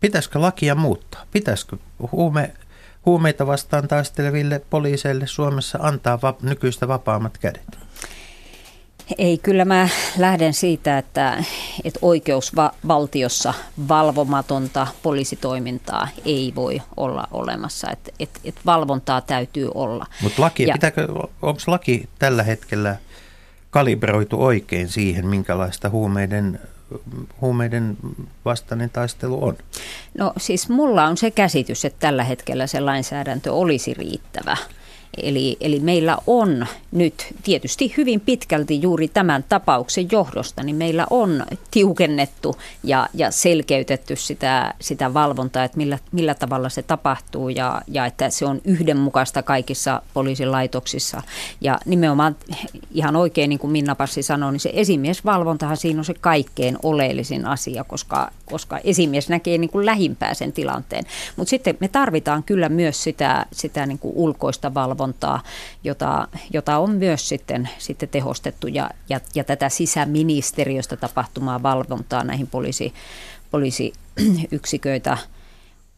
pitäisikö 0.00 0.40
lakia 0.40 0.74
muuttaa? 0.74 1.26
Pitäisikö 1.32 1.76
huume, 2.12 2.50
huumeita 3.06 3.46
vastaan 3.46 3.88
taisteleville 3.88 4.62
poliiseille 4.70 5.26
Suomessa 5.26 5.78
antaa 5.82 6.20
va- 6.22 6.36
nykyistä 6.42 6.88
vapaammat 6.88 7.38
kädet? 7.38 7.78
Ei, 9.18 9.38
kyllä 9.38 9.64
mä 9.64 9.88
lähden 10.18 10.54
siitä, 10.54 10.98
että, 10.98 11.44
että 11.84 11.98
oikeusvaltiossa 12.02 13.54
valvomatonta 13.88 14.86
poliisitoimintaa 15.02 16.08
ei 16.24 16.52
voi 16.54 16.82
olla 16.96 17.28
olemassa. 17.30 17.90
Että, 17.90 18.12
että, 18.20 18.40
että 18.44 18.60
valvontaa 18.66 19.20
täytyy 19.20 19.70
olla. 19.74 20.06
Mutta 20.22 20.42
laki, 20.42 20.62
ja, 20.62 20.72
pitääkö, 20.72 21.08
onko 21.42 21.60
laki 21.66 22.08
tällä 22.18 22.42
hetkellä 22.42 22.96
kalibroitu 23.70 24.44
oikein 24.44 24.88
siihen, 24.88 25.26
minkälaista 25.26 25.90
huumeiden 25.90 26.60
huumeiden 27.40 27.96
vastainen 28.44 28.90
taistelu 28.90 29.44
on? 29.44 29.56
No 30.18 30.32
siis 30.38 30.68
mulla 30.68 31.04
on 31.04 31.16
se 31.16 31.30
käsitys, 31.30 31.84
että 31.84 32.00
tällä 32.00 32.24
hetkellä 32.24 32.66
se 32.66 32.80
lainsäädäntö 32.80 33.52
olisi 33.52 33.94
riittävä 33.94 34.56
Eli, 35.16 35.56
eli 35.60 35.80
meillä 35.80 36.18
on 36.26 36.66
nyt 36.92 37.34
tietysti 37.42 37.94
hyvin 37.96 38.20
pitkälti 38.20 38.82
juuri 38.82 39.08
tämän 39.08 39.44
tapauksen 39.48 40.08
johdosta, 40.12 40.62
niin 40.62 40.76
meillä 40.76 41.06
on 41.10 41.46
tiukennettu 41.70 42.56
ja, 42.84 43.08
ja 43.14 43.30
selkeytetty 43.30 44.16
sitä, 44.16 44.74
sitä 44.80 45.14
valvontaa, 45.14 45.64
että 45.64 45.76
millä, 45.76 45.98
millä 46.12 46.34
tavalla 46.34 46.68
se 46.68 46.82
tapahtuu 46.82 47.48
ja, 47.48 47.82
ja 47.88 48.06
että 48.06 48.30
se 48.30 48.46
on 48.46 48.60
yhdenmukaista 48.64 49.42
kaikissa 49.42 50.02
poliisilaitoksissa. 50.14 51.22
Ja 51.60 51.78
nimenomaan 51.84 52.36
ihan 52.90 53.16
oikein, 53.16 53.48
niin 53.48 53.58
kuin 53.58 53.70
Minna 53.70 53.94
Passi 53.94 54.22
sanoi, 54.22 54.52
niin 54.52 54.60
se 54.60 54.70
esimiesvalvontahan 54.72 55.76
siinä 55.76 56.00
on 56.00 56.04
se 56.04 56.14
kaikkein 56.14 56.78
oleellisin 56.82 57.46
asia, 57.46 57.84
koska, 57.84 58.30
koska 58.46 58.78
esimies 58.84 59.28
näkee 59.28 59.58
niin 59.58 59.70
kuin 59.70 59.86
lähimpää 59.86 60.34
sen 60.34 60.52
tilanteen. 60.52 61.04
Mutta 61.36 61.50
sitten 61.50 61.76
me 61.80 61.88
tarvitaan 61.88 62.42
kyllä 62.42 62.68
myös 62.68 63.02
sitä, 63.02 63.46
sitä 63.52 63.86
niin 63.86 63.98
kuin 63.98 64.12
ulkoista 64.16 64.74
valvontaa, 64.74 65.01
jota, 65.84 66.28
jota 66.52 66.78
on 66.78 66.90
myös 66.90 67.28
sitten, 67.28 67.68
sitten 67.78 68.08
tehostettu. 68.08 68.66
Ja, 68.66 68.90
ja, 69.08 69.20
ja 69.34 69.44
tätä 69.44 69.68
sisäministeriöstä 69.68 70.96
tapahtumaa 70.96 71.62
valvontaa 71.62 72.24
näihin 72.24 72.46
poliisi, 72.46 72.92
poliisiyksiköitä 73.50 75.18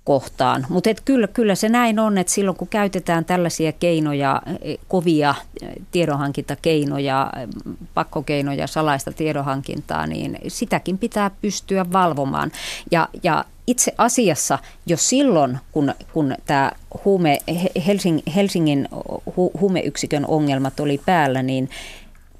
kohtaan. 0.04 0.66
Mutta 0.68 0.90
kyllä, 1.04 1.26
kyllä 1.26 1.54
se 1.54 1.68
näin 1.68 1.98
on, 1.98 2.18
että 2.18 2.32
silloin 2.32 2.56
kun 2.56 2.68
käytetään 2.68 3.24
tällaisia 3.24 3.72
keinoja, 3.72 4.42
e, 4.62 4.74
kovia 4.88 5.34
e, 5.62 5.66
tiedonhankintakeinoja, 5.90 7.30
e, 7.36 7.48
pakkokeinoja, 7.94 8.66
salaista 8.66 9.12
tiedonhankintaa, 9.12 10.06
niin 10.06 10.38
sitäkin 10.48 10.98
pitää 10.98 11.30
pystyä 11.42 11.86
valvomaan. 11.92 12.52
Ja, 12.90 13.08
ja 13.22 13.44
itse 13.66 13.94
asiassa 13.98 14.58
jo 14.86 14.96
silloin, 14.96 15.58
kun, 15.72 15.94
kun 16.12 16.34
tämä 16.46 16.72
huume, 17.04 17.38
Helsing, 17.86 18.18
Helsingin 18.34 18.88
hu, 19.36 19.50
huumeyksikön 19.60 20.26
ongelmat 20.26 20.80
oli 20.80 21.00
päällä, 21.06 21.42
niin 21.42 21.70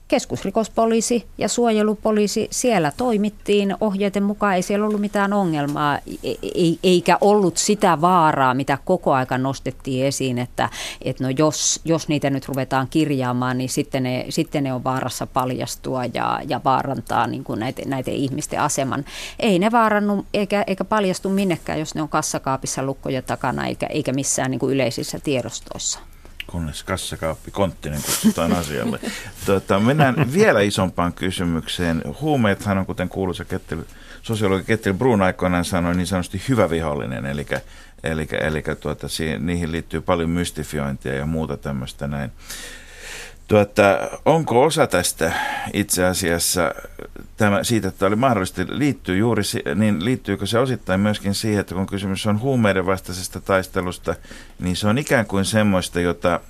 keskusrikospoliisi 0.09 1.27
ja 1.39 1.49
suojelupoliisi, 1.49 2.49
siellä 2.51 2.93
toimittiin 2.97 3.77
ohjeiden 3.81 4.23
mukaan, 4.23 4.55
ei 4.55 4.63
siellä 4.63 4.87
ollut 4.87 5.01
mitään 5.01 5.33
ongelmaa, 5.33 5.99
e, 6.23 6.31
e, 6.31 6.77
eikä 6.83 7.19
ollut 7.21 7.57
sitä 7.57 8.01
vaaraa, 8.01 8.55
mitä 8.55 8.79
koko 8.85 9.13
aika 9.13 9.39
nostettiin 9.39 10.07
esiin, 10.07 10.39
että, 10.39 10.71
että 11.03 11.25
no 11.25 11.31
jos, 11.39 11.81
jos 11.85 12.09
niitä 12.09 12.31
nyt 12.31 12.49
ruvetaan 12.49 12.89
kirjaamaan, 12.91 13.59
niin 13.59 13.71
sitten 13.71 14.03
ne, 14.03 14.27
sitten 14.29 14.65
ne 14.65 14.73
on 14.73 14.85
vaarassa 14.85 15.27
paljastua 15.27 16.05
ja, 16.05 16.41
ja 16.49 16.61
vaarantaa 16.65 17.27
niin 17.27 17.45
kuin 17.45 17.61
näitä, 17.61 17.83
näiden 17.87 18.15
ihmisten 18.15 18.61
aseman. 18.61 19.05
Ei 19.41 19.59
ne 19.59 19.71
vaarannut 19.71 20.27
eikä, 20.35 20.65
eikä 20.67 20.85
paljastu 20.85 21.29
minnekään, 21.29 21.79
jos 21.79 21.95
ne 21.95 22.03
on 22.03 22.09
kassakaapissa 22.09 22.83
lukkoja 22.83 23.23
takana 23.23 23.67
eikä, 23.67 23.87
eikä 23.87 24.13
missään 24.13 24.51
niin 24.51 24.59
kuin 24.59 24.75
yleisissä 24.75 25.19
tiedostoissa 25.19 26.14
kunnes 26.55 26.83
kassakaappi 26.83 27.51
konttinen 27.51 28.03
kutsutaan 28.03 28.53
asialle. 28.53 29.01
Tuota, 29.47 29.81
mennään 29.81 30.33
vielä 30.33 30.61
isompaan 30.61 31.13
kysymykseen. 31.13 32.03
Huumeethan 32.21 32.79
on, 32.79 32.87
kuten 32.87 33.09
kuuluisa 33.09 33.45
Kettel, 33.45 33.79
sosiologi 34.23 34.65
Kettel 34.65 34.95
Brun 34.95 35.23
aikoinaan 35.23 35.65
sanoi, 35.65 35.95
niin 35.95 36.07
sanotusti 36.07 36.43
hyvä 36.49 36.71
vihollinen. 36.71 37.27
Eli, 37.27 37.47
eli, 38.03 38.29
eli 38.41 38.63
tuota, 38.81 39.09
siihen, 39.09 39.47
niihin 39.47 39.73
liittyy 39.73 40.01
paljon 40.01 40.31
mystifiointia 40.31 41.15
ja 41.15 41.27
muuta 41.27 41.57
tämmöistä 41.57 42.07
näin. 42.07 42.33
Tuota, 43.49 43.99
onko 44.25 44.63
osa 44.63 44.87
tästä 44.87 45.33
itse 45.73 46.05
asiassa 46.05 46.75
tämä, 47.37 47.65
siitä, 47.65 47.89
että 47.89 48.07
oli 48.07 48.17
mahdollisesti 48.17 48.67
liittyy 48.69 49.17
juuri, 49.17 49.43
niin 49.75 50.05
liittyykö 50.05 50.47
se 50.47 50.59
osittain 50.59 51.01
myöskin 51.01 51.35
siihen, 51.35 51.61
että 51.61 51.75
kun 51.75 51.87
kysymys 51.87 52.27
on 52.27 52.41
huumeiden 52.41 52.87
vastaisesta 52.87 53.41
taistelusta, 53.41 54.15
niin 54.59 54.77
se 54.77 54.89
on 54.89 54.99
ikään 54.99 55.27
kuin 55.27 55.45
semmoista, 55.45 56.01
jota 56.01 56.41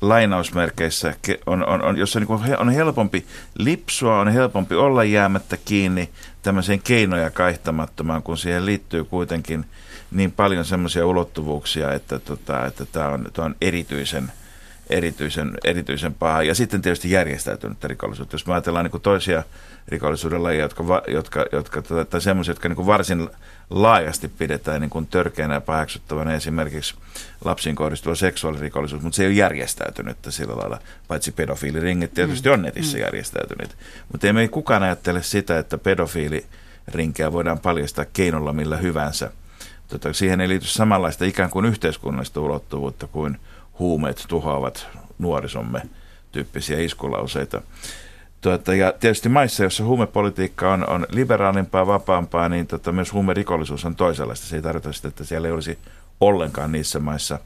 lainausmerkeissä 0.00 1.14
on, 1.46 1.66
on, 1.66 1.82
on 1.82 1.96
jossa 1.96 2.20
niin 2.20 2.56
on 2.58 2.70
helpompi 2.70 3.26
lipsua, 3.58 4.20
on 4.20 4.28
helpompi 4.28 4.74
olla 4.74 5.04
jäämättä 5.04 5.56
kiinni 5.64 6.08
tämmöiseen 6.42 6.80
keinoja 6.82 7.30
kaihtamattomaan, 7.30 8.22
kun 8.22 8.38
siihen 8.38 8.66
liittyy 8.66 9.04
kuitenkin 9.04 9.64
niin 10.10 10.32
paljon 10.32 10.64
semmoisia 10.64 11.06
ulottuvuuksia, 11.06 11.92
että, 11.92 12.18
tota, 12.18 12.66
että 12.66 12.84
tämä 12.84 13.08
on, 13.08 13.26
on 13.38 13.56
erityisen– 13.60 14.32
erityisen, 14.90 15.50
erityisen 15.64 16.14
paha. 16.14 16.42
Ja 16.42 16.54
sitten 16.54 16.82
tietysti 16.82 17.10
järjestäytynyt 17.10 17.84
rikollisuutta. 17.84 18.34
Jos 18.34 18.46
me 18.46 18.52
ajatellaan 18.52 18.84
niin 18.84 18.90
kuin 18.90 19.02
toisia 19.02 19.42
rikollisuuden 19.88 20.42
lajeja, 20.42 20.62
jotka, 20.62 21.02
jotka, 21.08 21.44
jotka 21.52 21.82
tota, 21.82 22.04
tai 22.04 22.20
semmoisia, 22.20 22.50
jotka 22.50 22.68
niin 22.68 22.76
kuin 22.76 22.86
varsin 22.86 23.28
laajasti 23.70 24.28
pidetään 24.28 24.80
niin 24.80 24.90
kuin 24.90 25.06
törkeänä 25.06 25.54
ja 25.54 25.60
paheksuttavana 25.60 26.34
esimerkiksi 26.34 26.94
lapsiin 27.44 27.76
kohdistuva 27.76 28.14
seksuaalirikollisuus, 28.14 29.02
mutta 29.02 29.16
se 29.16 29.22
ei 29.22 29.28
ole 29.28 29.34
järjestäytynyt 29.34 30.16
sillä 30.28 30.56
lailla, 30.56 30.78
paitsi 31.08 31.32
pedofiiliringit 31.32 32.14
tietysti 32.14 32.48
mm. 32.48 32.52
on 32.52 32.62
netissä 32.62 32.96
mm. 32.96 33.02
järjestäytyneet. 33.02 33.76
Mutta 34.12 34.26
ei 34.26 34.32
me 34.32 34.48
kukaan 34.48 34.82
ajattele 34.82 35.22
sitä, 35.22 35.58
että 35.58 35.78
pedofiilirinkeä 35.78 37.32
voidaan 37.32 37.58
paljastaa 37.58 38.04
keinolla 38.12 38.52
millä 38.52 38.76
hyvänsä. 38.76 39.30
Tota, 39.88 40.12
siihen 40.12 40.40
ei 40.40 40.48
liity 40.48 40.66
samanlaista 40.66 41.24
ikään 41.24 41.50
kuin 41.50 41.64
yhteiskunnallista 41.64 42.40
ulottuvuutta 42.40 43.06
kuin 43.06 43.38
huumeet 43.78 44.24
tuhoavat 44.28 44.86
nuorisomme 45.18 45.82
tyyppisiä 46.32 46.80
iskulauseita. 46.80 47.62
Tuota, 48.40 48.74
ja 48.74 48.92
tietysti 49.00 49.28
maissa, 49.28 49.62
joissa 49.62 49.84
huumepolitiikka 49.84 50.72
on, 50.72 50.88
on 50.88 51.06
liberaalimpaa, 51.10 51.86
vapaampaa, 51.86 52.48
niin 52.48 52.66
tota, 52.66 52.92
myös 52.92 53.12
huumerikollisuus 53.12 53.84
on 53.84 53.96
toisenlaista. 53.96 54.46
Se 54.46 54.56
ei 54.56 54.62
tarkoita 54.62 54.92
sitä, 54.92 55.08
että 55.08 55.24
siellä 55.24 55.48
ei 55.48 55.54
olisi 55.54 55.78
ollenkaan 56.20 56.72
niissä 56.72 56.98
maissa, 56.98 57.38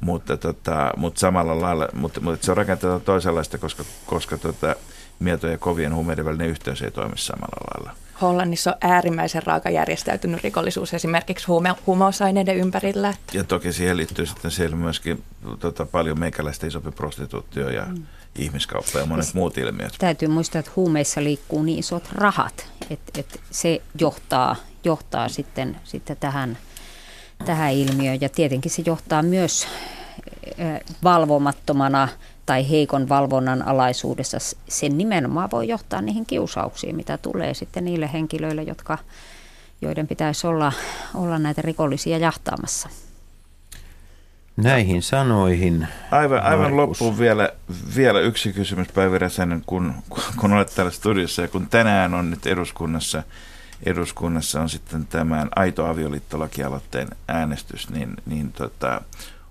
mutta, 0.00 0.36
tota, 0.36 0.90
mutta 0.96 1.20
samalla 1.20 1.60
lailla, 1.60 1.88
mutta, 1.92 2.20
mutta 2.20 2.44
se 2.44 2.50
on 2.50 2.56
rakenteella 2.56 3.00
toisenlaista, 3.00 3.58
koska, 3.58 3.84
koska 4.06 4.38
tota, 4.38 4.76
mieto 5.18 5.48
ja 5.48 5.58
kovien 5.58 5.94
huumeiden 5.94 6.24
välinen 6.24 6.48
yhteys 6.48 6.82
ei 6.82 6.90
toimi 6.90 7.18
samalla 7.18 7.70
lailla. 7.74 7.96
Hollannissa 8.20 8.70
on 8.70 8.90
äärimmäisen 8.90 9.42
raaka 9.42 9.70
järjestäytynyt 9.70 10.42
rikollisuus 10.42 10.94
esimerkiksi 10.94 11.46
huume, 11.46 11.74
huumausaineiden 11.86 12.56
ympärillä. 12.56 13.14
Ja 13.32 13.44
toki 13.44 13.72
siihen 13.72 13.96
liittyy 13.96 14.26
sitten 14.26 14.50
siellä 14.50 14.76
myöskin 14.76 15.22
tota, 15.58 15.86
paljon 15.86 16.18
meikäläistä 16.18 16.66
isompi 16.66 16.90
prostituutio 16.90 17.70
ja 17.70 17.84
mm. 17.84 18.06
ihmiskauppa 18.38 18.98
ja 18.98 19.06
monet 19.06 19.26
ja 19.26 19.32
muut 19.34 19.58
ilmiöt. 19.58 19.94
Täytyy 19.98 20.28
muistaa, 20.28 20.58
että 20.58 20.72
huumeissa 20.76 21.24
liikkuu 21.24 21.62
niin 21.62 21.78
isot 21.78 22.08
rahat, 22.12 22.66
että, 22.90 23.20
että 23.20 23.38
se 23.50 23.82
johtaa, 24.00 24.56
johtaa 24.84 25.28
sitten, 25.28 25.76
sitten 25.84 26.16
tähän, 26.16 26.58
tähän 27.44 27.72
ilmiöön. 27.72 28.20
Ja 28.20 28.28
tietenkin 28.28 28.70
se 28.70 28.82
johtaa 28.86 29.22
myös 29.22 29.68
valvomattomana– 31.02 32.08
tai 32.50 32.70
heikon 32.70 33.08
valvonnan 33.08 33.62
alaisuudessa, 33.68 34.38
sen 34.68 34.98
nimenomaan 34.98 35.50
voi 35.50 35.68
johtaa 35.68 36.00
niihin 36.00 36.26
kiusauksiin, 36.26 36.96
mitä 36.96 37.18
tulee 37.18 37.54
sitten 37.54 37.84
niille 37.84 38.10
henkilöille, 38.12 38.62
jotka, 38.62 38.98
joiden 39.80 40.08
pitäisi 40.08 40.46
olla, 40.46 40.72
olla 41.14 41.38
näitä 41.38 41.62
rikollisia 41.62 42.18
jahtaamassa. 42.18 42.88
Näihin 44.56 45.02
sanoihin. 45.02 45.88
Aivan, 46.10 46.42
aivan 46.42 46.76
loppuun 46.76 47.18
vielä, 47.18 47.48
vielä 47.96 48.20
yksi 48.20 48.52
kysymys 48.52 48.88
Päivi 48.88 49.18
Räsänen, 49.18 49.62
kun, 49.66 49.94
kun 50.40 50.52
olet 50.52 50.72
täällä 50.74 50.92
studiossa 50.92 51.42
ja 51.42 51.48
kun 51.48 51.68
tänään 51.68 52.14
on 52.14 52.30
nyt 52.30 52.46
eduskunnassa, 52.46 53.22
eduskunnassa 53.86 54.60
on 54.60 54.68
sitten 54.68 55.06
tämän 55.06 55.48
aito 55.56 55.86
avioliittolakialoitteen 55.86 57.08
äänestys, 57.28 57.90
niin, 57.90 58.14
niin 58.26 58.52
tota, 58.52 59.00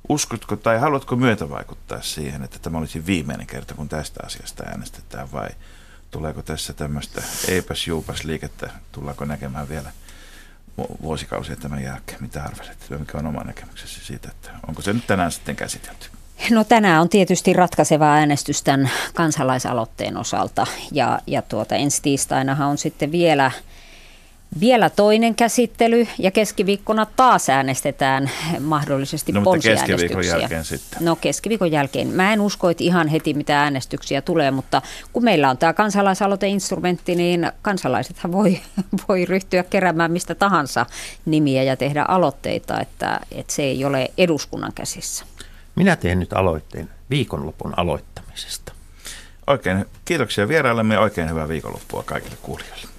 uskotko 0.09 0.55
tai 0.55 0.79
haluatko 0.79 1.15
myötä 1.15 1.49
vaikuttaa 1.49 2.01
siihen, 2.01 2.43
että 2.43 2.59
tämä 2.59 2.77
olisi 2.77 3.05
viimeinen 3.05 3.47
kerta, 3.47 3.73
kun 3.73 3.89
tästä 3.89 4.19
asiasta 4.25 4.63
äänestetään 4.63 5.31
vai 5.31 5.49
tuleeko 6.11 6.41
tässä 6.41 6.73
tämmöistä 6.73 7.21
eipäs 7.47 7.87
juupas 7.87 8.23
liikettä, 8.23 8.69
tullaanko 8.91 9.25
näkemään 9.25 9.69
vielä 9.69 9.91
vuosikausia 11.01 11.55
tämän 11.55 11.83
jälkeen? 11.83 12.21
Mitä 12.21 12.43
arvelet? 12.43 12.77
Mikä 12.99 13.17
on 13.17 13.27
oma 13.27 13.43
näkemyksesi 13.43 14.05
siitä, 14.05 14.29
että 14.31 14.49
onko 14.67 14.81
se 14.81 14.93
nyt 14.93 15.07
tänään 15.07 15.31
sitten 15.31 15.55
käsitelty? 15.55 16.09
No 16.49 16.63
tänään 16.63 17.01
on 17.01 17.09
tietysti 17.09 17.53
ratkaiseva 17.53 18.13
äänestys 18.13 18.63
tämän 18.63 18.89
kansalaisaloitteen 19.13 20.17
osalta 20.17 20.67
ja, 20.91 21.19
ja 21.27 21.41
tuota, 21.41 21.75
ensi 21.75 22.01
tiistainahan 22.01 22.69
on 22.69 22.77
sitten 22.77 23.11
vielä– 23.11 23.51
vielä 24.59 24.89
toinen 24.89 25.35
käsittely 25.35 26.07
ja 26.19 26.31
keskiviikkona 26.31 27.05
taas 27.05 27.49
äänestetään 27.49 28.31
mahdollisesti 28.59 29.31
no, 29.31 29.41
mutta 29.41 29.69
keskiviikon 29.69 30.25
jälkeen 30.25 30.65
sitten. 30.65 31.05
No 31.05 31.15
keskiviikon 31.15 31.71
jälkeen. 31.71 32.07
Mä 32.07 32.33
en 32.33 32.41
usko, 32.41 32.69
että 32.69 32.83
ihan 32.83 33.07
heti 33.07 33.33
mitä 33.33 33.61
äänestyksiä 33.61 34.21
tulee, 34.21 34.51
mutta 34.51 34.81
kun 35.13 35.23
meillä 35.23 35.49
on 35.49 35.57
tämä 35.57 35.73
kansalaisaloiteinstrumentti, 35.73 37.15
niin 37.15 37.51
kansalaisethan 37.61 38.31
voi, 38.31 38.61
voi 39.07 39.25
ryhtyä 39.25 39.63
keräämään 39.63 40.11
mistä 40.11 40.35
tahansa 40.35 40.85
nimiä 41.25 41.63
ja 41.63 41.77
tehdä 41.77 42.05
aloitteita, 42.07 42.79
että, 42.79 43.19
että 43.31 43.53
se 43.53 43.63
ei 43.63 43.85
ole 43.85 44.11
eduskunnan 44.17 44.73
käsissä. 44.75 45.25
Minä 45.75 45.95
teen 45.95 46.19
nyt 46.19 46.33
aloitteen 46.33 46.89
viikonlopun 47.09 47.73
aloittamisesta. 47.77 48.73
Oikein 49.47 49.85
kiitoksia 50.05 50.47
vieraillemme 50.47 50.93
ja 50.93 51.01
oikein 51.01 51.29
hyvää 51.29 51.47
viikonloppua 51.47 52.03
kaikille 52.03 52.37
kuulijoille 52.41 52.98